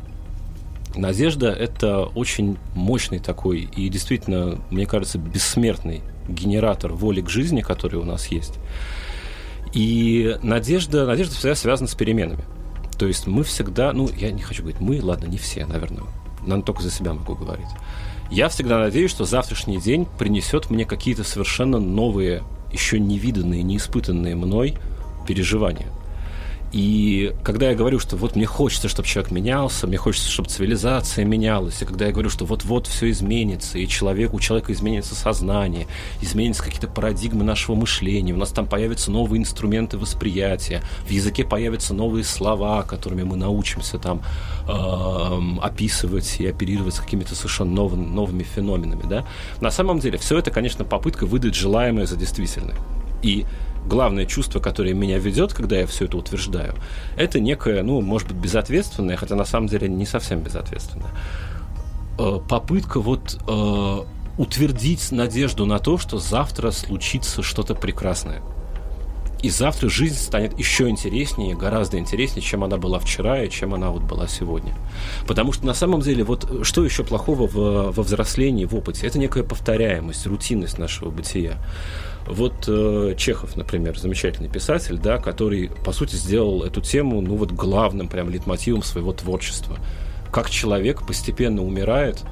Надежда– 0.96 1.49
это 1.53 2.05
очень 2.05 2.57
мощный 2.74 3.18
такой 3.18 3.68
и 3.76 3.90
действительно, 3.90 4.59
мне 4.70 4.86
кажется, 4.86 5.18
бессмертный 5.18 6.01
генератор 6.29 6.93
воли 6.93 7.20
к 7.20 7.29
жизни, 7.29 7.61
который 7.61 7.99
у 7.99 8.05
нас 8.05 8.26
есть. 8.29 8.55
И 9.72 10.37
надежда, 10.43 11.07
надежда 11.07 11.35
всегда 11.35 11.55
связана 11.55 11.89
с 11.89 11.95
переменами. 11.95 12.45
То 12.99 13.07
есть 13.07 13.26
мы 13.26 13.45
всегда, 13.45 13.93
ну, 13.93 14.09
я 14.16 14.31
не 14.33 14.43
хочу 14.43 14.62
говорить 14.62 14.81
мы, 14.81 15.01
ладно, 15.03 15.26
не 15.26 15.39
все, 15.39 15.66
наверное, 15.66 16.05
наверное, 16.41 16.62
только 16.62 16.83
за 16.83 16.91
себя 16.91 17.12
могу 17.14 17.35
говорить. 17.35 17.68
Я 18.31 18.49
всегда 18.49 18.79
надеюсь, 18.79 19.11
что 19.11 19.24
завтрашний 19.24 19.81
день 19.81 20.07
принесет 20.18 20.70
мне 20.70 20.85
какие-то 20.85 21.24
совершенно 21.24 21.79
новые, 21.79 22.43
еще 22.72 22.99
невиданные, 22.99 23.62
неиспытанные 23.62 24.35
мной 24.35 24.76
переживания. 25.26 25.89
И 26.72 27.34
когда 27.44 27.70
я 27.70 27.74
говорю, 27.74 27.98
что 27.98 28.16
вот 28.16 28.36
мне 28.36 28.44
хочется, 28.44 28.88
чтобы 28.88 29.08
человек 29.08 29.30
менялся, 29.30 29.86
мне 29.86 29.96
хочется, 29.96 30.28
чтобы 30.28 30.50
цивилизация 30.50 31.24
менялась, 31.24 31.80
и 31.80 31.86
когда 31.86 32.06
я 32.06 32.12
говорю, 32.12 32.28
что 32.28 32.44
вот-вот 32.44 32.86
все 32.86 33.10
изменится, 33.10 33.78
и 33.78 33.88
человек, 33.88 34.34
у 34.34 34.40
человека 34.40 34.72
изменится 34.72 35.14
сознание, 35.14 35.86
изменятся 36.20 36.62
какие-то 36.62 36.88
парадигмы 36.88 37.42
нашего 37.42 37.74
мышления, 37.74 38.34
у 38.34 38.36
нас 38.36 38.50
там 38.50 38.66
появятся 38.66 39.10
новые 39.10 39.40
инструменты 39.40 39.96
восприятия, 39.96 40.82
в 41.06 41.10
языке 41.10 41.44
появятся 41.44 41.94
новые 41.94 42.24
слова, 42.24 42.82
которыми 42.82 43.22
мы 43.22 43.36
научимся 43.36 43.98
там 43.98 44.22
э, 44.68 45.60
описывать 45.62 46.38
и 46.38 46.46
оперировать 46.46 46.94
с 46.94 47.00
какими-то 47.00 47.34
совершенно 47.34 47.72
новыми, 47.72 48.04
новыми 48.04 48.42
феноменами, 48.42 49.04
да. 49.08 49.26
На 49.62 49.70
самом 49.70 50.00
деле 50.00 50.18
все 50.18 50.38
это, 50.38 50.50
конечно, 50.50 50.84
попытка 50.84 51.24
выдать 51.24 51.54
желаемое 51.54 52.04
за 52.04 52.16
действительное. 52.16 52.76
И 53.22 53.46
главное 53.89 54.26
чувство, 54.26 54.61
которое 54.61 54.95
меня 54.95 55.18
ведет, 55.18 55.53
когда 55.53 55.78
я 55.78 55.86
все 55.86 56.05
это 56.05 56.16
утверждаю, 56.16 56.74
это 57.16 57.41
некое, 57.41 57.82
ну, 57.82 58.01
может 58.01 58.28
быть, 58.28 58.36
безответственное, 58.36 59.16
хотя 59.16 59.34
на 59.34 59.45
самом 59.45 59.66
деле 59.66 59.89
не 59.89 60.07
совсем 60.07 60.41
безответственное, 60.41 61.11
э, 62.18 62.39
попытка 62.49 63.01
вот 63.01 63.39
э, 63.49 63.99
утвердить 64.39 65.11
надежду 65.11 65.66
на 65.66 65.78
то, 65.78 65.99
что 65.99 66.18
завтра 66.18 66.70
случится 66.70 67.43
что-то 67.43 67.74
прекрасное. 67.74 68.43
И 69.41 69.51
завтра 69.51 69.89
жизнь 69.89 70.16
станет 70.16 70.59
еще 70.59 70.89
интереснее, 70.89 71.57
гораздо 71.57 71.99
интереснее, 71.99 72.43
чем 72.43 72.64
она 72.64 72.76
была 72.76 72.99
вчера 72.99 73.45
и 73.45 73.51
чем 73.51 73.72
она 73.72 73.91
вот 73.91 74.03
была 74.03 74.26
сегодня. 74.26 74.74
Потому 75.28 75.53
что 75.53 75.64
на 75.64 75.74
самом 75.74 76.01
деле 76.01 76.24
вот 76.24 76.66
что 76.66 76.84
еще 76.84 77.05
плохого 77.05 77.47
в, 77.47 77.93
во 77.93 78.03
взрослении, 78.03 78.64
в 78.64 78.74
опыте? 78.74 79.07
Это 79.07 79.18
некая 79.20 79.45
повторяемость, 79.45 80.26
рутинность 80.26 80.78
нашего 80.78 81.11
бытия. 81.11 81.59
Вот 82.29 82.64
э, 82.68 83.14
Чехов, 83.16 83.57
например, 83.57 83.99
замечательный 83.99 84.49
писатель, 84.49 84.99
да, 84.99 85.18
который, 85.18 85.70
по 85.85 85.93
сути, 85.93 86.14
сделал 86.14 86.62
эту 86.62 86.81
тему, 86.81 87.20
ну 87.20 87.37
вот 87.37 87.53
главным 87.53 88.09
прям 88.09 88.31
литмотивом 88.31 88.83
своего 88.83 89.12
творчества. 89.12 89.79
Как 90.31 90.51
человек 90.51 91.07
постепенно 91.07 91.62
умирает, 91.62 92.22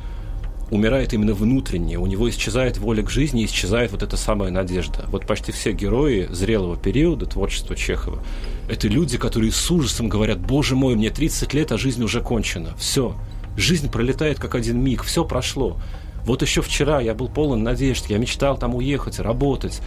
умирает 0.70 1.14
именно 1.14 1.32
внутренне, 1.32 1.98
у 1.98 2.06
него 2.06 2.28
исчезает 2.28 2.76
воля 2.78 3.02
к 3.02 3.10
жизни, 3.10 3.44
исчезает 3.44 3.92
вот 3.92 4.02
эта 4.02 4.16
самая 4.16 4.50
надежда. 4.50 5.06
Вот 5.08 5.26
почти 5.26 5.52
все 5.52 5.72
герои 5.72 6.28
зрелого 6.30 6.76
периода 6.76 7.26
творчества 7.26 7.74
Чехова– 7.74 8.22
это 8.68 8.88
люди, 8.88 9.16
которые 9.16 9.52
с 9.52 9.70
ужасом 9.70 10.08
говорят, 10.08 10.40
боже 10.40 10.74
мой, 10.74 10.96
мне 10.96 11.10
30 11.10 11.54
лет, 11.54 11.70
а 11.72 11.78
жизнь 11.78 12.02
уже 12.02 12.20
кончена. 12.20 12.74
Все, 12.76 13.14
жизнь 13.56 13.90
пролетает 13.90 14.40
как 14.40 14.54
один 14.56 14.82
миг, 14.82 15.04
все 15.04 15.24
прошло. 15.24 15.78
Вот 16.26 16.42
еще 16.42 16.60
вчера 16.60 17.00
я 17.00 17.14
был 17.14 17.28
полон 17.28 17.62
надежд, 17.62 18.06
я 18.08 18.18
мечтал 18.18 18.58
там 18.58 18.74
уехать, 18.74 19.20
работать, 19.20 19.80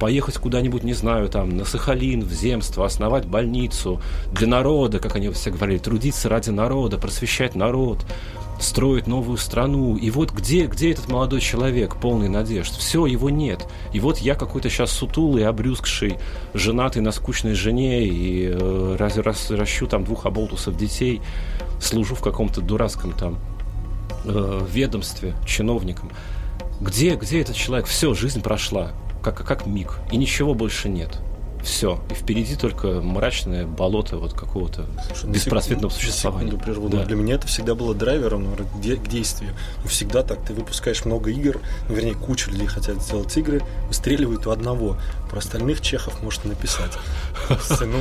поехать 0.00 0.38
куда-нибудь, 0.38 0.84
не 0.84 0.94
знаю, 0.94 1.28
там, 1.28 1.54
на 1.54 1.66
Сахалин, 1.66 2.22
в 2.22 2.32
земство, 2.32 2.86
основать 2.86 3.26
больницу 3.26 4.00
для 4.32 4.48
народа, 4.48 4.98
как 4.98 5.16
они 5.16 5.28
все 5.28 5.50
говорили, 5.50 5.78
трудиться 5.78 6.30
ради 6.30 6.48
народа, 6.48 6.96
просвещать 6.96 7.54
народ, 7.54 7.98
строить 8.58 9.06
новую 9.06 9.36
страну. 9.36 9.96
И 9.96 10.10
вот 10.10 10.32
где, 10.32 10.64
где 10.64 10.92
этот 10.92 11.10
молодой 11.10 11.42
человек, 11.42 11.96
полный 11.96 12.30
надежд? 12.30 12.74
Все, 12.74 13.04
его 13.04 13.28
нет. 13.28 13.68
И 13.92 14.00
вот 14.00 14.16
я 14.16 14.34
какой-то 14.34 14.70
сейчас 14.70 14.90
сутулый, 14.92 15.46
обрюзгший, 15.46 16.16
женатый 16.54 17.02
на 17.02 17.12
скучной 17.12 17.52
жене 17.52 18.06
и 18.06 18.48
э, 18.50 18.96
раз, 18.98 19.18
раз, 19.18 19.50
ращу 19.50 19.86
там 19.86 20.04
двух 20.04 20.24
оболтусов 20.24 20.74
детей, 20.74 21.20
служу 21.82 22.14
в 22.14 22.22
каком-то 22.22 22.62
дурацком 22.62 23.12
там 23.12 23.38
э, 24.24 24.66
ведомстве, 24.70 25.34
чиновникам. 25.46 26.10
Где, 26.80 27.14
где 27.14 27.40
этот 27.40 27.56
человек? 27.56 27.86
Все, 27.86 28.14
жизнь 28.14 28.42
прошла, 28.42 28.92
как, 29.22 29.46
как 29.46 29.66
миг, 29.66 29.98
и 30.10 30.16
ничего 30.16 30.54
больше 30.54 30.88
нет. 30.88 31.20
Все. 31.62 32.00
И 32.10 32.14
впереди 32.14 32.56
только 32.56 32.88
мрачное 33.00 33.66
болото 33.66 34.18
вот 34.18 34.32
какого-то 34.32 34.86
беспросветного 35.24 35.90
секунду, 35.90 35.90
существования. 35.90 36.50
Секунду 36.50 36.64
прерву. 36.64 36.88
Да. 36.88 37.04
Для 37.04 37.16
меня 37.16 37.36
это 37.36 37.46
всегда 37.46 37.74
было 37.74 37.94
драйвером 37.94 38.48
к 38.56 39.08
действию. 39.08 39.54
Ну, 39.82 39.88
всегда 39.88 40.22
так. 40.22 40.44
Ты 40.44 40.54
выпускаешь 40.54 41.04
много 41.04 41.30
игр, 41.30 41.60
ну, 41.88 41.94
вернее, 41.94 42.14
кучу 42.14 42.50
людей 42.50 42.66
хотят 42.66 43.00
сделать 43.00 43.36
игры, 43.36 43.62
выстреливают 43.86 44.46
у 44.46 44.50
одного. 44.50 44.96
Про 45.32 45.38
остальных 45.38 45.80
чехов 45.80 46.22
может 46.22 46.44
написать. 46.44 46.92
Ну, 47.48 47.98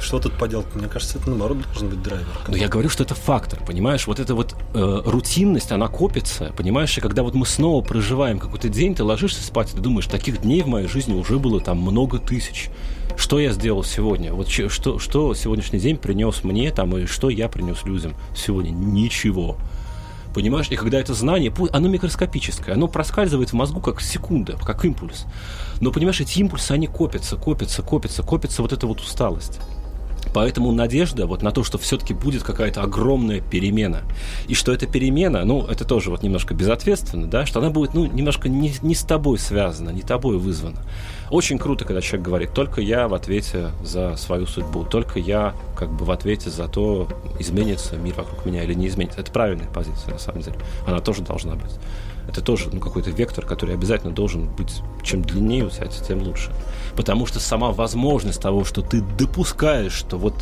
что 0.00 0.18
тут 0.18 0.36
поделать? 0.36 0.66
Мне 0.74 0.88
кажется, 0.88 1.18
это 1.18 1.30
наоборот 1.30 1.58
должен 1.68 1.88
быть 1.88 2.02
драйвер. 2.02 2.26
Но 2.48 2.56
я 2.56 2.66
говорю, 2.66 2.88
что 2.88 3.04
это 3.04 3.14
фактор, 3.14 3.60
понимаешь? 3.64 4.08
Вот 4.08 4.18
эта 4.18 4.34
вот 4.34 4.56
э, 4.74 5.02
рутинность, 5.04 5.70
она 5.70 5.86
копится, 5.86 6.52
понимаешь? 6.56 6.98
И 6.98 7.00
когда 7.00 7.22
вот 7.22 7.34
мы 7.34 7.46
снова 7.46 7.84
проживаем 7.84 8.40
какой-то 8.40 8.68
день, 8.68 8.96
ты 8.96 9.04
ложишься 9.04 9.44
спать, 9.44 9.70
ты 9.70 9.80
думаешь, 9.80 10.06
таких 10.06 10.42
дней 10.42 10.62
в 10.62 10.66
моей 10.66 10.88
жизни 10.88 11.14
уже 11.14 11.38
было 11.38 11.60
там 11.60 11.78
много 11.78 12.18
тысяч 12.18 12.68
что 13.16 13.38
я 13.38 13.52
сделал 13.52 13.84
сегодня, 13.84 14.32
вот 14.32 14.48
что, 14.48 14.98
что 14.98 15.34
сегодняшний 15.34 15.78
день 15.78 15.96
принес 15.96 16.44
мне 16.44 16.70
там, 16.72 16.96
и 16.96 17.06
что 17.06 17.28
я 17.28 17.48
принес 17.48 17.84
людям 17.84 18.14
сегодня, 18.34 18.70
ничего. 18.70 19.58
Понимаешь? 20.34 20.68
И 20.70 20.76
когда 20.76 20.98
это 20.98 21.14
знание, 21.14 21.52
оно 21.72 21.88
микроскопическое, 21.88 22.74
оно 22.74 22.88
проскальзывает 22.88 23.50
в 23.50 23.52
мозгу 23.54 23.80
как 23.80 24.00
секунда, 24.00 24.56
как 24.64 24.84
импульс. 24.84 25.26
Но, 25.80 25.90
понимаешь, 25.92 26.20
эти 26.20 26.38
импульсы, 26.38 26.72
они 26.72 26.86
копятся, 26.86 27.36
копятся, 27.36 27.82
копятся, 27.82 28.22
копится 28.22 28.62
вот 28.62 28.72
эта 28.72 28.86
вот 28.86 29.00
усталость. 29.00 29.60
Поэтому 30.34 30.72
надежда 30.72 31.26
вот 31.26 31.42
на 31.42 31.50
то, 31.50 31.64
что 31.64 31.78
все-таки 31.78 32.14
будет 32.14 32.42
какая-то 32.42 32.82
огромная 32.82 33.40
перемена. 33.40 34.02
И 34.48 34.54
что 34.54 34.72
эта 34.72 34.86
перемена, 34.86 35.44
ну, 35.44 35.66
это 35.66 35.84
тоже 35.84 36.10
вот 36.10 36.22
немножко 36.22 36.54
безответственно, 36.54 37.26
да, 37.26 37.46
что 37.46 37.60
она 37.60 37.70
будет, 37.70 37.94
ну, 37.94 38.06
немножко 38.06 38.48
не, 38.48 38.72
не 38.82 38.94
с 38.94 39.02
тобой 39.02 39.38
связана, 39.38 39.90
не 39.90 40.02
тобой 40.02 40.38
вызвана. 40.38 40.80
Очень 41.30 41.58
круто, 41.58 41.84
когда 41.84 42.02
человек 42.02 42.26
говорит, 42.26 42.52
только 42.52 42.80
я 42.80 43.08
в 43.08 43.14
ответе 43.14 43.70
за 43.82 44.16
свою 44.16 44.46
судьбу, 44.46 44.84
только 44.84 45.18
я 45.18 45.54
как 45.76 45.90
бы 45.90 46.04
в 46.04 46.10
ответе 46.10 46.50
за 46.50 46.68
то, 46.68 47.08
изменится 47.38 47.96
мир 47.96 48.14
вокруг 48.14 48.44
меня 48.44 48.62
или 48.64 48.74
не 48.74 48.88
изменится. 48.88 49.20
Это 49.20 49.32
правильная 49.32 49.68
позиция, 49.68 50.12
на 50.12 50.18
самом 50.18 50.42
деле. 50.42 50.56
Она 50.86 51.00
тоже 51.00 51.22
должна 51.22 51.54
быть. 51.54 51.72
Это 52.28 52.40
тоже 52.40 52.68
ну, 52.72 52.80
какой-то 52.80 53.10
вектор, 53.10 53.44
который 53.44 53.74
обязательно 53.74 54.12
должен 54.12 54.46
быть. 54.54 54.82
Чем 55.02 55.22
длиннее 55.22 55.64
у 55.64 55.70
тебя, 55.70 55.86
тем 55.88 56.22
лучше. 56.22 56.50
Потому 56.96 57.26
что 57.26 57.40
сама 57.40 57.72
возможность 57.72 58.40
того, 58.40 58.64
что 58.64 58.82
ты 58.82 59.02
допускаешь, 59.18 59.92
что 59.92 60.18
вот 60.18 60.34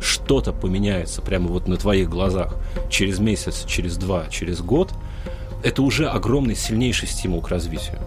что-то 0.00 0.52
поменяется 0.52 1.22
прямо 1.22 1.48
вот 1.48 1.68
на 1.68 1.76
твоих 1.76 2.08
глазах 2.08 2.54
через 2.88 3.18
месяц, 3.18 3.64
через 3.66 3.96
два, 3.96 4.26
через 4.28 4.60
год, 4.60 4.92
это 5.62 5.82
уже 5.82 6.08
огромный, 6.08 6.54
сильнейший 6.54 7.08
стимул 7.08 7.42
к 7.42 7.48
развитию. 7.48 7.98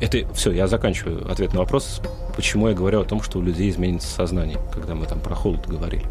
Это 0.00 0.28
все, 0.34 0.52
я 0.52 0.66
заканчиваю 0.66 1.30
ответ 1.30 1.54
на 1.54 1.60
вопрос, 1.60 2.00
почему 2.36 2.68
я 2.68 2.74
говорю 2.74 3.00
о 3.00 3.04
том, 3.04 3.22
что 3.22 3.38
у 3.38 3.42
людей 3.42 3.70
изменится 3.70 4.08
сознание, 4.08 4.58
когда 4.72 4.94
мы 4.94 5.06
там 5.06 5.20
про 5.20 5.34
холод 5.34 5.66
говорили. 5.66 6.04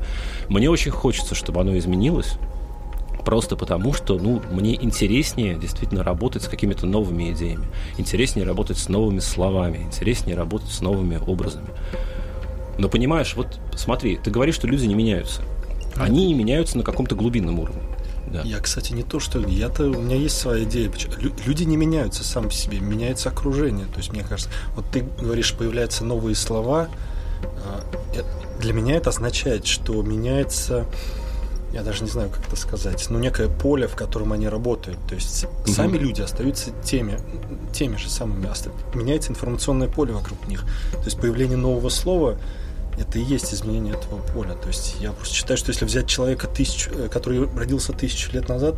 Мне 0.50 0.70
очень 0.70 0.92
хочется, 0.92 1.36
чтобы 1.36 1.62
оно 1.62 1.78
изменилось, 1.78 2.38
просто 3.26 3.58
потому, 3.58 3.94
что 3.94 4.18
ну, 4.18 4.42
мне 4.52 4.76
интереснее 4.76 5.56
действительно 5.56 6.04
работать 6.04 6.44
с 6.44 6.48
какими-то 6.48 6.86
новыми 6.86 7.32
идеями, 7.32 7.66
интереснее 7.98 8.46
работать 8.46 8.78
с 8.78 8.88
новыми 8.88 9.20
словами, 9.20 9.80
интереснее 9.80 10.38
работать 10.38 10.70
с 10.72 10.82
новыми 10.82 11.18
образами. 11.18 11.68
Но 12.78 12.88
понимаешь, 12.88 13.36
вот 13.36 13.60
смотри, 13.76 14.18
ты 14.18 14.32
говоришь, 14.32 14.56
что 14.56 14.68
люди 14.68 14.86
не 14.86 14.96
меняются. 14.96 15.42
Они 15.96 16.28
не 16.28 16.34
меняются 16.34 16.78
на 16.78 16.84
каком-то 16.84 17.16
глубинном 17.16 17.60
уровне. 17.60 17.82
Да. 18.28 18.42
Я, 18.42 18.60
кстати, 18.60 18.92
не 18.92 19.04
то, 19.04 19.20
что 19.20 19.40
я-то 19.40 19.86
у 19.86 20.02
меня 20.02 20.18
есть 20.18 20.38
своя 20.38 20.64
идея. 20.66 20.92
Люди 21.46 21.64
не 21.64 21.78
меняются 21.78 22.24
сам 22.24 22.46
по 22.46 22.54
себе, 22.54 22.80
меняется 22.80 23.30
окружение. 23.30 23.86
То 23.86 23.98
есть, 23.98 24.12
мне 24.12 24.24
кажется, 24.24 24.50
вот 24.76 24.86
ты 24.92 25.06
говоришь, 25.20 25.54
появляются 25.54 26.04
новые 26.04 26.36
слова. 26.36 26.90
А, 27.44 27.82
для 28.60 28.74
меня 28.74 28.98
это 28.98 29.10
означает, 29.10 29.66
что 29.66 30.02
меняется 30.02 30.86
я 31.74 31.84
даже 31.84 32.04
не 32.04 32.10
знаю, 32.10 32.30
как 32.30 32.48
это 32.48 32.56
сказать, 32.56 33.06
ну, 33.10 33.20
некое 33.20 33.50
поле, 33.50 33.88
в 33.88 33.96
котором 33.96 34.32
они 34.34 34.48
работают. 34.48 34.98
То 35.08 35.16
есть 35.16 35.46
угу. 35.46 35.72
сами 35.72 35.98
люди 35.98 36.22
остаются 36.22 36.72
теми, 36.84 37.20
теми 37.74 37.98
же 37.98 38.10
самыми. 38.10 38.48
Меняется 38.94 39.32
информационное 39.32 39.88
поле 39.88 40.14
вокруг 40.14 40.48
них. 40.48 40.64
То 40.92 41.06
есть 41.06 41.20
появление 41.20 41.58
нового 41.58 41.90
слова 41.90 42.38
это 42.98 43.20
и 43.20 43.22
есть 43.22 43.54
изменение 43.54 43.94
этого 43.94 44.22
поля. 44.34 44.54
То 44.54 44.68
есть 44.68 44.96
я 45.00 45.12
просто 45.12 45.36
считаю, 45.36 45.58
что 45.58 45.72
если 45.72 45.86
взять 45.86 46.08
человека, 46.08 46.48
тысячу, 46.48 46.92
э, 46.92 47.10
который 47.10 47.48
родился 47.56 47.94
тысячу 47.94 48.32
лет 48.32 48.48
назад, 48.48 48.76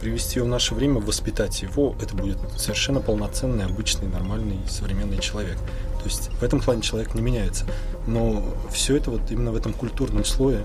привести 0.00 0.38
его 0.38 0.46
в 0.46 0.50
наше 0.50 0.74
время, 0.74 1.00
воспитать 1.00 1.62
его, 1.62 1.94
это 2.02 2.16
будет 2.16 2.38
совершенно 2.56 3.00
полноценный, 3.00 3.64
обычный, 3.64 4.08
нормальный, 4.08 4.58
современный 4.68 5.18
человек. 5.18 5.56
То 5.98 6.04
есть 6.06 6.30
в 6.40 6.42
этом 6.42 6.60
плане 6.60 6.82
человек 6.82 7.14
не 7.14 7.22
меняется. 7.22 7.66
Но 8.06 8.42
все 8.70 8.96
это 8.96 9.10
вот 9.10 9.30
именно 9.30 9.52
в 9.52 9.56
этом 9.56 9.72
культурном 9.72 10.24
слое 10.24 10.62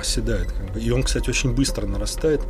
оседает. 0.00 0.52
Как 0.52 0.72
бы. 0.72 0.80
И 0.80 0.90
он, 0.90 1.02
кстати, 1.02 1.28
очень 1.28 1.54
быстро 1.54 1.86
нарастает, 1.86 2.40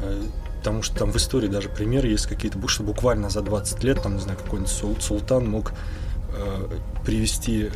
э, 0.00 0.22
потому 0.58 0.82
что 0.82 0.96
там 0.96 1.12
в 1.12 1.16
истории 1.16 1.48
даже 1.48 1.68
примеры 1.68 2.08
есть 2.08 2.26
какие-то, 2.26 2.66
что 2.68 2.82
буквально 2.82 3.30
за 3.30 3.42
20 3.42 3.84
лет, 3.84 4.02
там, 4.02 4.16
не 4.16 4.20
знаю, 4.20 4.38
какой-нибудь 4.38 5.02
султан 5.02 5.48
мог 5.48 5.72
э, 6.34 6.78
привести 7.04 7.70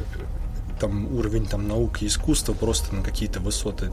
там 0.81 1.15
уровень 1.15 1.47
там 1.47 1.69
науки 1.69 2.05
и 2.05 2.07
искусства 2.09 2.55
просто 2.55 2.95
на 2.95 3.03
какие-то 3.03 3.41
высоты 3.41 3.91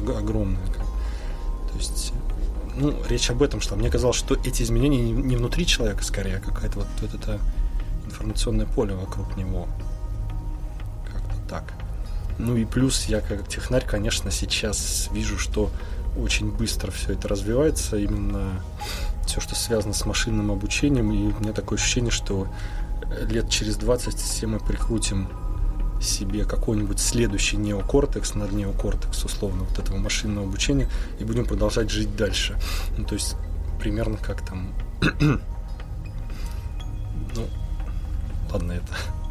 э, 0.00 0.18
огромные. 0.18 0.66
То 0.66 1.78
есть, 1.78 2.12
ну, 2.76 2.94
речь 3.08 3.30
об 3.30 3.42
этом 3.42 3.60
шла. 3.60 3.76
Мне 3.76 3.90
казалось, 3.90 4.16
что 4.16 4.34
эти 4.34 4.62
изменения 4.62 5.10
не 5.10 5.36
внутри 5.36 5.66
человека 5.66 6.02
скорее, 6.04 6.38
а 6.38 6.40
какая-то 6.40 6.80
вот, 6.80 6.88
вот 7.00 7.14
это 7.14 7.38
информационное 8.04 8.66
поле 8.66 8.94
вокруг 8.94 9.36
него. 9.36 9.68
Как-то 11.06 11.48
так. 11.48 11.81
Ну 12.38 12.56
и 12.56 12.64
плюс 12.64 13.04
я 13.06 13.20
как 13.20 13.48
технарь, 13.48 13.84
конечно, 13.86 14.30
сейчас 14.30 15.08
вижу, 15.12 15.38
что 15.38 15.70
очень 16.16 16.50
быстро 16.50 16.90
все 16.90 17.12
это 17.12 17.28
развивается, 17.28 17.96
именно 17.96 18.62
все, 19.26 19.40
что 19.40 19.54
связано 19.54 19.94
с 19.94 20.04
машинным 20.04 20.50
обучением, 20.50 21.12
и 21.12 21.32
у 21.32 21.40
меня 21.40 21.52
такое 21.52 21.78
ощущение, 21.78 22.10
что 22.10 22.48
лет 23.28 23.48
через 23.50 23.76
20 23.76 24.14
все 24.16 24.46
мы 24.46 24.58
прикрутим 24.58 25.28
себе 26.00 26.44
какой-нибудь 26.44 26.98
следующий 26.98 27.56
неокортекс 27.56 28.34
над 28.34 28.52
неокортекс, 28.52 29.24
условно, 29.24 29.64
вот 29.64 29.78
этого 29.78 29.96
машинного 29.96 30.46
обучения, 30.46 30.88
и 31.20 31.24
будем 31.24 31.46
продолжать 31.46 31.90
жить 31.90 32.16
дальше. 32.16 32.58
Ну, 32.98 33.04
то 33.04 33.14
есть, 33.14 33.36
примерно 33.78 34.16
как 34.16 34.44
там... 34.44 34.74
ну, 35.20 35.40
ладно, 38.50 38.72
это 38.72 39.21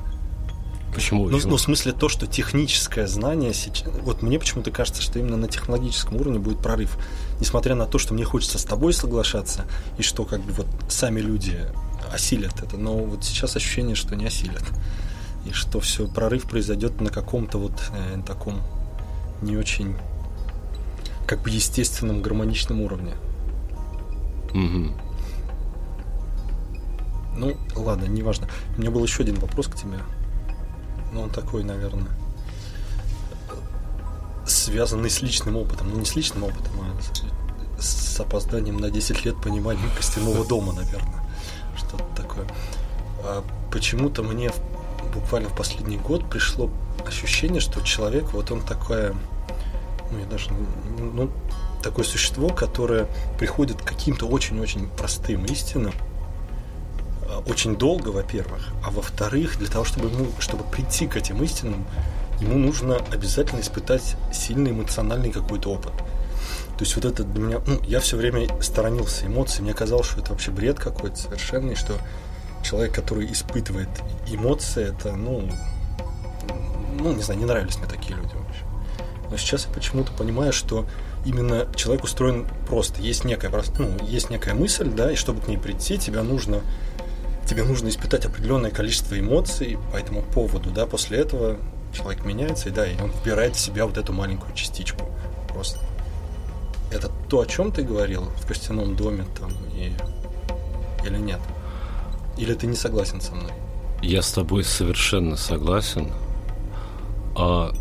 Почему? 0.94 1.30
Ну, 1.30 1.40
ну, 1.44 1.56
в 1.56 1.62
смысле 1.62 1.94
то, 1.94 2.10
что 2.10 2.28
техническое 2.28 3.08
знание 3.08 3.54
сейчас... 3.54 3.88
Вот 4.02 4.22
мне 4.22 4.40
почему-то 4.40 4.72
кажется, 4.72 5.02
что 5.02 5.20
именно 5.20 5.38
на 5.38 5.48
технологическом 5.48 6.18
уровне 6.18 6.40
будет 6.40 6.60
прорыв. 6.60 6.98
Несмотря 7.40 7.76
на 7.76 7.86
то, 7.86 7.98
что 7.98 8.14
мне 8.14 8.26
хочется 8.26 8.58
с 8.58 8.66
тобой 8.66 8.94
соглашаться, 8.94 9.66
и 9.98 10.02
что 10.02 10.26
как 10.26 10.42
бы 10.42 10.52
вот 10.54 10.68
сами 10.90 11.22
люди 11.22 11.58
осилят 12.12 12.62
это, 12.62 12.78
но 12.78 12.98
вот 12.98 13.24
сейчас 13.24 13.56
ощущение, 13.56 13.96
что 13.96 14.16
не 14.16 14.26
осилят. 14.26 14.64
И 15.46 15.54
что 15.54 15.80
все, 15.80 16.08
прорыв 16.08 16.44
произойдет 16.44 17.00
на 17.00 17.10
каком-то 17.10 17.58
вот 17.58 17.82
э, 17.94 18.22
таком 18.26 18.62
не 19.42 19.58
очень 19.58 19.96
как 21.26 21.42
бы 21.42 21.50
естественном 21.50 22.22
гармоничном 22.22 22.82
уровне. 22.82 23.14
Угу. 24.50 24.92
Ну, 27.38 27.58
ладно, 27.76 28.06
неважно. 28.06 28.50
У 28.76 28.82
меня 28.82 28.92
был 28.92 29.04
еще 29.04 29.24
один 29.24 29.36
вопрос 29.36 29.68
к 29.68 29.76
тебе 29.76 30.00
ну, 31.12 31.22
он 31.22 31.30
такой, 31.30 31.64
наверное, 31.64 32.12
связанный 34.46 35.10
с 35.10 35.22
личным 35.22 35.58
опытом. 35.58 35.90
Ну, 35.90 36.00
не 36.00 36.06
с 36.06 36.16
личным 36.16 36.44
опытом, 36.44 36.74
а 36.82 37.82
с 37.82 38.20
опозданием 38.20 38.78
на 38.78 38.90
10 38.90 39.26
лет 39.26 39.36
понимания 39.42 39.88
костяного 39.96 40.46
дома, 40.46 40.74
наверное. 40.74 41.24
Что-то 41.76 42.06
такое. 42.16 42.46
А 43.24 43.44
почему-то 43.72 44.24
мне 44.24 44.52
буквально 45.14 45.50
в 45.50 45.56
последний 45.56 45.98
год 45.98 46.30
пришло 46.30 46.70
ощущение, 47.06 47.60
что 47.60 47.82
человек, 47.82 48.32
вот 48.34 48.52
он 48.52 48.62
такое, 48.62 49.16
ну, 50.12 50.20
я 50.20 50.26
даже, 50.26 50.50
ну, 50.98 51.30
такое 51.82 52.06
существо, 52.06 52.50
которое 52.50 53.08
приходит 53.40 53.82
к 53.82 53.86
каким-то 53.86 54.28
очень-очень 54.28 54.88
простым 54.90 55.46
истинам, 55.46 55.94
очень 57.48 57.76
долго, 57.76 58.10
во-первых, 58.10 58.68
а 58.84 58.92
во-вторых, 58.92 59.58
для 59.58 59.68
того, 59.68 59.84
чтобы, 59.84 60.10
ему, 60.10 60.28
чтобы 60.40 60.64
прийти 60.64 61.08
к 61.08 61.16
этим 61.16 61.42
истинам, 61.44 61.86
ему 62.40 62.58
нужно 62.58 62.98
обязательно 63.12 63.62
испытать 63.62 64.16
сильный 64.34 64.72
эмоциональный 64.72 65.32
какой-то 65.32 65.72
опыт. 65.72 65.94
То 66.78 66.86
есть 66.86 66.96
вот 66.96 67.06
это 67.06 67.24
для 67.24 67.44
меня, 67.44 67.62
ну, 67.68 67.80
я 67.84 68.00
все 68.00 68.18
время 68.18 68.48
сторонился 68.62 69.28
эмоций, 69.28 69.62
мне 69.62 69.74
казалось, 69.74 70.08
что 70.08 70.22
это 70.22 70.32
вообще 70.32 70.52
бред 70.52 70.80
какой-то 70.80 71.16
совершенный, 71.16 71.76
что 71.76 71.94
человек, 72.64 72.96
который 72.96 73.32
испытывает 73.32 73.90
эмоции, 74.28 74.90
это, 74.90 75.16
ну, 75.16 75.48
ну, 77.00 77.14
не 77.14 77.22
знаю, 77.22 77.40
не 77.40 77.46
нравились 77.46 77.78
мне 77.78 77.88
такие 77.88 78.16
люди 78.16 78.34
вообще. 78.34 78.64
Но 79.30 79.38
сейчас 79.38 79.66
я 79.66 79.74
почему-то 79.74 80.12
понимаю, 80.12 80.54
что 80.54 80.86
именно 81.26 81.68
человек 81.76 82.04
устроен 82.04 82.48
просто. 82.68 83.02
Есть 83.02 83.24
некая, 83.24 83.52
ну, 83.78 83.90
есть 84.08 84.30
некая 84.30 84.54
мысль, 84.54 84.90
да, 84.90 85.12
и 85.12 85.16
чтобы 85.16 85.42
к 85.42 85.48
ней 85.48 85.58
прийти, 85.58 85.98
тебя 85.98 86.24
нужно 86.24 86.62
тебе 87.52 87.66
нужно 87.66 87.90
испытать 87.90 88.26
определенное 88.26 88.72
количество 88.72 89.20
эмоций 89.20 89.78
по 89.92 89.98
этому 89.98 90.22
поводу, 90.22 90.72
да, 90.72 90.86
после 90.86 91.18
этого 91.18 91.58
человек 91.94 92.24
меняется, 92.24 92.70
и 92.70 92.72
да, 92.72 92.88
и 92.88 92.98
он 93.02 93.12
вбирает 93.12 93.58
в 93.58 93.60
себя 93.60 93.86
вот 93.86 93.98
эту 93.98 94.14
маленькую 94.14 94.56
частичку 94.56 95.04
просто. 95.50 95.82
Это 96.94 97.12
то, 97.28 97.42
о 97.42 97.46
чем 97.46 97.74
ты 97.74 97.84
говорил 97.84 98.24
в 98.38 98.48
костяном 98.48 98.96
доме 98.96 99.26
там, 99.38 99.52
и... 99.76 99.92
или 101.06 101.18
нет? 101.18 101.42
Или 102.38 102.54
ты 102.54 102.68
не 102.68 102.76
согласен 102.76 103.20
со 103.20 103.36
мной? 103.36 103.52
Я 104.02 104.22
с 104.22 104.32
тобой 104.32 104.64
совершенно 104.64 105.36
согласен. 105.36 106.10
А 107.36 107.74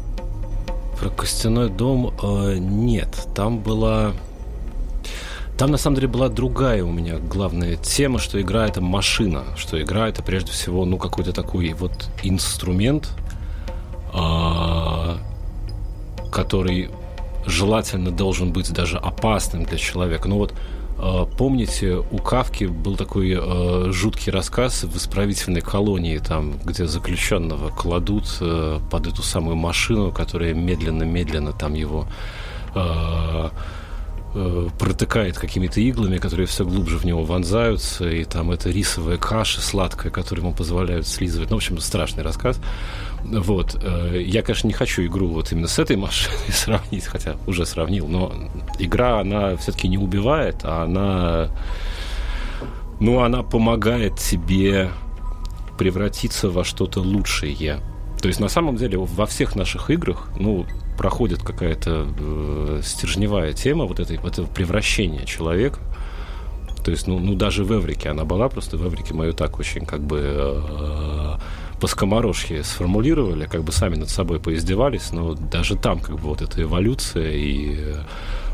про 0.99 1.11
костяной 1.11 1.71
дом 1.71 2.12
а, 2.21 2.57
нет. 2.57 3.29
Там 3.37 3.61
была 3.61 4.14
там, 5.61 5.72
на 5.72 5.76
самом 5.76 5.96
деле, 5.96 6.08
была 6.08 6.30
другая 6.30 6.82
у 6.82 6.90
меня 6.90 7.18
главная 7.18 7.76
тема, 7.76 8.18
что 8.18 8.40
игра— 8.40 8.66
это 8.68 8.80
машина, 8.80 9.44
что 9.58 9.78
игра— 9.78 10.08
это, 10.08 10.22
прежде 10.22 10.52
всего, 10.52 10.86
ну, 10.86 10.96
какой-то 10.96 11.34
такой 11.34 11.74
вот 11.74 11.92
инструмент, 12.22 13.11
а, 14.14 15.18
который 16.32 16.88
желательно 17.44 18.11
должен 18.11 18.54
быть 18.54 18.72
даже 18.72 18.96
опасным 18.96 19.64
для 19.64 19.76
человека. 19.76 20.28
Ну 20.30 20.38
вот, 20.38 20.54
а, 20.96 21.26
помните, 21.26 22.02
у 22.11 22.16
Кавки 22.16 22.64
был 22.64 22.96
такой 22.96 23.36
а, 23.38 23.92
жуткий 23.92 24.32
рассказ 24.32 24.84
в 24.84 24.96
исправительной 24.96 25.61
колонии, 25.61 26.16
там, 26.16 26.54
где 26.64 26.86
заключенного 26.86 27.68
кладут 27.68 28.24
под 28.90 29.06
эту 29.06 29.22
самую 29.22 29.56
машину, 29.56 30.11
которая 30.11 30.54
медленно-медленно 30.54 31.52
там 31.52 31.74
его 31.74 32.06
Э, 34.33 34.68
протыкает 34.78 35.37
какими-то 35.37 35.81
иглами, 35.81 36.18
которые 36.18 36.47
все 36.47 36.64
глубже 36.64 36.99
в 36.99 37.05
него 37.05 37.24
вонзаются, 37.24 38.09
и 38.09 38.22
там 38.22 38.53
это 38.53 38.70
рисовая 38.70 39.16
каша 39.16 39.61
сладкая, 39.61 40.12
которую 40.12 40.47
ему 40.47 40.55
позволяют 40.55 41.09
слизывать. 41.09 41.51
Ну, 41.51 41.57
в 41.57 41.59
общем, 41.59 41.81
страшный 41.81 42.22
рассказ. 42.22 42.61
Вот. 43.24 43.76
Э, 43.83 44.22
я, 44.24 44.43
конечно, 44.43 44.68
не 44.68 44.72
хочу 44.72 45.05
игру 45.05 45.26
вот 45.26 45.51
именно 45.51 45.66
с 45.66 45.81
этой 45.81 45.97
машиной 45.97 46.53
сравнить, 46.53 47.07
хотя 47.07 47.35
уже 47.49 47.66
сравнил, 47.66 48.07
но 48.07 48.33
игра, 48.78 49.18
она 49.18 49.57
все-таки 49.57 49.89
не 49.89 49.99
убивает, 49.99 50.61
а 50.62 50.85
она... 50.85 51.49
Ну, 53.01 53.22
она 53.22 53.43
помогает 53.43 54.16
тебе 54.16 54.91
превратиться 55.76 56.51
во 56.51 56.62
что-то 56.62 57.01
лучшее. 57.01 57.81
То 58.20 58.28
есть, 58.28 58.39
на 58.39 58.49
самом 58.49 58.76
деле, 58.76 58.99
во 58.99 59.26
всех 59.26 59.57
наших 59.57 59.91
играх, 59.91 60.28
ну, 60.39 60.66
проходит 61.01 61.42
какая-то 61.42 62.09
э, 62.18 62.80
стержневая 62.84 63.55
тема 63.55 63.86
вот 63.86 64.01
этой, 64.01 64.18
этого 64.18 64.46
превращения 64.46 65.24
человека. 65.24 65.78
То 66.84 66.90
есть, 66.90 67.07
ну, 67.07 67.18
ну, 67.18 67.34
даже 67.36 67.64
в 67.64 67.72
Эврике 67.72 68.11
она 68.11 68.26
была, 68.26 68.51
просто 68.51 68.76
в 68.76 68.86
Эврике 68.86 69.14
мою 69.14 69.32
так 69.32 69.59
очень 69.59 69.86
как 69.86 70.03
бы 70.03 70.20
э, 70.22 71.34
по 71.80 71.86
скоморожье 71.86 72.62
сформулировали, 72.64 73.46
как 73.46 73.64
бы 73.64 73.72
сами 73.72 73.96
над 73.96 74.11
собой 74.11 74.40
поиздевались, 74.40 75.11
но 75.11 75.32
даже 75.32 75.74
там 75.74 76.01
как 76.01 76.16
бы 76.16 76.28
вот 76.28 76.42
эта 76.42 76.61
эволюция 76.61 77.30
и 77.30 77.94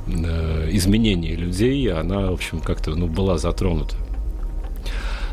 э, 0.07 0.69
изменение 0.71 1.35
людей, 1.35 1.93
она, 1.93 2.31
в 2.31 2.35
общем, 2.35 2.61
как-то 2.61 2.95
ну, 2.95 3.09
была 3.09 3.39
затронута. 3.39 3.97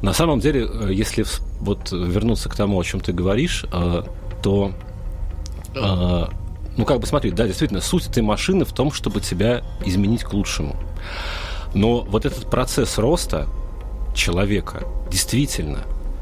На 0.02 0.14
самом 0.14 0.40
деле, 0.40 0.68
э, 0.68 0.92
если 0.92 1.26
вот 1.60 1.92
вернуться 1.92 2.50
к 2.50 2.56
тому, 2.56 2.80
о 2.80 2.84
чем 2.84 3.02
ты 3.02 3.14
говоришь, 3.14 3.66
э, 3.72 4.02
то 4.42 4.72
э, 5.76 6.24
ну, 6.78 6.86
как 6.86 7.00
бы 7.00 7.08
смотри, 7.08 7.32
да, 7.32 7.46
действительно, 7.46 7.82
суть 7.82 8.08
этой 8.08 8.24
машины 8.24 8.66
в 8.66 8.74
том, 8.74 8.92
чтобы 8.92 9.22
тебя 9.22 9.64
изменить 9.86 10.24
к 10.24 10.34
лучшему. 10.34 10.76
Но 11.74 12.02
вот 12.02 12.26
этот 12.26 12.50
процесс 12.50 12.98
роста 12.98 13.48
человека, 14.16 14.84
действительно, 15.12 15.80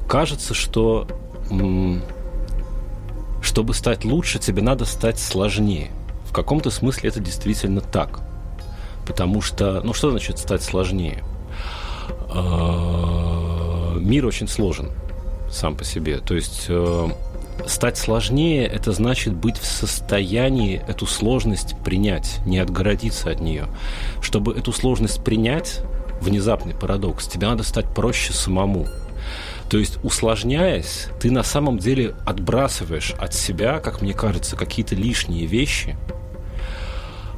кажется, 0.07 0.53
что 0.53 1.07
чтобы 3.41 3.73
стать 3.73 4.05
лучше, 4.05 4.39
тебе 4.39 4.61
надо 4.61 4.85
стать 4.85 5.19
сложнее. 5.19 5.91
В 6.25 6.33
каком-то 6.33 6.69
смысле 6.69 7.09
это 7.09 7.19
действительно 7.19 7.81
так. 7.81 8.21
Потому 9.05 9.41
что, 9.41 9.81
ну 9.83 9.93
что 9.93 10.11
значит 10.11 10.37
стать 10.37 10.63
сложнее? 10.63 11.23
А, 12.33 13.95
мир 13.97 14.25
очень 14.25 14.47
сложен 14.47 14.91
сам 15.51 15.75
по 15.75 15.83
себе. 15.83 16.19
То 16.19 16.35
есть 16.35 16.65
э, 16.69 17.09
стать 17.67 17.97
сложнее– 17.97 18.65
это 18.67 18.91
значит 18.91 19.33
быть 19.33 19.57
в 19.57 19.65
состоянии 19.65 20.81
эту 20.87 21.05
сложность 21.05 21.75
принять, 21.83 22.39
не 22.45 22.59
отгородиться 22.59 23.29
от 23.29 23.41
нее. 23.41 23.67
Чтобы 24.21 24.53
эту 24.53 24.71
сложность 24.71 25.23
принять, 25.23 25.81
внезапный 26.21 26.73
парадокс, 26.73 27.27
тебе 27.27 27.47
надо 27.47 27.63
стать 27.63 27.85
проще 27.93 28.33
самому. 28.33 28.87
То 29.69 29.77
есть, 29.77 29.99
усложняясь, 30.03 31.07
ты 31.19 31.31
на 31.31 31.43
самом 31.43 31.77
деле 31.77 32.15
отбрасываешь 32.25 33.13
от 33.17 33.33
себя, 33.33 33.79
как 33.79 34.01
мне 34.01 34.13
кажется, 34.13 34.55
какие-то 34.55 34.95
лишние 34.95 35.45
вещи. 35.45 35.95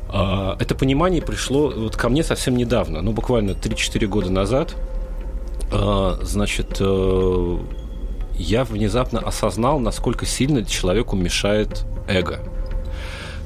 А, 0.09 0.57
это 0.59 0.75
понимание 0.75 1.21
пришло 1.21 1.69
вот 1.69 1.95
ко 1.95 2.09
мне 2.09 2.23
совсем 2.23 2.57
недавно, 2.57 3.01
ну, 3.01 3.11
буквально 3.11 3.51
3-4 3.51 4.07
года 4.07 4.31
назад. 4.31 4.75
А, 5.71 6.19
значит, 6.21 6.77
э, 6.79 7.57
я 8.37 8.63
внезапно 8.63 9.19
осознал, 9.19 9.79
насколько 9.79 10.25
сильно 10.25 10.65
человеку 10.65 11.15
мешает 11.15 11.85
эго. 12.07 12.39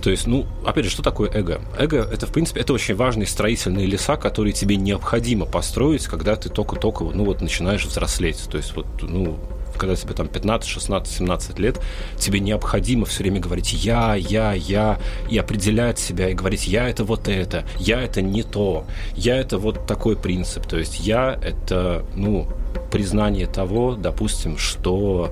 То 0.02 0.12
есть, 0.12 0.28
ну, 0.28 0.46
опять 0.66 0.86
же, 0.86 0.92
что 0.92 1.02
такое 1.02 1.30
эго? 1.32 1.60
Эго– 1.78 1.98
это, 2.12 2.28
в 2.28 2.32
принципе, 2.32 2.62
это 2.62 2.72
очень 2.72 2.96
важные 2.96 3.28
строительные 3.28 3.88
леса, 3.88 4.16
которые 4.16 4.54
тебе 4.54 4.76
необходимо 4.76 5.46
построить, 5.46 6.06
когда 6.06 6.36
ты 6.36 6.50
только-только, 6.50 7.04
ну, 7.04 7.26
вот, 7.26 7.42
начинаешь 7.42 7.86
взрослеть. 7.86 8.48
То 8.50 8.58
есть, 8.58 8.76
вот, 8.76 8.86
ну, 9.02 9.38
когда 9.78 9.96
тебе 9.96 10.14
там 10.14 10.28
15, 10.28 10.68
16, 10.68 11.18
17 11.18 11.60
лет, 11.60 11.80
тебе 12.18 12.40
необходимо 12.40 13.06
все 13.06 13.24
время 13.24 13.40
говорить 13.40 13.74
«я, 13.74 14.16
я, 14.16 14.54
я», 14.54 15.00
и 15.30 15.38
определять 15.38 16.00
себя, 16.00 16.30
и 16.30 16.34
говорить 16.34 16.68
«я– 16.68 16.90
это 16.90 17.04
вот 17.04 17.28
это», 17.28 17.66
«я– 17.78 18.02
это 18.04 18.22
не 18.22 18.44
то», 18.44 18.86
«я– 19.16 19.36
это 19.38 19.58
вот 19.58 19.88
такой 19.88 20.16
принцип». 20.16 20.66
То 20.68 20.78
есть 20.78 21.00
«я»– 21.00 21.40
это, 21.44 22.06
ну, 22.16 22.48
признание 22.92 23.48
того, 23.48 23.96
допустим, 23.96 24.58
что 24.58 25.32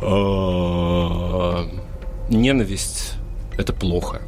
э, 0.00 1.64
ненависть 2.30 3.14
это 3.56 3.72
плохо. 3.72 4.20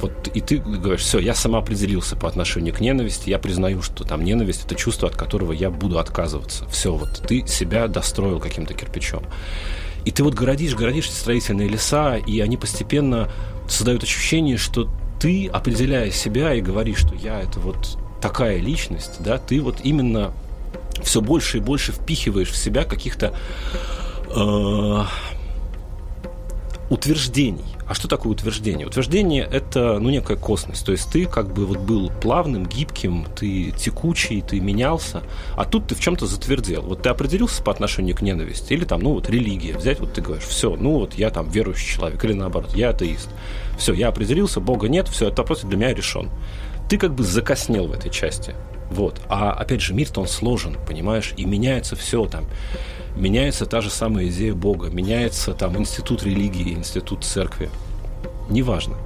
Вот 0.00 0.28
и 0.34 0.40
ты 0.40 0.58
говоришь, 0.58 1.00
все, 1.00 1.18
я 1.18 1.34
сама 1.34 1.58
определился 1.58 2.16
по 2.16 2.28
отношению 2.28 2.74
к 2.74 2.80
ненависти, 2.80 3.30
я 3.30 3.38
признаю, 3.38 3.80
что 3.80 4.04
там 4.04 4.24
ненависть 4.24 4.64
это 4.66 4.74
чувство, 4.74 5.08
от 5.08 5.16
которого 5.16 5.52
я 5.52 5.70
буду 5.70 5.98
отказываться. 5.98 6.68
Все, 6.68 6.94
вот 6.94 7.22
ты 7.26 7.46
себя 7.46 7.88
достроил 7.88 8.38
каким-то 8.38 8.74
кирпичом. 8.74 9.22
И 10.04 10.10
ты 10.10 10.22
вот 10.22 10.34
городишь, 10.34 10.74
городишь 10.74 11.06
эти 11.06 11.14
строительные 11.14 11.68
леса, 11.68 12.16
и 12.16 12.40
они 12.40 12.56
постепенно 12.56 13.30
создают 13.68 14.02
ощущение, 14.02 14.58
что 14.58 14.88
ты, 15.18 15.48
определяя 15.48 16.10
себя 16.10 16.54
и 16.54 16.60
говоришь, 16.60 16.98
что 16.98 17.14
я 17.14 17.40
это 17.40 17.58
вот 17.58 17.98
такая 18.20 18.58
личность, 18.58 19.16
да, 19.20 19.38
ты 19.38 19.60
вот 19.60 19.78
именно 19.82 20.32
все 21.02 21.20
больше 21.20 21.58
и 21.58 21.60
больше 21.60 21.92
впихиваешь 21.92 22.50
в 22.50 22.56
себя 22.56 22.84
каких-то 22.84 23.34
э, 24.34 25.04
утверждений. 26.90 27.64
А 27.88 27.94
что 27.94 28.08
такое 28.08 28.32
утверждение? 28.32 28.86
Утверждение– 28.86 29.48
это 29.52 30.00
ну, 30.00 30.10
некая 30.10 30.36
косность. 30.36 30.84
То 30.84 30.90
есть 30.90 31.10
ты 31.10 31.26
как 31.26 31.52
бы 31.52 31.66
вот 31.66 31.78
был 31.78 32.10
плавным, 32.10 32.66
гибким, 32.66 33.26
ты 33.36 33.70
текучий, 33.70 34.40
ты 34.42 34.58
менялся, 34.58 35.22
а 35.56 35.64
тут 35.64 35.86
ты 35.86 35.94
в 35.94 36.00
чем-то 36.00 36.26
затвердел. 36.26 36.82
Вот 36.82 37.02
ты 37.02 37.08
определился 37.10 37.62
по 37.62 37.70
отношению 37.70 38.16
к 38.16 38.22
ненависти 38.22 38.72
или 38.72 38.84
там, 38.84 39.00
ну 39.02 39.12
вот 39.14 39.30
религия. 39.30 39.76
Взять, 39.76 40.00
вот 40.00 40.14
ты 40.14 40.20
говоришь, 40.20 40.46
все, 40.46 40.74
ну 40.74 40.98
вот 40.98 41.14
я 41.14 41.30
там 41.30 41.48
верующий 41.48 41.94
человек, 41.94 42.24
или 42.24 42.32
наоборот, 42.32 42.74
я 42.74 42.90
атеист. 42.90 43.28
Все, 43.78 43.92
я 43.92 44.08
определился, 44.08 44.60
Бога 44.60 44.88
нет, 44.88 45.06
все, 45.06 45.26
этот 45.26 45.38
вопрос 45.38 45.60
для 45.60 45.76
меня 45.76 45.94
решен. 45.94 46.28
Ты 46.88 46.98
как 46.98 47.14
бы 47.14 47.22
закоснел 47.22 47.86
в 47.86 47.92
этой 47.92 48.10
части. 48.10 48.54
Вот. 48.90 49.20
А 49.28 49.52
опять 49.52 49.80
же, 49.80 49.94
мир-то 49.94 50.20
он 50.20 50.28
сложен, 50.28 50.76
понимаешь, 50.86 51.34
и 51.36 51.44
меняется 51.44 51.96
все 51.96 52.26
там 52.26 52.46
меняется 53.16 53.66
та 53.66 53.80
же 53.80 53.90
самая 53.90 54.28
идея 54.28 54.54
Бога, 54.54 54.88
меняется 54.90 55.52
там 55.54 55.76
институт 55.76 56.22
религии, 56.22 56.72
институт 56.72 57.24
церкви. 57.24 57.70
Неважно. 58.48 58.96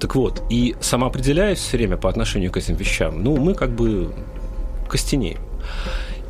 Так 0.00 0.14
вот, 0.14 0.42
и 0.48 0.76
самоопределяясь 0.80 1.58
все 1.58 1.76
время 1.76 1.96
по 1.96 2.08
отношению 2.08 2.52
к 2.52 2.56
этим 2.56 2.76
вещам, 2.76 3.22
ну, 3.22 3.36
мы 3.36 3.54
как 3.54 3.70
бы 3.70 4.14
костенеем. 4.88 5.40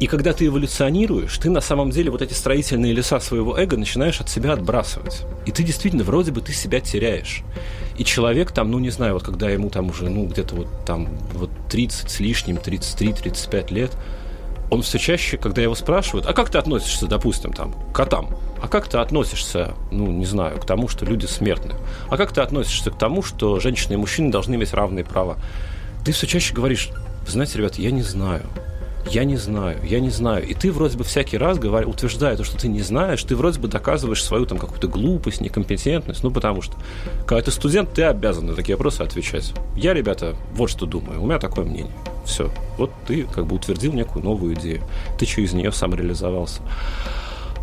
И 0.01 0.07
когда 0.07 0.33
ты 0.33 0.47
эволюционируешь, 0.47 1.37
ты 1.39 1.51
на 1.51 1.61
самом 1.61 1.91
деле 1.91 2.11
вот 2.11 2.23
эти 2.23 2.33
строительные 2.33 2.93
леса 2.93 3.21
своего 3.21 3.59
эго 3.59 3.77
начинаешь 3.77 4.21
от 4.21 4.31
себя 4.31 4.53
отбрасывать. 4.53 5.23
И 5.45 5.51
ты 5.51 5.65
действительно, 5.65 6.05
вроде 6.05 6.31
бы, 6.31 6.41
ты 6.41 6.53
себя 6.53 6.81
теряешь. 6.81 7.43
И 7.99 8.05
человек 8.05 8.53
там, 8.53 8.71
ну, 8.71 8.79
не 8.79 8.91
знаю, 8.91 9.15
вот 9.15 9.25
когда 9.25 9.51
ему 9.51 9.71
там 9.71 9.91
уже, 9.91 10.09
ну, 10.09 10.27
где-то 10.27 10.55
вот 10.55 10.69
там 10.87 11.09
вот 11.35 11.51
30 11.69 12.09
с 12.09 12.21
лишним, 12.21 12.57
33-35 12.57 13.75
лет, 13.75 13.91
он 14.71 14.83
все 14.83 14.99
чаще, 14.99 15.37
когда 15.37 15.63
его 15.63 15.75
спрашивают, 15.75 16.27
а 16.27 16.33
как 16.33 16.51
ты 16.51 16.59
относишься, 16.59 17.07
допустим, 17.07 17.53
там, 17.53 17.73
к 17.73 17.97
котам? 17.97 18.37
А 18.63 18.69
как 18.69 18.89
ты 18.89 18.99
относишься, 18.99 19.75
ну, 19.91 20.07
не 20.07 20.27
знаю, 20.27 20.61
к 20.61 20.67
тому, 20.67 20.89
что 20.89 21.05
люди 21.05 21.27
смертны? 21.27 21.75
А 22.09 22.17
как 22.17 22.33
ты 22.33 22.41
относишься 22.41 22.91
к 22.91 22.99
тому, 22.99 23.23
что 23.23 23.59
женщины 23.61 23.95
и 23.95 23.97
мужчины 23.97 24.31
должны 24.31 24.55
иметь 24.55 24.73
равные 24.73 25.05
права? 25.05 25.37
Ты 26.05 26.13
все 26.13 26.27
чаще 26.27 26.55
говоришь, 26.55 26.91
знаете, 27.27 27.59
ребят, 27.59 27.77
я 27.77 27.91
не 27.91 28.03
знаю 28.03 28.43
я 29.11 29.25
не 29.25 29.37
знаю, 29.37 29.79
я 29.85 30.01
не 30.01 30.11
знаю. 30.11 30.47
И 30.47 30.55
ты 30.55 30.71
вроде 30.71 30.97
бы 30.99 31.05
всякий 31.05 31.39
раз, 31.39 31.59
говоря, 31.59 31.87
утверждая 31.87 32.37
то, 32.37 32.45
что 32.45 32.57
ты 32.57 32.69
не 32.69 32.81
знаешь, 32.81 33.23
ты 33.23 33.37
вроде 33.37 33.59
бы 33.59 33.69
доказываешь 33.69 34.23
свою 34.23 34.47
там 34.47 34.59
какую-то 34.59 34.89
глупость, 34.89 35.41
некомпетентность. 35.41 36.23
Ну, 36.23 36.31
потому 36.31 36.63
что, 36.63 36.77
когда 37.27 37.43
ты 37.43 37.51
студент, 37.51 37.93
ты 37.95 38.03
обязан 38.03 38.47
на 38.47 38.55
такие 38.55 38.77
вопросы 38.77 39.03
отвечать. 39.03 39.53
Я, 39.77 39.95
ребята, 39.95 40.37
вот 40.53 40.71
что 40.71 40.87
думаю. 40.87 41.23
У 41.23 41.27
меня 41.27 41.39
такое 41.39 41.65
мнение. 41.65 41.93
Все. 42.25 42.51
Вот 42.77 42.91
ты 43.07 43.25
как 43.25 43.47
бы 43.47 43.57
утвердил 43.57 43.93
некую 43.93 44.25
новую 44.25 44.55
идею. 44.55 44.83
Ты 45.19 45.27
через 45.27 45.53
нее 45.53 45.73
сам 45.73 45.95
реализовался. 45.95 46.61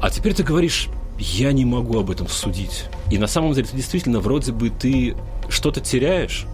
А 0.02 0.10
теперь 0.10 0.34
ты 0.34 0.44
говоришь, 0.44 0.90
я 1.18 1.52
не 1.52 1.66
могу 1.66 2.00
об 2.00 2.12
этом 2.12 2.28
судить. 2.28 2.86
И 3.12 3.18
на 3.18 3.28
самом 3.28 3.54
деле 3.54 3.68
ты 3.68 3.76
действительно 3.76 4.20
вроде 4.20 4.52
бы 4.52 4.70
ты 4.70 5.16
что-то 5.50 5.80
теряешь, 5.80 6.46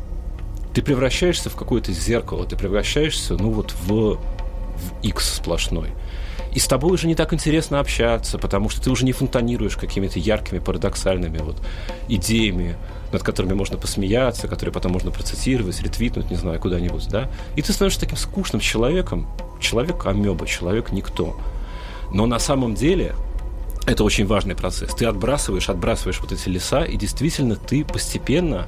ты 0.73 0.81
превращаешься 0.81 1.49
в 1.49 1.55
какое-то 1.55 1.91
зеркало, 1.91 2.45
ты 2.45 2.55
превращаешься, 2.55 3.35
ну 3.35 3.51
вот, 3.51 3.73
в 3.85 4.19
в 4.81 5.05
X 5.05 5.35
сплошной. 5.35 5.89
И 6.53 6.59
с 6.59 6.67
тобой 6.67 6.91
уже 6.91 7.07
не 7.07 7.15
так 7.15 7.33
интересно 7.33 7.79
общаться, 7.79 8.37
потому 8.37 8.69
что 8.69 8.81
ты 8.81 8.89
уже 8.91 9.05
не 9.05 9.13
фонтанируешь 9.13 9.77
какими-то 9.77 10.19
яркими, 10.19 10.59
парадоксальными 10.59 11.37
вот 11.37 11.61
идеями, 12.09 12.75
над 13.13 13.23
которыми 13.23 13.53
можно 13.53 13.77
посмеяться, 13.77 14.47
которые 14.47 14.73
потом 14.73 14.91
можно 14.91 15.11
процитировать, 15.11 15.81
ретвитнуть, 15.81 16.29
не 16.29 16.35
знаю, 16.35 16.59
куда-нибудь, 16.59 17.07
да? 17.07 17.29
И 17.55 17.61
ты 17.61 17.71
становишься 17.71 18.01
таким 18.01 18.17
скучным 18.17 18.59
человеком, 18.59 19.27
человек 19.61 20.05
амеба, 20.05 20.45
человек 20.45 20.91
никто. 20.91 21.39
Но 22.11 22.25
на 22.25 22.39
самом 22.39 22.75
деле 22.75 23.15
это 23.87 24.03
очень 24.03 24.25
важный 24.25 24.55
процесс. 24.55 24.93
Ты 24.93 25.05
отбрасываешь, 25.05 25.69
отбрасываешь 25.69 26.19
вот 26.19 26.31
эти 26.33 26.49
леса, 26.49 26.83
и 26.83 26.97
действительно 26.97 27.55
ты 27.55 27.85
постепенно 27.85 28.67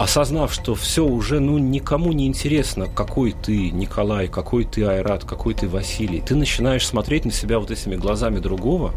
осознав, 0.00 0.50
что 0.50 0.74
все 0.74 1.04
уже 1.04 1.40
ну, 1.40 1.58
никому 1.58 2.12
не 2.12 2.26
интересно, 2.26 2.86
какой 2.86 3.32
ты 3.32 3.70
Николай, 3.70 4.28
какой 4.28 4.64
ты 4.64 4.82
Айрат, 4.82 5.24
какой 5.24 5.52
ты 5.52 5.68
Василий, 5.68 6.22
ты 6.22 6.34
начинаешь 6.34 6.86
смотреть 6.86 7.26
на 7.26 7.32
себя 7.32 7.58
вот 7.58 7.70
этими 7.70 7.96
глазами 7.96 8.38
другого 8.38 8.94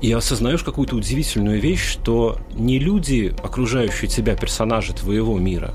и 0.00 0.12
осознаешь 0.12 0.62
какую-то 0.62 0.94
удивительную 0.94 1.60
вещь, 1.60 1.84
что 1.84 2.38
не 2.54 2.78
люди, 2.78 3.34
окружающие 3.42 4.08
тебя, 4.08 4.36
персонажи 4.36 4.92
твоего 4.92 5.36
мира, 5.36 5.74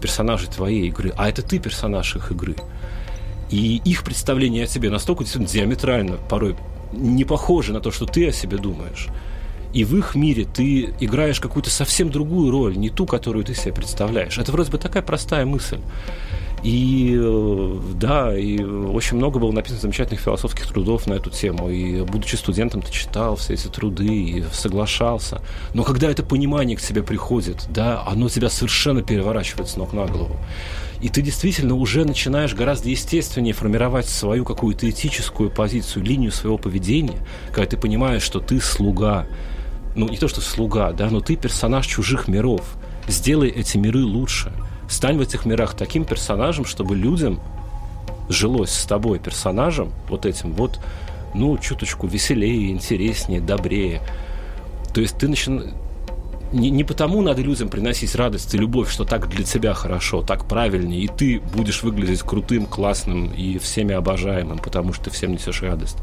персонажи 0.00 0.46
твоей 0.46 0.88
игры, 0.88 1.12
а 1.18 1.28
это 1.28 1.42
ты 1.42 1.58
персонаж 1.58 2.16
их 2.16 2.32
игры. 2.32 2.56
И 3.50 3.82
их 3.84 4.02
представление 4.02 4.64
о 4.64 4.66
себе 4.66 4.88
настолько 4.88 5.24
диаметрально 5.24 6.16
порой 6.30 6.56
не 6.92 7.24
похоже 7.24 7.74
на 7.74 7.80
то, 7.80 7.90
что 7.90 8.06
ты 8.06 8.28
о 8.28 8.32
себе 8.32 8.56
думаешь 8.56 9.08
и 9.72 9.84
в 9.84 9.96
их 9.96 10.14
мире 10.14 10.44
ты 10.44 10.94
играешь 11.00 11.40
какую-то 11.40 11.70
совсем 11.70 12.10
другую 12.10 12.50
роль, 12.50 12.76
не 12.76 12.90
ту, 12.90 13.06
которую 13.06 13.44
ты 13.44 13.54
себе 13.54 13.72
представляешь. 13.72 14.38
Это 14.38 14.52
вроде 14.52 14.70
бы 14.70 14.78
такая 14.78 15.02
простая 15.02 15.46
мысль. 15.46 15.78
И 16.62 17.16
э, 17.18 17.80
да, 17.94 18.36
и 18.36 18.62
очень 18.62 19.16
много 19.16 19.38
было 19.38 19.50
написано 19.50 19.80
замечательных 19.80 20.20
философских 20.20 20.66
трудов 20.66 21.06
на 21.06 21.14
эту 21.14 21.30
тему. 21.30 21.70
И 21.70 22.02
будучи 22.02 22.36
студентом, 22.36 22.82
ты 22.82 22.92
читал 22.92 23.36
все 23.36 23.54
эти 23.54 23.68
труды 23.68 24.06
и 24.06 24.44
соглашался. 24.52 25.40
Но 25.72 25.84
когда 25.84 26.10
это 26.10 26.22
понимание 26.22 26.76
к 26.76 26.82
тебе 26.82 27.02
приходит, 27.02 27.66
да, 27.70 28.02
оно 28.06 28.28
тебя 28.28 28.50
совершенно 28.50 29.02
переворачивает 29.02 29.68
с 29.68 29.76
ног 29.76 29.94
на 29.94 30.06
голову. 30.06 30.36
И 31.00 31.08
ты 31.08 31.22
действительно 31.22 31.76
уже 31.76 32.04
начинаешь 32.04 32.54
гораздо 32.54 32.90
естественнее 32.90 33.54
формировать 33.54 34.06
свою 34.06 34.44
какую-то 34.44 34.88
этическую 34.90 35.50
позицию, 35.50 36.04
линию 36.04 36.30
своего 36.30 36.58
поведения, 36.58 37.16
когда 37.52 37.70
ты 37.70 37.76
понимаешь, 37.78 38.22
что 38.22 38.38
ты 38.38 38.60
слуга, 38.60 39.26
ну 39.94 40.08
не 40.08 40.16
то 40.16 40.28
что 40.28 40.40
слуга, 40.40 40.92
да, 40.92 41.10
но 41.10 41.20
ты 41.20 41.36
персонаж 41.36 41.86
чужих 41.86 42.28
миров. 42.28 42.62
Сделай 43.08 43.48
эти 43.48 43.76
миры 43.76 44.04
лучше. 44.04 44.52
Стань 44.88 45.18
в 45.18 45.20
этих 45.20 45.46
мирах 45.46 45.74
таким 45.74 46.04
персонажем, 46.04 46.64
чтобы 46.64 46.96
людям 46.96 47.40
жилось 48.28 48.70
с 48.70 48.84
тобой 48.84 49.18
персонажем, 49.18 49.92
вот 50.08 50.26
этим 50.26 50.52
вот, 50.52 50.80
ну, 51.34 51.56
чуточку 51.58 52.06
веселее, 52.06 52.70
интереснее, 52.70 53.40
добрее. 53.40 54.00
То 54.94 55.00
есть 55.00 55.18
ты 55.18 55.28
начинаешь 55.28 55.72
не, 56.52 56.70
не 56.70 56.82
потому 56.82 57.22
надо 57.22 57.42
людям 57.42 57.68
приносить 57.68 58.14
радость 58.14 58.54
и 58.54 58.58
любовь, 58.58 58.90
что 58.90 59.04
так 59.04 59.28
для 59.28 59.44
тебя 59.44 59.72
хорошо, 59.72 60.22
так 60.22 60.46
правильнее, 60.46 61.02
и 61.02 61.08
ты 61.08 61.40
будешь 61.40 61.82
выглядеть 61.82 62.22
крутым, 62.22 62.66
классным 62.66 63.32
и 63.32 63.58
всеми 63.58 63.94
обожаемым, 63.94 64.58
потому 64.58 64.92
что 64.92 65.04
ты 65.04 65.10
всем 65.10 65.32
несешь 65.32 65.62
радость 65.62 65.98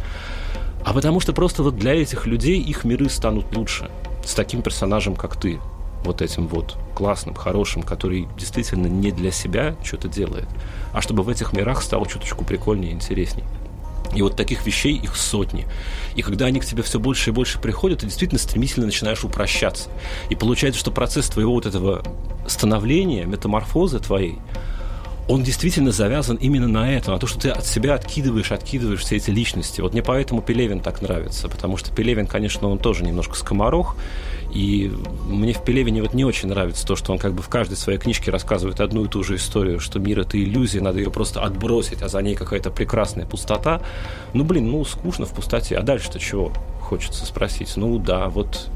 а 0.88 0.94
потому 0.94 1.20
что 1.20 1.34
просто 1.34 1.64
вот 1.64 1.76
для 1.76 1.94
этих 1.94 2.26
людей 2.28 2.62
их 2.62 2.86
миры 2.86 3.10
станут 3.10 3.54
лучше. 3.58 3.92
С 4.24 4.34
таким 4.34 4.62
персонажем, 4.62 5.18
как 5.18 5.36
ты. 5.36 5.60
Вот 6.06 6.22
этим 6.22 6.48
вот 6.48 6.78
классным, 6.96 7.36
хорошим, 7.36 7.84
который 7.84 8.30
действительно 8.38 8.88
не 8.88 9.12
для 9.12 9.32
себя 9.32 9.76
что-то 9.84 10.08
делает, 10.08 10.48
а 10.94 11.02
чтобы 11.02 11.24
в 11.24 11.30
этих 11.30 11.52
мирах 11.52 11.82
стало 11.82 12.08
чуточку 12.08 12.46
прикольнее 12.46 12.92
и 12.92 12.94
интересней. 12.94 13.44
И 14.16 14.22
вот 14.22 14.38
таких 14.38 14.66
вещей 14.66 14.96
их 14.96 15.18
сотни. 15.18 15.68
И 16.16 16.22
когда 16.22 16.46
они 16.46 16.62
к 16.62 16.66
тебе 16.66 16.84
все 16.84 17.02
больше 17.02 17.32
и 17.32 17.34
больше 17.34 17.60
приходят, 17.60 18.00
ты 18.00 18.06
действительно 18.06 18.40
стремительно 18.40 18.86
начинаешь 18.86 19.26
упрощаться. 19.26 19.90
И 20.30 20.36
получается, 20.36 20.80
что 20.80 20.92
процесс 20.92 21.28
твоего 21.28 21.52
вот 21.52 21.66
этого 21.66 22.02
становления, 22.48 23.26
метаморфозы 23.26 24.00
твоей, 24.00 24.40
он 25.28 25.44
действительно 25.44 25.92
завязан 25.92 26.38
именно 26.38 26.68
на 26.68 26.92
этом, 26.92 27.14
на 27.14 27.20
то, 27.20 27.28
что 27.28 27.40
ты 27.40 27.50
от 27.50 27.66
себя 27.66 27.96
откидываешь, 27.96 28.52
откидываешь 28.52 29.02
все 29.02 29.18
эти 29.18 29.30
личности. 29.30 29.82
Вот 29.82 29.94
мне 29.94 30.02
поэтому 30.02 30.42
Пелевин 30.42 30.80
так 30.80 31.02
нравится, 31.02 31.50
потому 31.50 31.76
что 31.76 31.92
Пелевин, 31.92 32.28
конечно, 32.28 32.70
он 32.70 32.80
тоже 32.80 33.04
немножко 33.04 33.36
скоморох, 33.36 33.98
и 34.54 34.92
мне 35.28 35.54
в 35.54 35.64
Пелевине 35.64 36.02
вот 36.02 36.14
не 36.14 36.24
очень 36.24 36.48
нравится 36.48 36.88
то, 36.88 36.96
что 36.96 37.12
он 37.12 37.20
как 37.20 37.34
бы 37.34 37.44
в 37.44 37.50
каждой 37.50 37.76
своей 37.76 38.00
книжке 38.00 38.32
рассказывает 38.32 38.80
одну 38.80 39.04
и 39.06 39.08
ту 39.10 39.22
же 39.24 39.36
историю, 39.36 39.82
что 39.82 40.00
мир— 40.00 40.20
это 40.22 40.42
иллюзия, 40.42 40.80
надо 40.80 41.00
ее 41.00 41.12
просто 41.12 41.42
отбросить, 41.42 42.02
а 42.02 42.08
за 42.08 42.22
ней 42.22 42.36
какая-то 42.36 42.72
прекрасная 42.72 43.26
пустота. 43.26 43.82
Ну, 44.34 44.46
блин, 44.46 44.72
ну, 44.72 44.86
скучно 44.86 45.26
в 45.26 45.32
пустоте. 45.32 45.78
А 45.78 45.84
дальше-то 45.84 46.20
чего? 46.20 46.54
Хочется 46.80 47.26
спросить. 47.26 47.76
Ну, 47.76 47.98
да, 47.98 48.30
вот 48.30 48.70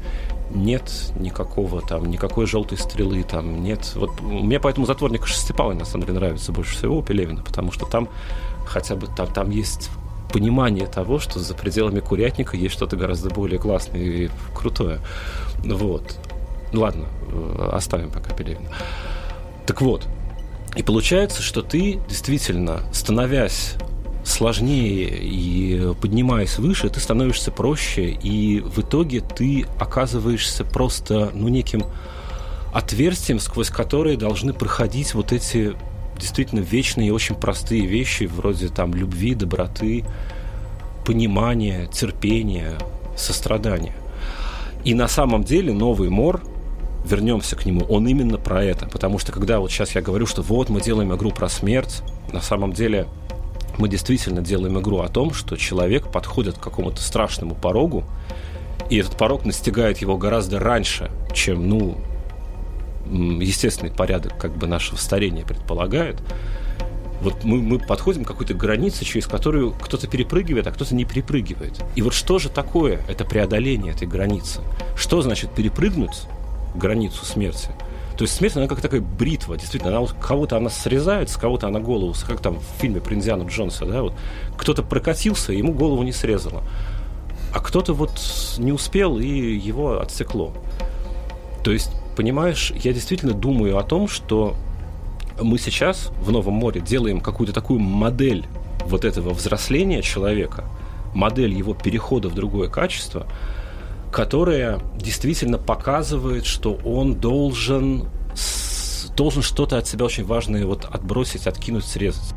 нет 0.54 1.12
никакого 1.18 1.82
там, 1.82 2.06
никакой 2.06 2.46
желтой 2.46 2.78
стрелы 2.78 3.22
там, 3.22 3.62
нет. 3.62 3.92
Вот 3.94 4.20
мне 4.20 4.60
поэтому 4.60 4.86
затворник 4.86 5.26
Шестипалый 5.26 5.76
на 5.76 5.84
самом 5.84 6.06
деле 6.06 6.18
нравится 6.18 6.52
больше 6.52 6.76
всего 6.76 6.98
у 6.98 7.02
Пелевина, 7.02 7.42
потому 7.42 7.72
что 7.72 7.86
там 7.86 8.08
хотя 8.66 8.94
бы 8.94 9.06
там, 9.06 9.26
там 9.28 9.50
есть 9.50 9.90
понимание 10.32 10.86
того, 10.86 11.18
что 11.18 11.38
за 11.38 11.54
пределами 11.54 12.00
курятника 12.00 12.56
есть 12.56 12.74
что-то 12.74 12.96
гораздо 12.96 13.30
более 13.30 13.58
классное 13.58 14.00
и 14.00 14.30
крутое. 14.54 15.00
Вот. 15.58 16.18
Ладно, 16.72 17.06
э, 17.28 17.70
оставим 17.72 18.10
пока 18.10 18.32
Пелевина. 18.34 18.70
Так 19.66 19.82
вот, 19.82 20.06
и 20.74 20.82
получается, 20.82 21.42
что 21.42 21.62
ты 21.62 22.00
действительно, 22.08 22.80
становясь 22.92 23.74
сложнее 24.24 25.18
и 25.20 25.92
поднимаясь 26.00 26.58
выше, 26.58 26.88
ты 26.88 27.00
становишься 27.00 27.50
проще, 27.50 28.10
и 28.10 28.60
в 28.60 28.80
итоге 28.80 29.20
ты 29.20 29.66
оказываешься 29.78 30.64
просто, 30.64 31.30
ну, 31.34 31.48
неким 31.48 31.84
отверстием, 32.72 33.40
сквозь 33.40 33.68
которое 33.70 34.16
должны 34.16 34.52
проходить 34.52 35.14
вот 35.14 35.32
эти 35.32 35.74
действительно 36.18 36.60
вечные 36.60 37.08
и 37.08 37.10
очень 37.10 37.34
простые 37.34 37.86
вещи, 37.86 38.24
вроде 38.24 38.68
там 38.68 38.94
любви, 38.94 39.34
доброты, 39.34 40.04
понимания, 41.04 41.88
терпения, 41.92 42.78
сострадания. 43.16 43.96
И 44.84 44.94
на 44.94 45.08
самом 45.08 45.44
деле 45.44 45.72
новый 45.72 46.08
мор, 46.08 46.42
вернемся 47.04 47.56
к 47.56 47.66
нему, 47.66 47.84
он 47.88 48.06
именно 48.06 48.38
про 48.38 48.64
это. 48.64 48.86
Потому 48.86 49.18
что 49.18 49.32
когда 49.32 49.58
вот 49.58 49.70
сейчас 49.70 49.94
я 49.94 50.02
говорю, 50.02 50.26
что 50.26 50.42
вот 50.42 50.68
мы 50.68 50.80
делаем 50.80 51.14
игру 51.14 51.30
про 51.30 51.48
смерть, 51.48 52.02
на 52.32 52.40
самом 52.40 52.72
деле 52.72 53.06
мы 53.78 53.88
действительно 53.88 54.42
делаем 54.42 54.78
игру 54.78 55.00
о 55.00 55.08
том, 55.08 55.32
что 55.32 55.56
человек 55.56 56.10
подходит 56.10 56.58
к 56.58 56.60
какому-то 56.60 57.00
страшному 57.00 57.54
порогу, 57.54 58.04
и 58.90 58.96
этот 58.98 59.16
порог 59.16 59.44
настигает 59.44 59.98
его 59.98 60.16
гораздо 60.16 60.58
раньше, 60.58 61.10
чем, 61.34 61.68
ну, 61.68 61.96
естественный 63.10 63.92
порядок 63.92 64.36
как 64.38 64.56
бы 64.56 64.66
нашего 64.66 64.96
старения 64.96 65.44
предполагает. 65.44 66.22
Вот 67.20 67.44
мы, 67.44 67.62
мы 67.62 67.78
подходим 67.78 68.24
к 68.24 68.28
какой-то 68.28 68.54
границе, 68.54 69.04
через 69.04 69.26
которую 69.26 69.72
кто-то 69.72 70.08
перепрыгивает, 70.08 70.66
а 70.66 70.72
кто-то 70.72 70.94
не 70.94 71.04
перепрыгивает. 71.04 71.80
И 71.94 72.02
вот 72.02 72.14
что 72.14 72.38
же 72.38 72.48
такое 72.48 73.00
это 73.08 73.24
преодоление 73.24 73.92
этой 73.92 74.08
границы? 74.08 74.60
Что 74.96 75.22
значит 75.22 75.54
перепрыгнуть 75.54 76.24
границу 76.74 77.24
смерти? 77.24 77.68
То 78.16 78.24
есть 78.24 78.34
смерть, 78.34 78.56
она 78.56 78.66
как 78.66 78.80
такая 78.80 79.00
бритва, 79.00 79.56
действительно. 79.56 79.90
Она 79.92 80.00
вот 80.00 80.12
кого-то 80.12 80.56
она 80.56 80.70
срезает, 80.70 81.30
с 81.30 81.36
кого-то 81.36 81.66
она 81.66 81.80
голову, 81.80 82.14
как 82.26 82.40
там 82.40 82.58
в 82.58 82.80
фильме 82.80 83.00
про 83.00 83.14
Индиану 83.14 83.48
Джонса, 83.48 83.86
да, 83.86 84.02
вот. 84.02 84.14
Кто-то 84.56 84.82
прокатился, 84.82 85.52
ему 85.52 85.72
голову 85.72 86.02
не 86.02 86.12
срезало. 86.12 86.62
А 87.54 87.60
кто-то 87.60 87.94
вот 87.94 88.12
не 88.58 88.72
успел, 88.72 89.18
и 89.18 89.26
его 89.26 90.00
отсекло. 90.00 90.54
То 91.64 91.70
есть, 91.70 91.90
понимаешь, 92.16 92.72
я 92.82 92.92
действительно 92.92 93.34
думаю 93.34 93.78
о 93.78 93.82
том, 93.82 94.08
что 94.08 94.56
мы 95.40 95.58
сейчас 95.58 96.10
в 96.20 96.30
Новом 96.30 96.54
море 96.54 96.80
делаем 96.80 97.20
какую-то 97.20 97.52
такую 97.52 97.80
модель 97.80 98.46
вот 98.86 99.04
этого 99.04 99.30
взросления 99.30 100.02
человека, 100.02 100.64
модель 101.14 101.52
его 101.52 101.74
перехода 101.74 102.28
в 102.28 102.34
другое 102.34 102.68
качество– 102.68 103.26
которая 104.12 104.78
действительно 104.96 105.58
показывает, 105.58 106.44
что 106.44 106.74
он 106.84 107.16
должен, 107.16 108.08
должен 109.16 109.42
что-то 109.42 109.78
от 109.78 109.88
себя 109.88 110.04
очень 110.04 110.24
важное 110.24 110.66
вот 110.66 110.84
отбросить, 110.84 111.46
откинуть, 111.46 111.84
срезать. 111.84 112.34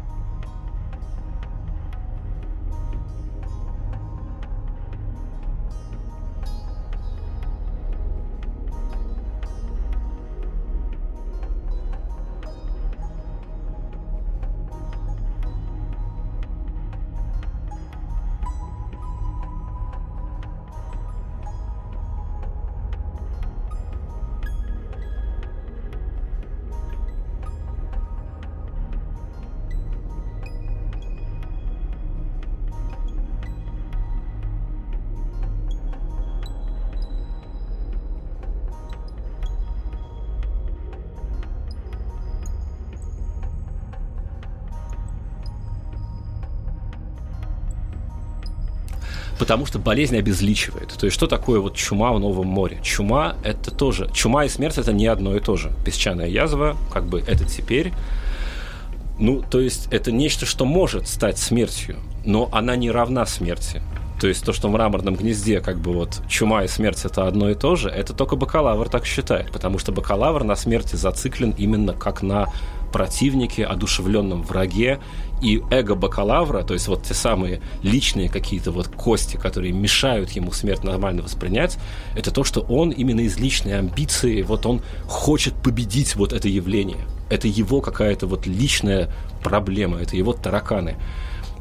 Потому 49.45 49.67
что 49.67 49.77
болезнь 49.77 50.17
обезличивает. 50.17 50.89
То 50.97 51.05
есть 51.05 51.15
что 51.15 51.27
такое 51.27 51.59
вот 51.59 51.75
чума 51.75 52.11
в 52.13 52.19
Новом 52.19 52.47
море? 52.47 52.79
Чума– 52.81 53.35
это 53.43 53.69
тоже... 53.69 54.09
Чума 54.11 54.45
и 54.45 54.49
смерть– 54.49 54.77
это 54.79 54.91
не 54.91 55.05
одно 55.05 55.35
и 55.35 55.39
то 55.39 55.55
же. 55.55 55.71
Песчаная 55.85 56.27
язва, 56.27 56.75
как 56.91 57.05
бы 57.05 57.19
это 57.19 57.45
теперь. 57.45 57.93
Ну, 59.19 59.43
то 59.47 59.59
есть 59.59 59.87
это 59.91 60.11
нечто, 60.11 60.47
что 60.47 60.65
может 60.65 61.07
стать 61.07 61.37
смертью, 61.37 61.97
но 62.25 62.49
она 62.51 62.75
не 62.75 62.89
равна 62.89 63.27
смерти. 63.27 63.83
То 64.19 64.27
есть 64.27 64.43
то, 64.43 64.51
что 64.51 64.67
в 64.67 64.71
мраморном 64.71 65.13
гнезде 65.13 65.61
как 65.61 65.77
бы 65.77 65.93
вот 65.93 66.23
чума 66.27 66.63
и 66.63 66.67
смерть 66.67 67.05
это 67.05 67.27
одно 67.27 67.51
и 67.51 67.53
то 67.53 67.75
же, 67.75 67.89
это 67.89 68.13
только 68.13 68.35
бакалавр 68.35 68.89
так 68.89 69.05
считает, 69.05 69.51
потому 69.51 69.77
что 69.77 69.91
бакалавр 69.91 70.43
на 70.43 70.55
смерти 70.55 70.95
зациклен 70.95 71.53
именно 71.55 71.93
как 71.93 72.23
на 72.23 72.47
противнике, 72.91 73.65
одушевленном 73.65 74.43
враге, 74.43 74.99
и 75.41 75.61
эго 75.69 75.95
бакалавра, 75.95 76.63
то 76.63 76.73
есть 76.73 76.87
вот 76.87 77.03
те 77.03 77.13
самые 77.13 77.61
личные 77.83 78.29
какие-то 78.29 78.71
вот 78.71 78.87
кости, 78.87 79.35
которые 79.37 79.73
мешают 79.73 80.31
ему 80.31 80.51
смерть 80.51 80.83
нормально 80.83 81.23
воспринять, 81.23 81.77
это 82.15 82.31
то, 82.31 82.43
что 82.43 82.61
он 82.61 82.91
именно 82.91 83.21
из 83.21 83.37
личной 83.37 83.77
амбиции, 83.77 84.41
вот 84.43 84.65
он 84.65 84.81
хочет 85.07 85.53
победить 85.53 86.15
вот 86.15 86.31
это 86.33 86.47
явление. 86.47 87.05
Это 87.29 87.47
его 87.47 87.81
какая-то 87.81 88.27
вот 88.27 88.47
личная 88.47 89.11
проблема, 89.43 89.99
это 89.99 90.15
его 90.15 90.33
тараканы. 90.33 90.95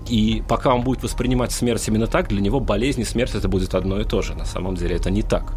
И 0.09 0.42
пока 0.46 0.74
он 0.74 0.82
будет 0.82 1.02
воспринимать 1.02 1.52
смерть 1.52 1.86
именно 1.88 2.07
так, 2.07 2.28
для 2.28 2.40
него 2.40 2.61
болезнь 2.61 3.00
и 3.00 3.05
смерть 3.05 3.34
это 3.34 3.48
будет 3.48 3.74
одно 3.74 4.00
и 4.00 4.05
то 4.05 4.22
же. 4.22 4.34
На 4.34 4.44
самом 4.44 4.74
деле 4.74 4.96
это 4.96 5.11
не 5.11 5.22
так. 5.22 5.55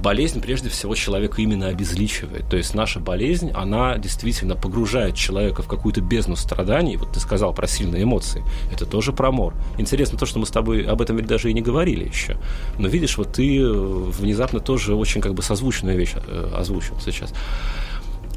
Болезнь 0.00 0.40
прежде 0.40 0.68
всего 0.68 0.94
человека 0.94 1.40
именно 1.40 1.68
обезличивает. 1.68 2.48
То 2.48 2.56
есть 2.56 2.74
наша 2.74 3.00
болезнь, 3.00 3.50
она 3.54 3.96
действительно 3.96 4.54
погружает 4.54 5.14
человека 5.14 5.62
в 5.62 5.68
какую-то 5.68 6.02
бездну 6.02 6.36
страданий. 6.36 6.96
Вот 6.96 7.12
ты 7.12 7.20
сказал 7.20 7.54
про 7.54 7.66
сильные 7.66 8.02
эмоции. 8.02 8.44
Это 8.72 8.84
тоже 8.84 9.12
про 9.12 9.30
мор. 9.32 9.54
Интересно 9.78 10.18
то, 10.18 10.26
что 10.26 10.38
мы 10.38 10.46
с 10.46 10.50
тобой 10.50 10.84
об 10.84 11.00
этом 11.00 11.16
ведь 11.16 11.26
даже 11.26 11.50
и 11.50 11.54
не 11.54 11.62
говорили 11.62 12.04
еще. 12.04 12.36
Но 12.78 12.88
видишь, 12.88 13.16
вот 13.16 13.32
ты 13.32 13.58
э, 13.58 13.72
внезапно 13.72 14.60
тоже 14.60 14.94
очень 14.94 15.22
как 15.22 15.34
бы 15.34 15.42
созвучную 15.42 15.96
вещь 15.96 16.12
э, 16.14 16.50
озвучил 16.54 16.96
сейчас 17.00 17.32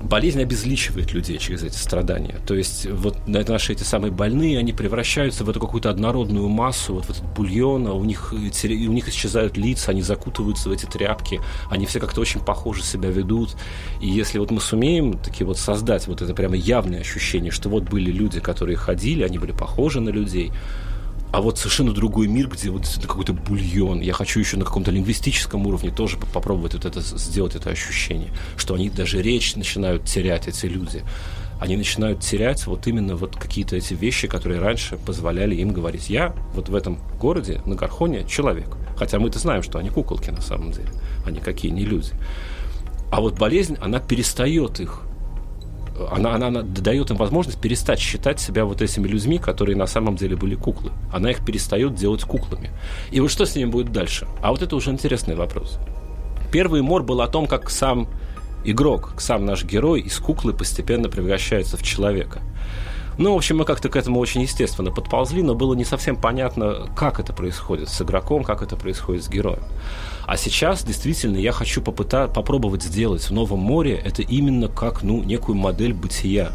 болезнь 0.02 0.41
обезличивает 0.41 1.14
людей 1.14 1.38
через 1.38 1.64
эти 1.64 1.76
страдания. 1.76 2.36
То 2.47 2.56
есть 2.56 2.86
вот 2.86 3.16
наши 3.28 3.74
эти 3.74 3.84
самые 3.84 4.12
больные, 4.12 4.58
они 4.60 4.74
превращаются 4.74 5.43
в 5.43 5.50
эту 5.50 5.60
какую-то 5.60 5.89
однородную 5.89 6.47
массу, 6.47 6.95
вот 6.95 7.06
в 7.06 7.10
этот 7.10 7.24
бульон, 7.36 7.88
а 7.88 7.93
у 7.93 8.04
них, 8.04 8.34
у 8.34 8.36
них 8.38 9.10
исчезают 9.10 9.58
лица, 9.58 9.91
они 9.91 10.02
закутываются 10.02 10.70
в 10.70 10.72
эти 10.72 10.86
тряпки, 10.86 11.39
они 11.70 11.86
все 11.86 12.00
как-то 12.00 12.22
очень 12.22 12.39
похоже 12.39 12.84
себя 12.84 13.10
ведут. 13.10 13.56
И 14.02 14.08
если 14.08 14.39
вот 14.39 14.52
мы 14.52 14.62
сумеем 14.62 15.18
таки 15.18 15.43
вот 15.43 15.58
создать 15.58 16.08
вот 16.08 16.22
это 16.22 16.34
прямо 16.34 16.56
явное 16.56 17.02
ощущение, 17.02 17.52
что 17.52 17.70
вот 17.70 17.84
были 17.84 18.12
люди, 18.12 18.39
которые 18.39 18.78
ходили, 18.78 19.24
они 19.24 19.38
были 19.38 19.52
похожи 19.52 20.00
на 20.00 20.10
людей, 20.10 20.52
а 21.32 21.41
вот 21.41 21.57
совершенно 21.57 21.93
другой 21.93 22.27
мир, 22.27 22.47
где 22.47 22.69
вот 22.69 22.86
это 22.86 23.07
какой-то 23.07 23.34
бульон. 23.34 23.99
Я 24.01 24.13
хочу 24.13 24.39
еще 24.39 24.57
на 24.57 24.65
каком-то 24.65 24.91
лингвистическом 24.91 25.65
уровне 25.67 25.91
тоже 25.91 26.17
попробовать 26.17 26.73
вот 26.73 26.86
это 26.86 27.01
сделать 27.01 27.55
это 27.55 27.69
ощущение, 27.69 28.32
что 28.57 28.73
они 28.73 28.89
даже 28.89 29.21
речь 29.21 29.55
начинают 29.55 30.05
терять 30.05 30.47
эти 30.47 30.65
люди. 30.65 31.03
Они 31.59 31.75
начинают 31.75 32.21
терять 32.21 32.65
вот 32.67 32.88
именно 32.88 33.15
вот 33.15 33.36
какие-то 33.36 33.75
эти 33.75 33.93
вещи, 33.93 34.27
которые 34.27 34.61
раньше 34.61 34.97
позволяли 34.97 35.55
им 35.55 35.71
говорить. 35.71 36.09
Я 36.09 36.34
вот 36.53 36.69
в 36.69 36.75
этом 36.75 36.99
городе 37.19 37.61
на 37.65 37.75
Гархоне 37.75 38.25
человек. 38.27 38.77
Хотя 38.97 39.19
мы-то 39.19 39.39
знаем, 39.39 39.61
что 39.61 39.77
они 39.77 39.89
куколки 39.89 40.30
на 40.30 40.41
самом 40.41 40.71
деле. 40.71 40.89
Они 41.25 41.41
какие 41.41 41.71
не 41.71 41.86
люди. 41.86 42.11
А 43.11 43.21
вот 43.21 43.38
болезнь, 43.38 43.75
она 43.82 43.99
перестает 43.99 44.80
их 44.80 45.01
она, 46.12 46.36
она, 46.36 46.47
она 46.47 46.62
дает 46.62 47.12
им 47.12 47.18
возможность 47.18 47.60
перестать 47.60 48.00
считать 48.00 48.39
себя 48.39 48.66
вот 48.66 48.82
этими 48.82 49.08
людьми, 49.08 49.38
которые 49.38 49.76
на 49.76 49.88
самом 49.88 50.16
деле 50.16 50.36
были 50.36 50.56
куклы. 50.56 50.91
Она 51.12 51.32
их 51.32 51.45
перестает 51.45 51.95
делать 51.95 52.24
куклами. 52.24 52.72
И 53.12 53.20
вот 53.20 53.32
что 53.32 53.45
с 53.45 53.56
ними 53.56 53.70
будет 53.70 53.91
дальше? 53.91 54.28
А 54.41 54.52
вот 54.52 54.62
это 54.62 54.76
уже 54.76 54.91
интересный 54.91 55.36
вопрос. 55.36 55.80
Первый 56.52 56.82
мор 56.82 57.04
был 57.04 57.22
о 57.22 57.28
том, 57.28 57.47
как 57.47 57.70
сам 57.70 58.08
игрок, 58.64 59.14
сам 59.18 59.45
наш 59.45 59.64
герой 59.64 60.02
из 60.02 60.18
куклы 60.18 60.54
постепенно 60.54 61.10
превращается 61.10 61.78
в 61.78 61.84
человека. 61.84 62.41
Ну, 63.18 63.34
в 63.34 63.38
общем, 63.38 63.58
мы 63.58 63.66
как-то 63.66 63.89
к 63.89 63.97
этому 63.97 64.20
очень 64.22 64.43
естественно 64.43 64.91
подползли, 64.91 65.43
но 65.43 65.54
было 65.54 65.74
не 65.74 65.84
совсем 65.84 66.16
понятно, 66.16 66.89
как 66.95 67.20
это 67.20 67.34
происходит 67.34 67.89
с 67.89 68.02
игроком, 68.02 68.45
как 68.45 68.62
это 68.62 68.78
происходит 68.78 69.26
с 69.26 69.30
героем. 69.30 69.64
А 70.30 70.38
сейчас, 70.38 70.84
действительно, 70.84 71.38
я 71.38 71.51
хочу 71.51 71.82
попытать, 71.82 72.32
попробовать 72.32 72.84
сделать 72.84 73.23
в 73.23 73.32
Новом 73.32 73.61
море 73.61 73.95
это 73.95 74.21
именно 74.21 74.67
как, 74.67 75.01
ну, 75.01 75.23
некую 75.23 75.55
модель 75.55 75.91
бытия. 75.91 76.51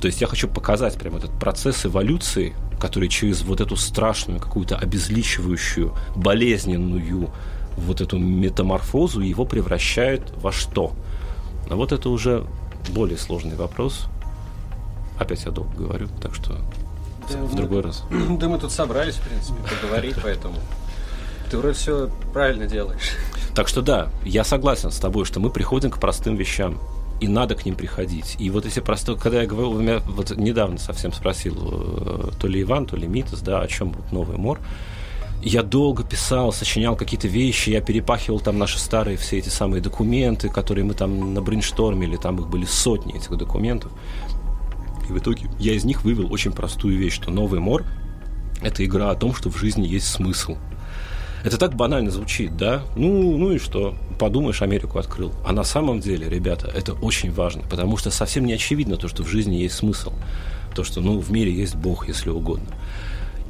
То 0.00 0.08
есть 0.08 0.20
я 0.20 0.26
хочу 0.26 0.48
показать 0.48 0.98
прямо 0.98 1.18
этот 1.18 1.30
процесс 1.38 1.86
эволюции, 1.86 2.56
который 2.80 3.08
через 3.08 3.42
вот 3.42 3.60
эту 3.60 3.76
страшную, 3.76 4.40
какую-то 4.40 4.76
обезличивающую, 4.76 5.94
болезненную 6.16 7.30
вот 7.76 8.00
эту 8.00 8.18
метаморфозу 8.18 9.20
его 9.20 9.44
превращает 9.44 10.32
во 10.42 10.50
что? 10.50 10.92
А 11.70 11.76
вот 11.76 11.92
это 11.92 12.08
уже 12.08 12.44
более 12.92 13.16
сложный 13.16 13.54
вопрос. 13.54 14.06
Опять 15.20 15.44
я 15.44 15.52
долго 15.52 15.72
говорю, 15.72 16.08
так 16.20 16.34
что 16.34 16.58
да, 17.30 17.38
в 17.38 17.52
мы, 17.52 17.56
другой 17.56 17.82
раз. 17.82 18.02
Да 18.40 18.48
мы 18.48 18.58
тут 18.58 18.72
собрались, 18.72 19.14
в 19.14 19.28
принципе, 19.28 19.60
поговорить, 19.80 20.16
поэтому 20.20 20.56
ты 21.50 21.58
вроде 21.58 21.74
все 21.74 22.10
правильно 22.32 22.66
делаешь. 22.66 23.16
Так 23.54 23.68
что 23.68 23.82
да, 23.82 24.08
я 24.24 24.44
согласен 24.44 24.90
с 24.90 24.98
тобой, 24.98 25.24
что 25.24 25.40
мы 25.40 25.50
приходим 25.50 25.90
к 25.90 25.98
простым 25.98 26.36
вещам 26.36 26.78
и 27.20 27.28
надо 27.28 27.54
к 27.54 27.64
ним 27.64 27.76
приходить. 27.76 28.36
И 28.38 28.50
вот 28.50 28.64
если 28.64 28.80
просто, 28.80 29.14
когда 29.14 29.42
я 29.42 29.46
говорил, 29.46 29.78
меня 29.78 30.00
вот 30.00 30.36
недавно 30.36 30.78
совсем 30.78 31.12
спросил 31.12 31.56
э, 31.56 32.30
то 32.38 32.46
ли 32.48 32.62
Иван, 32.62 32.86
то 32.86 32.96
ли 32.96 33.06
Митас, 33.06 33.40
да, 33.40 33.60
о 33.60 33.68
чем 33.68 33.92
вот 33.92 34.12
новый 34.12 34.36
мор, 34.36 34.58
я 35.42 35.62
долго 35.62 36.02
писал, 36.02 36.52
сочинял 36.52 36.96
какие-то 36.96 37.28
вещи, 37.28 37.70
я 37.70 37.80
перепахивал 37.80 38.40
там 38.40 38.58
наши 38.58 38.78
старые 38.78 39.16
все 39.16 39.38
эти 39.38 39.50
самые 39.50 39.82
документы, 39.82 40.48
которые 40.48 40.84
мы 40.84 40.94
там 40.94 41.34
на 41.34 41.42
брейнштормили, 41.42 42.16
там 42.16 42.40
их 42.40 42.48
были 42.48 42.64
сотни 42.64 43.14
этих 43.14 43.36
документов. 43.36 43.92
И 45.08 45.12
в 45.12 45.18
итоге 45.18 45.50
я 45.58 45.74
из 45.74 45.84
них 45.84 46.02
вывел 46.02 46.32
очень 46.32 46.52
простую 46.52 46.98
вещь, 46.98 47.14
что 47.14 47.30
новый 47.30 47.60
мор– 47.60 47.84
это 48.62 48.84
игра 48.84 49.10
о 49.10 49.14
том, 49.14 49.34
что 49.34 49.50
в 49.50 49.56
жизни 49.58 49.86
есть 49.86 50.06
смысл. 50.06 50.56
Это 51.44 51.58
так 51.58 51.74
банально 51.76 52.10
звучит, 52.10 52.56
да? 52.56 52.82
Ну, 52.96 53.36
ну 53.36 53.52
и 53.52 53.58
что? 53.58 53.94
Подумаешь, 54.18 54.62
Америку 54.62 54.98
открыл. 54.98 55.30
А 55.44 55.52
на 55.52 55.62
самом 55.62 56.00
деле, 56.00 56.26
ребята, 56.26 56.72
это 56.74 56.94
очень 56.94 57.30
важно, 57.30 57.62
потому 57.68 57.98
что 57.98 58.10
совсем 58.10 58.46
не 58.46 58.54
очевидно 58.54 58.96
то, 58.96 59.08
что 59.08 59.22
в 59.22 59.28
жизни 59.28 59.56
есть 59.56 59.74
смысл. 59.74 60.14
То, 60.74 60.84
что, 60.84 61.02
ну, 61.02 61.18
в 61.18 61.30
мире 61.30 61.52
есть 61.52 61.76
Бог, 61.76 62.08
если 62.08 62.30
угодно. 62.30 62.74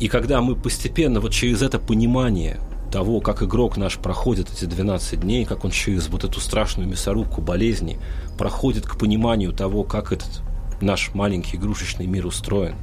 И 0.01 0.09
когда 0.09 0.41
мы 0.41 0.57
постепенно 0.57 1.21
вот 1.21 1.33
через 1.33 1.63
это 1.63 1.79
понимание 1.79 2.59
того, 2.91 3.21
как 3.21 3.45
игрок 3.45 3.77
наш 3.77 3.97
проходит 3.99 4.53
эти 4.53 4.65
12 4.65 5.21
дней, 5.21 5.45
как 5.45 5.65
он 5.65 5.71
через 5.71 6.09
вот 6.09 6.25
эту 6.25 6.41
страшную 6.41 6.89
мясорубку 6.89 7.41
болезни 7.41 7.99
проходит 8.37 8.87
к 8.87 8.99
пониманию 8.99 9.53
того, 9.53 9.85
как 9.85 10.13
этот 10.13 10.43
наш 10.81 11.15
маленький 11.15 11.57
игрушечный 11.57 12.07
мир 12.07 12.27
устроен, 12.27 12.75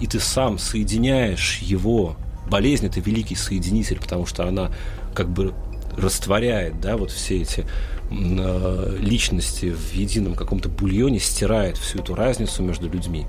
и 0.00 0.06
ты 0.06 0.20
сам 0.20 0.58
соединяешь 0.58 1.58
его, 1.58 2.16
болезнь 2.48 2.86
это 2.86 3.00
великий 3.00 3.34
соединитель, 3.34 4.00
потому 4.00 4.26
что 4.26 4.46
она 4.46 4.70
как 5.14 5.28
бы 5.28 5.54
растворяет, 5.96 6.80
да, 6.80 6.96
вот 6.96 7.10
все 7.10 7.42
эти 7.42 7.66
э, 8.10 8.96
личности 9.00 9.66
в 9.70 9.92
едином 9.92 10.34
каком-то 10.34 10.68
бульоне, 10.68 11.18
стирает 11.18 11.76
всю 11.76 11.98
эту 11.98 12.14
разницу 12.14 12.62
между 12.62 12.88
людьми. 12.88 13.26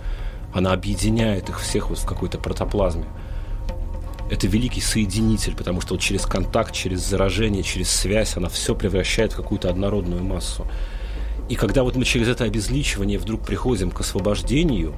Она 0.54 0.74
объединяет 0.74 1.50
их 1.50 1.60
всех 1.60 1.90
вот 1.90 2.00
в 2.00 2.06
какой-то 2.06 2.38
протоплазме 2.38 3.06
это 4.32 4.48
великий 4.48 4.80
соединитель, 4.80 5.56
потому 5.56 5.82
что 5.82 5.96
вот 5.96 6.02
через 6.02 6.26
контакт, 6.26 6.74
через 6.74 7.02
заражение, 7.02 7.64
через 7.64 7.90
связь 7.90 8.38
она 8.38 8.48
все 8.48 8.74
превращает 8.74 9.34
в 9.34 9.36
какую-то 9.36 9.70
однородную 9.70 10.24
массу. 10.24 10.66
И 11.50 11.56
когда 11.56 11.84
вот 11.84 11.98
мы 11.98 12.06
через 12.06 12.30
это 12.30 12.46
обезличивание 12.46 13.20
вдруг 13.20 13.46
приходим 13.46 13.92
к 13.92 14.00
освобождению 14.00 14.94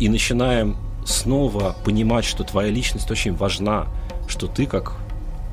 и 0.00 0.08
начинаем 0.08 0.78
снова 1.04 1.76
понимать, 1.84 2.24
что 2.24 2.44
твоя 2.44 2.70
личность 2.70 3.10
очень 3.10 3.34
важна, 3.34 3.86
что 4.28 4.46
ты 4.46 4.66
как 4.66 4.94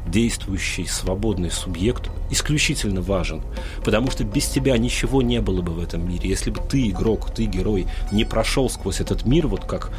действующий 0.07 0.85
свободный 0.85 1.51
субъект 1.51 2.09
исключительно 2.29 3.01
важен, 3.01 3.41
потому 3.83 4.09
что 4.11 4.23
без 4.23 4.47
тебя 4.47 4.77
ничего 4.77 5.21
не 5.21 5.39
было 5.41 5.61
бы 5.61 5.73
в 5.73 5.79
этом 5.79 6.07
мире. 6.07 6.29
Если 6.29 6.49
бы 6.51 6.61
ты 6.61 6.89
игрок, 6.89 7.31
ты 7.33 7.45
герой 7.45 7.87
не 8.11 8.25
прошел 8.25 8.69
сквозь 8.69 9.01
этот 9.01 9.25
мир, 9.25 9.47
вот 9.47 9.65
как 9.65 9.91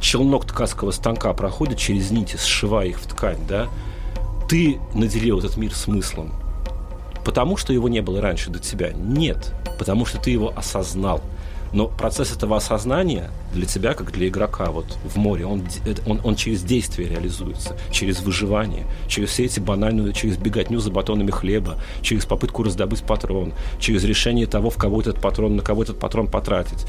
челнок 0.00 0.46
ткацкого 0.46 0.90
станка 0.90 1.32
проходит 1.34 1.78
через 1.78 2.10
нити, 2.10 2.36
сшивая 2.36 2.86
их 2.86 3.00
в 3.00 3.06
ткань, 3.06 3.40
да, 3.48 3.68
ты 4.48 4.78
наделил 4.94 5.38
этот 5.38 5.56
мир 5.56 5.74
смыслом. 5.74 6.32
Потому 7.24 7.58
что 7.58 7.74
его 7.74 7.88
не 7.88 8.00
было 8.00 8.22
раньше 8.22 8.50
до 8.50 8.58
тебя? 8.58 8.90
Нет. 8.92 9.54
Потому 9.78 10.06
что 10.06 10.18
ты 10.18 10.30
его 10.30 10.52
осознал. 10.56 11.20
Но 11.72 11.86
процесс 11.86 12.34
этого 12.34 12.56
осознания 12.56 13.30
для 13.52 13.66
тебя, 13.66 13.94
как 13.94 14.12
для 14.12 14.28
игрока 14.28 14.70
вот 14.70 14.98
в 15.04 15.16
море, 15.16 15.46
он, 15.46 15.64
он, 16.06 16.20
он 16.24 16.36
через 16.36 16.62
действие 16.62 17.08
реализуется, 17.08 17.76
через 17.90 18.20
выживание, 18.20 18.86
через 19.06 19.30
все 19.30 19.44
эти 19.44 19.60
банальные, 19.60 20.12
через 20.12 20.36
беготню 20.36 20.80
за 20.80 20.90
батонами 20.90 21.30
хлеба, 21.30 21.76
через 22.02 22.26
попытку 22.26 22.62
раздобыть 22.62 23.02
патрон, 23.02 23.52
через 23.78 24.04
решение 24.04 24.46
того, 24.46 24.70
в 24.70 24.76
кого 24.76 25.00
этот 25.00 25.20
патрон, 25.20 25.56
на 25.56 25.62
кого 25.62 25.82
этот 25.82 25.98
патрон 25.98 26.28
потратить 26.28 26.86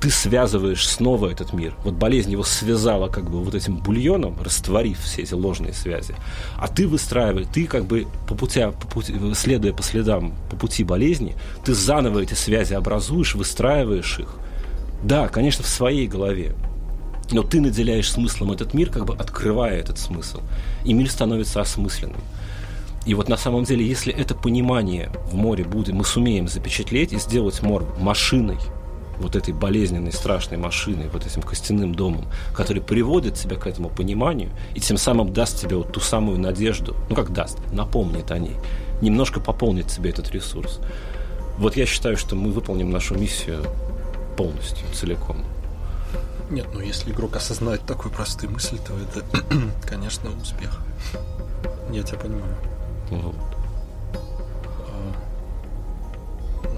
ты 0.00 0.10
связываешь 0.10 0.86
снова 0.86 1.28
этот 1.28 1.52
мир. 1.52 1.74
Вот 1.84 1.94
болезнь 1.94 2.30
его 2.30 2.42
связала 2.42 3.08
как 3.08 3.30
бы 3.30 3.42
вот 3.42 3.54
этим 3.54 3.78
бульоном, 3.78 4.36
растворив 4.42 5.00
все 5.00 5.22
эти 5.22 5.34
ложные 5.34 5.72
связи. 5.72 6.14
А 6.56 6.68
ты 6.68 6.86
выстраиваешь, 6.86 7.48
ты 7.52 7.66
как 7.66 7.86
бы 7.86 8.06
по 8.28 8.34
пути, 8.34 8.60
по 8.60 8.86
пути, 8.86 9.14
следуя 9.34 9.72
по 9.72 9.82
следам, 9.82 10.34
по 10.50 10.56
пути 10.56 10.84
болезни, 10.84 11.34
ты 11.64 11.74
заново 11.74 12.20
эти 12.20 12.34
связи 12.34 12.74
образуешь, 12.74 13.34
выстраиваешь 13.34 14.18
их. 14.18 14.34
Да, 15.02 15.28
конечно, 15.28 15.64
в 15.64 15.68
своей 15.68 16.06
голове. 16.06 16.54
Но 17.32 17.42
ты 17.42 17.60
наделяешь 17.60 18.10
смыслом 18.10 18.52
этот 18.52 18.74
мир, 18.74 18.90
как 18.90 19.04
бы 19.04 19.14
открывая 19.14 19.78
этот 19.78 19.98
смысл. 19.98 20.40
И 20.84 20.92
мир 20.92 21.10
становится 21.10 21.60
осмысленным. 21.60 22.20
И 23.04 23.14
вот 23.14 23.28
на 23.28 23.36
самом 23.36 23.64
деле, 23.64 23.86
если 23.86 24.12
это 24.12 24.34
понимание 24.34 25.10
в 25.30 25.34
море 25.34 25.64
будет, 25.64 25.94
мы 25.94 26.04
сумеем 26.04 26.48
запечатлеть 26.48 27.12
и 27.12 27.18
сделать 27.18 27.62
мор 27.62 27.86
машиной, 28.00 28.58
вот 29.18 29.36
этой 29.36 29.54
болезненной, 29.54 30.12
страшной 30.12 30.58
машиной, 30.58 31.08
вот 31.08 31.26
этим 31.26 31.42
костяным 31.42 31.94
домом, 31.94 32.26
который 32.54 32.82
приводит 32.82 33.34
тебя 33.34 33.56
к 33.56 33.66
этому 33.66 33.88
пониманию 33.88 34.50
и 34.74 34.80
тем 34.80 34.96
самым 34.96 35.32
даст 35.32 35.60
тебе 35.60 35.76
вот 35.76 35.92
ту 35.92 36.00
самую 36.00 36.38
надежду, 36.38 36.96
ну 37.08 37.16
как 37.16 37.32
даст, 37.32 37.58
напомнит 37.72 38.30
о 38.30 38.38
ней, 38.38 38.56
немножко 39.00 39.40
пополнит 39.40 39.90
себе 39.90 40.10
этот 40.10 40.30
ресурс. 40.30 40.80
Вот 41.58 41.76
я 41.76 41.86
считаю, 41.86 42.16
что 42.16 42.36
мы 42.36 42.50
выполним 42.50 42.90
нашу 42.90 43.14
миссию 43.14 43.64
полностью, 44.36 44.86
целиком. 44.92 45.38
Нет, 46.50 46.66
ну 46.72 46.80
если 46.80 47.10
игрок 47.10 47.36
осознает 47.36 47.82
такую 47.82 48.12
простую 48.12 48.52
мысль, 48.52 48.78
то 48.78 48.92
это, 48.94 49.24
конечно, 49.88 50.30
успех. 50.40 50.80
Я 51.90 52.02
тебя 52.02 52.18
понимаю. 52.18 52.56
Вот. 53.10 53.55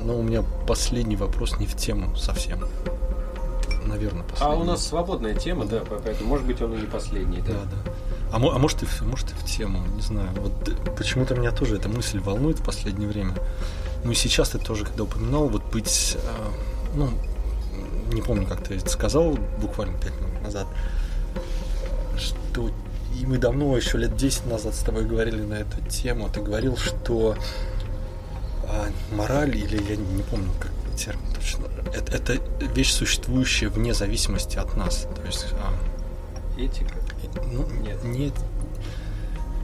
Но 0.09 0.17
у 0.17 0.23
меня 0.23 0.43
последний 0.67 1.17
вопрос 1.17 1.59
не 1.59 1.67
в 1.67 1.77
тему 1.77 2.17
совсем. 2.17 2.65
Наверное, 3.85 4.23
последний. 4.23 4.55
А 4.55 4.59
у 4.59 4.65
нас 4.65 4.87
свободная 4.87 5.35
тема, 5.35 5.67
да, 5.67 5.83
поэтому 5.87 6.31
может 6.31 6.47
быть 6.47 6.63
он 6.63 6.73
и 6.73 6.81
не 6.81 6.87
последний. 6.87 7.43
Да, 7.43 7.53
да. 7.53 7.61
да. 7.85 7.93
А, 8.33 8.37
а 8.37 8.59
может, 8.59 8.83
и, 8.83 8.87
может 9.05 9.31
и 9.31 9.35
в 9.35 9.45
тему, 9.45 9.87
не 9.95 10.01
знаю. 10.01 10.31
Вот 10.37 10.53
почему-то 10.97 11.35
меня 11.35 11.51
тоже 11.51 11.77
эта 11.77 11.91
мысль 11.91 12.21
волнует 12.21 12.59
в 12.61 12.65
последнее 12.65 13.07
время. 13.07 13.35
Ну 14.03 14.13
и 14.13 14.15
сейчас 14.15 14.49
ты 14.49 14.59
тоже, 14.59 14.87
когда 14.87 15.03
упоминал, 15.03 15.47
вот 15.51 15.63
быть, 15.71 16.17
э, 16.17 16.29
ну, 16.95 17.11
не 18.11 18.23
помню, 18.23 18.47
как 18.47 18.65
ты 18.67 18.77
это 18.77 18.89
сказал 18.89 19.37
буквально 19.61 19.99
пять 19.99 20.19
минут 20.23 20.43
назад, 20.43 20.69
что 22.17 22.71
и 23.21 23.27
мы 23.27 23.37
давно, 23.37 23.77
еще 23.77 23.99
лет 23.99 24.17
10 24.17 24.47
назад 24.47 24.75
с 24.75 24.79
тобой 24.79 25.05
говорили 25.05 25.43
на 25.43 25.55
эту 25.55 25.83
тему, 25.91 26.31
ты 26.33 26.41
говорил, 26.41 26.79
что 26.79 27.37
а, 28.69 28.89
мораль, 29.15 29.57
или 29.57 29.83
я 29.89 29.97
не 29.97 30.23
помню, 30.23 30.51
как 30.61 30.71
термин 30.97 31.25
точно, 31.35 31.67
это, 31.95 32.17
это 32.17 32.39
вещь, 32.75 32.93
существующая 32.93 33.69
вне 33.69 33.95
зависимости 33.95 34.59
от 34.59 34.77
нас. 34.77 35.07
То 35.15 35.23
есть, 35.27 35.47
а, 35.53 35.73
Этика? 36.61 36.95
Ну, 37.53 37.67
нет. 37.83 38.03
нет. 38.05 38.35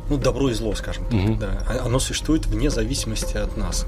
Ну, 0.09 0.19
добро 0.19 0.51
и 0.51 0.55
зло, 0.55 0.75
скажем 0.75 1.05
так, 1.07 1.15
угу. 1.15 1.35
да. 1.37 1.65
А, 1.69 1.87
оно 1.87 1.99
существует 1.99 2.47
вне 2.47 2.71
зависимости 2.71 3.37
от 3.37 3.57
нас. 3.57 3.87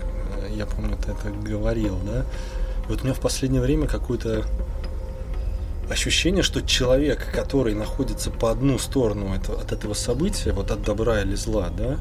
Я 0.50 0.66
помню, 0.66 0.96
ты 0.96 1.12
это 1.12 1.30
говорил, 1.30 1.98
да. 2.04 2.24
И 2.86 2.88
вот 2.88 3.00
у 3.02 3.04
меня 3.04 3.14
в 3.14 3.20
последнее 3.20 3.60
время 3.60 3.86
какое-то 3.86 4.44
ощущение, 5.90 6.42
что 6.42 6.62
человек, 6.62 7.30
который 7.32 7.74
находится 7.74 8.30
по 8.30 8.50
одну 8.50 8.78
сторону 8.78 9.34
это, 9.34 9.52
от 9.52 9.72
этого 9.72 9.94
события, 9.94 10.52
вот 10.52 10.70
от 10.70 10.82
добра 10.82 11.20
или 11.22 11.34
зла, 11.34 11.68
да, 11.76 11.98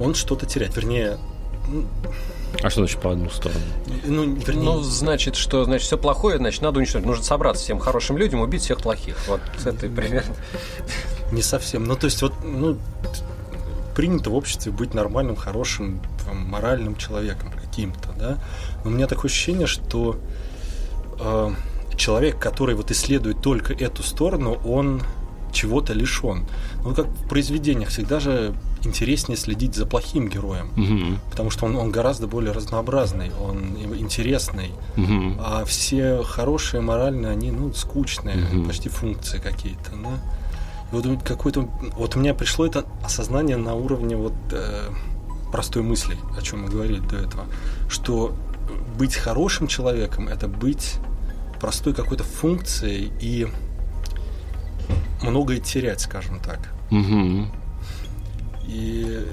он 0.00 0.14
что-то 0.14 0.46
теряет. 0.46 0.76
Вернее, 0.76 1.18
А 2.62 2.70
что 2.70 2.80
значит 2.80 3.00
по 3.00 3.12
одну 3.12 3.28
сторону? 3.28 3.60
Ну, 4.04 4.34
вернее... 4.34 4.62
ну, 4.62 4.80
значит, 4.80 5.36
что 5.36 5.64
значит 5.64 5.86
все 5.86 5.98
плохое, 5.98 6.38
значит, 6.38 6.62
надо 6.62 6.78
уничтожить. 6.78 7.06
Нужно 7.06 7.24
собраться 7.24 7.64
всем 7.64 7.78
хорошим 7.78 8.16
людям, 8.16 8.40
убить 8.40 8.62
всех 8.62 8.78
плохих. 8.78 9.16
Вот 9.28 9.40
это 9.64 9.88
примерно. 9.88 10.34
Не 11.32 11.42
совсем. 11.42 11.84
Ну, 11.84 11.96
то 11.96 12.06
есть, 12.06 12.22
вот, 12.22 12.32
ну, 12.44 12.78
принято 13.94 14.30
в 14.30 14.34
обществе 14.34 14.70
быть 14.70 14.94
нормальным, 14.94 15.36
хорошим, 15.36 16.00
моральным 16.32 16.96
человеком 16.96 17.50
каким-то, 17.50 18.12
да. 18.18 18.38
Но 18.84 18.90
у 18.90 18.92
меня 18.92 19.06
такое 19.06 19.30
ощущение, 19.30 19.66
что 19.66 20.18
э, 21.18 21.50
человек, 21.96 22.38
который 22.38 22.74
вот 22.74 22.90
исследует 22.90 23.42
только 23.42 23.72
эту 23.72 24.02
сторону, 24.02 24.58
он 24.64 25.02
чего-то 25.52 25.94
лишен. 25.94 26.46
Ну, 26.84 26.94
как 26.94 27.06
в 27.06 27.28
произведениях 27.28 27.88
всегда 27.88 28.20
же 28.20 28.54
интереснее 28.86 29.36
следить 29.36 29.74
за 29.74 29.86
плохим 29.86 30.28
героем, 30.28 30.70
угу. 30.76 31.18
потому 31.30 31.50
что 31.50 31.66
он, 31.66 31.76
он 31.76 31.90
гораздо 31.90 32.26
более 32.26 32.52
разнообразный, 32.52 33.30
он 33.42 33.76
интересный, 33.98 34.72
угу. 34.96 35.36
а 35.38 35.64
все 35.64 36.22
хорошие, 36.22 36.80
моральные, 36.80 37.32
они 37.32 37.50
ну 37.50 37.72
скучные, 37.72 38.36
угу. 38.36 38.66
почти 38.66 38.88
функции 38.88 39.38
какие-то, 39.38 39.92
да. 40.02 40.18
И 40.92 40.94
вот 40.94 41.22
какой-то, 41.22 41.68
вот 41.96 42.16
у 42.16 42.20
меня 42.20 42.32
пришло 42.32 42.64
это 42.64 42.86
осознание 43.02 43.56
на 43.56 43.74
уровне 43.74 44.16
вот 44.16 44.34
э, 44.52 44.88
простой 45.50 45.82
мысли, 45.82 46.16
о 46.38 46.42
чем 46.42 46.62
мы 46.62 46.68
говорили 46.68 47.00
до 47.00 47.16
этого, 47.16 47.46
что 47.88 48.34
быть 48.96 49.14
хорошим 49.14 49.66
человеком 49.66 50.28
это 50.28 50.48
быть 50.48 50.94
простой 51.60 51.92
какой-то 51.94 52.24
функцией 52.24 53.12
и 53.20 53.48
многое 55.22 55.58
терять, 55.58 56.00
скажем 56.00 56.38
так. 56.40 56.60
Угу. 56.90 57.46
И 58.66 59.24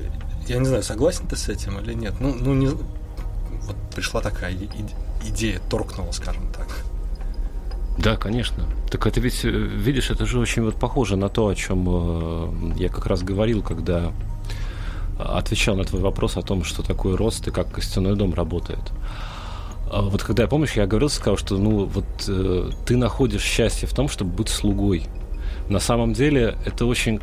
я 0.48 0.58
не 0.58 0.66
знаю, 0.66 0.84
согласен 0.84 1.28
ты 1.28 1.36
с 1.36 1.50
этим 1.50 1.80
или 1.80 1.94
нет. 1.94 2.16
Ну, 2.20 2.36
ну 2.36 2.54
не, 2.54 2.68
вот 2.68 3.76
пришла 3.96 4.22
такая 4.22 4.56
идея, 5.26 5.60
торкнула, 5.70 6.12
скажем 6.12 6.48
так. 6.54 6.68
Да, 7.98 8.16
конечно. 8.16 8.66
Так 8.90 9.06
это 9.06 9.20
ведь, 9.20 9.46
э, 9.46 9.50
видишь, 9.50 10.10
это 10.10 10.26
же 10.26 10.40
очень 10.40 10.64
вот 10.64 10.76
похоже 10.76 11.16
на 11.16 11.30
то, 11.30 11.48
о 11.48 11.56
чем 11.56 11.86
э, 11.88 12.74
я 12.78 12.90
как 12.90 13.06
раз 13.06 13.22
говорил, 13.22 13.62
когда 13.62 14.12
отвечал 15.20 15.76
на 15.76 15.84
твой 15.84 16.02
вопрос 16.02 16.38
о 16.38 16.42
том, 16.42 16.64
что 16.64 16.82
такое 16.82 17.16
рост 17.16 17.48
и 17.48 17.52
как 17.52 17.72
костяной 17.72 18.16
дом 18.16 18.34
работает. 18.34 18.92
А 19.92 20.02
вот 20.02 20.24
когда 20.24 20.44
я 20.44 20.50
помнишь, 20.50 20.74
я 20.74 20.88
говорил, 20.88 21.10
сказал, 21.10 21.38
что 21.38 21.58
ну 21.58 21.86
вот 21.86 22.06
э, 22.28 22.72
ты 22.86 22.98
находишь 22.98 23.44
счастье 23.44 23.88
в 23.88 23.94
том, 23.94 24.10
чтобы 24.10 24.32
быть 24.32 24.50
слугой. 24.50 25.06
На 25.70 25.80
самом 25.80 26.14
деле 26.14 26.58
это 26.66 26.86
очень 26.86 27.20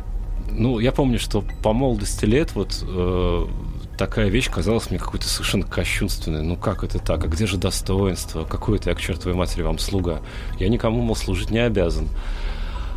ну, 0.51 0.79
я 0.79 0.91
помню, 0.91 1.19
что 1.19 1.43
по 1.63 1.73
молодости 1.73 2.25
лет 2.25 2.55
вот 2.55 2.83
э, 2.87 3.45
такая 3.97 4.29
вещь 4.29 4.49
казалась 4.49 4.89
мне 4.89 4.99
какой-то 4.99 5.27
совершенно 5.27 5.65
кощунственной. 5.65 6.41
Ну 6.41 6.55
как 6.55 6.83
это 6.83 6.99
так? 6.99 7.23
А 7.23 7.27
где 7.27 7.45
же 7.45 7.57
достоинство? 7.57 8.43
Какой 8.43 8.77
это 8.77 8.89
я, 8.89 8.95
к 8.95 8.99
чертовой 8.99 9.35
матери, 9.35 9.61
вам 9.61 9.79
слуга? 9.79 10.21
Я 10.59 10.69
никому, 10.69 11.01
мол, 11.01 11.15
служить 11.15 11.51
не 11.51 11.59
обязан. 11.59 12.07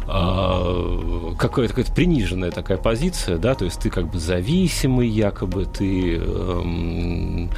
А, 0.06 1.34
какая-то, 1.38 1.74
какая-то 1.74 1.94
приниженная 1.94 2.50
такая 2.50 2.76
позиция, 2.76 3.38
да, 3.38 3.54
то 3.54 3.64
есть 3.64 3.80
ты 3.80 3.90
как 3.90 4.10
бы 4.10 4.18
зависимый, 4.18 5.08
якобы 5.08 5.64
ты 5.64 6.16
эм, 6.16 7.50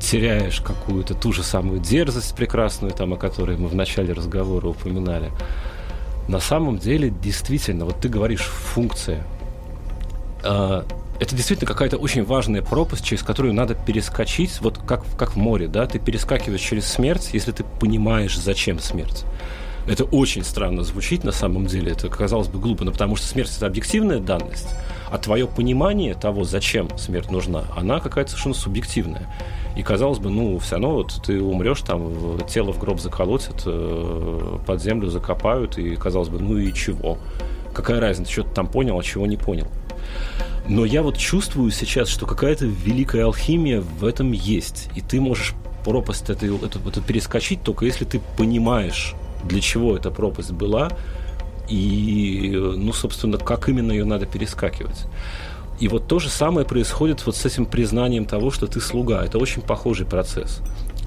теряешь 0.00 0.60
какую-то 0.60 1.14
ту 1.14 1.32
же 1.32 1.42
самую 1.42 1.80
дерзость 1.80 2.34
прекрасную, 2.34 2.92
там, 2.94 3.12
о 3.12 3.16
которой 3.16 3.58
мы 3.58 3.68
в 3.68 3.74
начале 3.74 4.12
разговора 4.14 4.68
упоминали. 4.68 5.30
На 6.28 6.40
самом 6.40 6.78
деле, 6.78 7.10
действительно, 7.10 7.84
вот 7.84 8.00
ты 8.00 8.08
говоришь 8.08 8.42
функция. 8.42 9.24
Э, 10.44 10.82
это 11.20 11.36
действительно 11.36 11.68
какая-то 11.68 11.98
очень 11.98 12.24
важная 12.24 12.62
пропасть, 12.62 13.04
через 13.04 13.22
которую 13.22 13.54
надо 13.54 13.74
перескочить, 13.74 14.60
вот 14.60 14.78
как, 14.78 15.04
как 15.16 15.34
в 15.34 15.36
море, 15.36 15.68
да, 15.68 15.86
ты 15.86 15.98
перескакиваешь 15.98 16.60
через 16.60 16.86
смерть, 16.86 17.30
если 17.32 17.52
ты 17.52 17.64
понимаешь, 17.80 18.36
зачем 18.36 18.78
смерть. 18.78 19.24
Это 19.86 20.04
очень 20.04 20.44
странно 20.44 20.84
звучит 20.84 21.24
на 21.24 21.32
самом 21.32 21.66
деле, 21.66 21.92
это 21.92 22.08
казалось 22.08 22.48
бы 22.48 22.58
глупо, 22.60 22.84
но 22.84 22.92
потому 22.92 23.16
что 23.16 23.26
смерть 23.26 23.52
это 23.56 23.66
объективная 23.66 24.20
данность, 24.20 24.68
а 25.10 25.18
твое 25.18 25.46
понимание 25.46 26.14
того, 26.14 26.44
зачем 26.44 26.96
смерть 26.98 27.30
нужна, 27.30 27.64
она 27.76 27.98
какая-то 27.98 28.30
совершенно 28.30 28.54
субъективная. 28.54 29.28
И 29.76 29.82
казалось 29.82 30.18
бы, 30.18 30.30
ну, 30.30 30.58
все 30.58 30.72
равно 30.72 30.94
вот 30.94 31.20
ты 31.24 31.42
умрешь, 31.42 31.80
там 31.80 32.38
тело 32.46 32.72
в 32.72 32.78
гроб 32.78 33.00
заколотят, 33.00 33.62
э, 33.64 34.58
под 34.66 34.82
землю 34.82 35.08
закопают, 35.08 35.78
и 35.78 35.96
казалось 35.96 36.28
бы, 36.28 36.38
ну 36.38 36.58
и 36.58 36.72
чего? 36.72 37.18
Какая 37.72 38.00
разница, 38.00 38.30
что 38.30 38.42
ты 38.42 38.50
там 38.50 38.66
понял, 38.66 38.98
а 38.98 39.02
чего 39.02 39.26
не 39.26 39.36
понял? 39.36 39.66
Но 40.68 40.84
я 40.84 41.02
вот 41.02 41.16
чувствую 41.16 41.70
сейчас, 41.70 42.08
что 42.08 42.26
какая-то 42.26 42.66
великая 42.66 43.24
алхимия 43.24 43.80
в 43.80 44.04
этом 44.04 44.32
есть. 44.32 44.90
И 44.94 45.00
ты 45.00 45.20
можешь 45.20 45.54
пропасть 45.84 46.30
эту, 46.30 46.56
эту, 46.56 46.78
эту 46.88 47.00
перескочить 47.02 47.62
только 47.62 47.84
если 47.84 48.04
ты 48.04 48.20
понимаешь, 48.36 49.14
для 49.44 49.60
чего 49.60 49.96
эта 49.96 50.10
пропасть 50.10 50.52
была, 50.52 50.90
и, 51.68 52.52
ну, 52.54 52.92
собственно, 52.92 53.38
как 53.38 53.68
именно 53.68 53.92
ее 53.92 54.04
надо 54.04 54.26
перескакивать. 54.26 55.06
И 55.82 55.88
вот 55.88 56.06
то 56.06 56.20
же 56.20 56.28
самое 56.28 56.64
происходит 56.64 57.26
вот 57.26 57.34
с 57.34 57.44
этим 57.44 57.66
признанием 57.66 58.24
того, 58.24 58.52
что 58.52 58.68
ты 58.68 58.80
слуга. 58.80 59.24
Это 59.24 59.38
очень 59.38 59.62
похожий 59.62 60.06
процесс. 60.06 60.60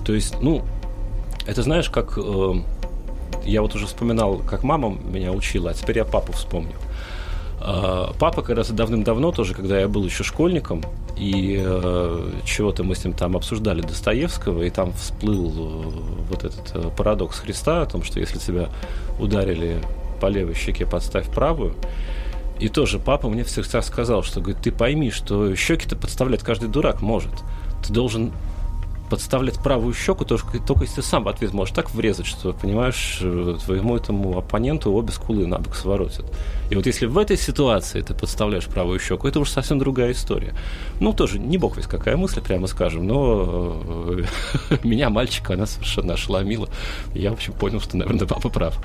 То 0.05 0.11
есть, 0.11 0.41
ну, 0.41 0.63
это 1.47 1.61
знаешь, 1.61 1.89
как 1.89 2.17
э, 2.17 2.53
я 3.45 3.61
вот 3.61 3.73
уже 3.73 3.86
вспоминал, 3.86 4.39
как 4.39 4.63
мама 4.63 4.89
меня 4.89 5.32
учила, 5.32 5.71
а 5.71 5.73
теперь 5.73 5.99
я 5.99 6.03
папу 6.03 6.34
вспомню. 6.34 6.73
Э, 7.61 8.07
папа 8.19 8.41
когда-то 8.41 8.73
давным-давно 8.73 9.32
тоже, 9.32 9.53
когда 9.53 9.80
я 9.80 9.88
был 9.88 10.03
еще 10.03 10.26
школьником, 10.26 10.84
и 11.15 11.57
э, 11.65 12.32
чего-то 12.43 12.84
мы 12.84 12.95
с 12.95 13.05
ним 13.05 13.13
там 13.13 13.38
обсуждали 13.38 13.80
Достоевского, 13.80 14.61
и 14.63 14.69
там 14.69 14.91
всплыл 14.91 15.51
э, 15.51 15.91
вот 16.30 16.43
этот 16.43 16.71
э, 16.73 16.89
парадокс 16.97 17.39
Христа 17.39 17.84
о 17.84 17.86
том, 17.86 18.03
что 18.03 18.19
если 18.19 18.39
тебя 18.39 18.67
ударили 19.21 19.82
по 20.19 20.26
левой 20.26 20.53
щеке, 20.53 20.86
подставь 20.86 21.30
правую. 21.30 21.76
И 22.60 22.70
тоже 22.70 22.99
папа 22.99 23.30
мне 23.30 23.43
всегда 23.43 23.82
сказал, 23.82 24.24
что 24.24 24.39
говорит, 24.39 24.62
ты 24.62 24.72
пойми, 24.72 25.12
что 25.12 25.56
щеки-то 25.56 25.95
подставлять 25.95 26.41
каждый 26.41 26.70
дурак 26.70 27.01
может. 27.01 27.34
Ты 27.86 27.93
должен 27.93 28.32
подставлять 29.10 29.60
правую 29.60 29.93
щеку, 29.93 30.26
только, 30.26 30.60
только 30.60 30.84
если 30.84 30.97
ты 30.97 31.03
сам 31.03 31.24
в 31.24 31.28
ответ 31.28 31.53
можешь 31.53 31.76
так 31.76 31.91
врезать, 31.91 32.26
что, 32.26 32.53
понимаешь, 32.53 33.20
э, 33.22 33.58
твоему 33.64 33.95
этому 33.95 34.38
оппоненту 34.38 34.91
обе 34.91 35.12
скулы 35.12 35.45
на 35.45 35.60
бок 35.60 35.76
своротят. 35.76 36.26
И 36.72 36.76
вот 36.76 36.86
если 36.86 37.06
в 37.06 37.18
этой 37.18 37.38
ситуации 37.38 38.01
ты 38.01 38.14
подставляешь 38.14 38.66
правую 38.66 38.99
щеку, 38.99 39.28
это 39.28 39.39
уже 39.39 39.51
совсем 39.51 39.78
другая 39.78 40.12
история. 40.12 40.56
Ну, 40.99 41.14
тоже 41.14 41.38
не 41.38 41.58
бог 41.58 41.78
весь 41.78 41.86
какая 41.86 42.18
мысль, 42.18 42.41
прямо 42.41 42.68
скажем, 42.68 43.06
но 43.06 43.78
э, 43.86 44.24
меня, 44.84 45.10
мальчика, 45.10 45.53
она 45.53 45.68
совершенно 45.68 46.14
ошеломила. 46.14 46.68
Я, 47.14 47.30
в 47.30 47.34
общем, 47.34 47.53
понял, 47.53 47.82
что, 47.82 47.97
наверное, 47.97 48.28
папа 48.28 48.49
прав. 48.49 48.80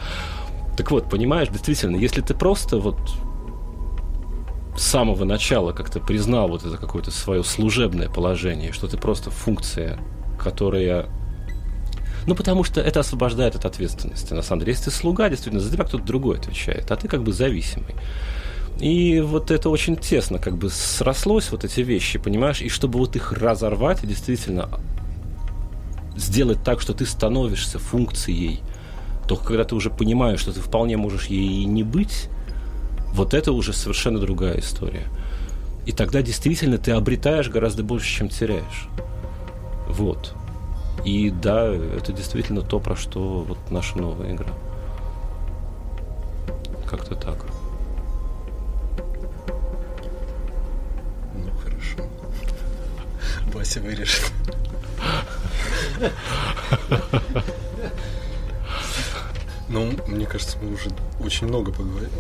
Так 0.77 0.91
вот, 0.91 1.09
понимаешь, 1.09 1.49
действительно, 1.49 1.97
если 1.97 2.21
ты 2.21 2.35
просто 2.35 2.79
вот 2.79 2.99
с 4.81 4.83
самого 4.83 5.25
начала 5.25 5.73
как-то 5.73 6.01
признал 6.01 6.49
вот 6.49 6.65
это 6.65 6.79
какое-то 6.79 7.11
свое 7.11 7.45
служебное 7.45 8.09
положение, 8.09 8.73
что 8.73 8.89
ты 8.89 8.97
просто 8.97 9.31
функция, 9.31 9.99
которая 10.43 11.11
ну, 12.27 12.35
потому 12.35 12.65
что 12.65 12.81
это 12.81 13.01
освобождает 13.01 13.57
от 13.57 13.67
ответственности. 13.67 14.33
На 14.33 14.41
самом 14.41 14.61
деле, 14.61 14.73
если 14.73 14.85
ты 14.87 14.91
слуга, 14.91 15.29
действительно, 15.29 15.63
за 15.63 15.71
тебя 15.71 15.85
кто-то 15.85 16.05
другой 16.05 16.39
отвечает, 16.39 16.91
а 16.91 16.97
ты 16.97 17.09
как 17.09 17.23
бы 17.23 17.33
зависимый. 17.33 17.95
И 18.79 19.21
вот 19.21 19.51
это 19.51 19.69
очень 19.69 19.97
тесно 19.97 20.39
как 20.39 20.57
бы 20.57 20.71
срослось, 20.71 21.51
вот 21.51 21.65
эти 21.65 21.81
вещи, 21.81 22.19
понимаешь? 22.19 22.63
И 22.63 22.71
чтобы 22.71 22.99
вот 22.99 23.17
их 23.17 23.33
разорвать, 23.33 24.07
действительно 24.07 24.71
сделать 26.17 26.63
так, 26.65 26.81
что 26.81 26.95
ты 26.95 27.05
становишься 27.05 27.79
функцией, 27.79 28.61
только 29.29 29.45
когда 29.45 29.65
ты 29.65 29.75
уже 29.75 29.91
понимаешь, 29.91 30.41
что 30.41 30.53
ты 30.53 30.61
вполне 30.61 30.97
можешь 30.97 31.27
ей 31.27 31.63
и 31.63 31.65
не 31.67 31.83
быть, 31.83 32.31
вот 33.13 33.35
это 33.35 33.53
уже 33.53 33.73
совершенно 33.73 34.19
другая 34.19 34.59
история. 34.61 35.07
И 35.87 35.93
тогда 35.93 36.23
действительно 36.23 36.79
ты 36.79 36.93
обретаешь 36.93 37.49
гораздо 37.49 37.83
больше, 37.83 38.09
чем 38.09 38.29
теряешь. 38.29 38.89
Вот. 39.89 40.35
И 41.05 41.31
да, 41.31 41.67
это 41.67 42.13
действительно 42.13 42.63
то, 42.63 42.79
про 42.79 42.95
что 42.95 43.45
вот 43.47 43.59
наша 43.71 43.99
новая 43.99 44.33
игра. 44.33 44.53
Как-то 46.87 47.15
так. 47.15 47.47
Ну 51.35 51.51
хорошо. 51.63 52.09
Вася 53.55 53.81
вырежет. 53.81 54.33
Ну, 59.73 59.89
мне 60.09 60.27
кажется, 60.27 60.59
мы 60.61 60.75
уже 60.75 60.91
очень 61.21 61.47
много 61.47 61.71
поговорили. 61.71 62.11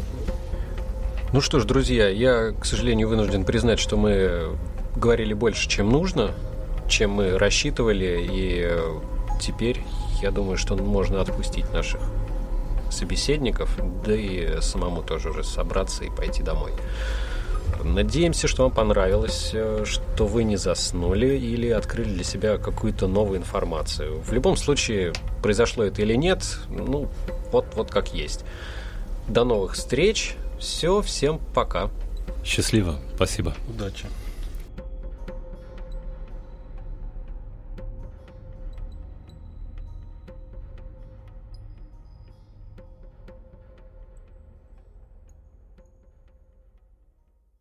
Ну 1.32 1.40
что 1.40 1.60
ж, 1.60 1.64
друзья, 1.64 2.08
я, 2.08 2.50
к 2.50 2.64
сожалению, 2.64 3.08
вынужден 3.08 3.44
признать, 3.44 3.78
что 3.78 3.96
мы 3.96 4.48
говорили 4.96 5.32
больше, 5.32 5.68
чем 5.68 5.88
нужно, 5.88 6.32
чем 6.88 7.12
мы 7.12 7.38
рассчитывали, 7.38 8.26
и 8.28 8.68
теперь 9.40 9.84
я 10.22 10.32
думаю, 10.32 10.56
что 10.56 10.74
можно 10.74 11.20
отпустить 11.20 11.72
наших 11.72 12.00
собеседников, 12.90 13.78
да 14.04 14.12
и 14.12 14.60
самому 14.60 15.04
тоже 15.04 15.30
уже 15.30 15.44
собраться 15.44 16.02
и 16.02 16.10
пойти 16.10 16.42
домой. 16.42 16.72
Надеемся, 17.84 18.48
что 18.48 18.64
вам 18.64 18.72
понравилось, 18.72 19.50
э, 19.54 19.84
что 19.86 20.26
вы 20.26 20.42
не 20.42 20.56
заснули 20.56 21.38
или 21.38 21.68
открыли 21.70 22.10
для 22.10 22.24
себя 22.24 22.58
какую-то 22.58 23.06
новую 23.06 23.38
информацию. 23.38 24.20
В 24.20 24.32
любом 24.32 24.56
случае, 24.56 25.12
произошло 25.40 25.84
это 25.84 26.02
или 26.02 26.14
нет, 26.14 26.42
ну, 26.68 27.08
вот, 27.52 27.66
вот 27.76 27.88
как 27.92 28.12
есть. 28.12 28.44
До 29.28 29.44
новых 29.44 29.74
встреч. 29.74 30.34
Все, 30.60 31.00
всем 31.02 31.40
пока. 31.54 31.90
Счастливо. 32.44 33.00
Спасибо. 33.16 33.54
Удачи. 33.68 34.06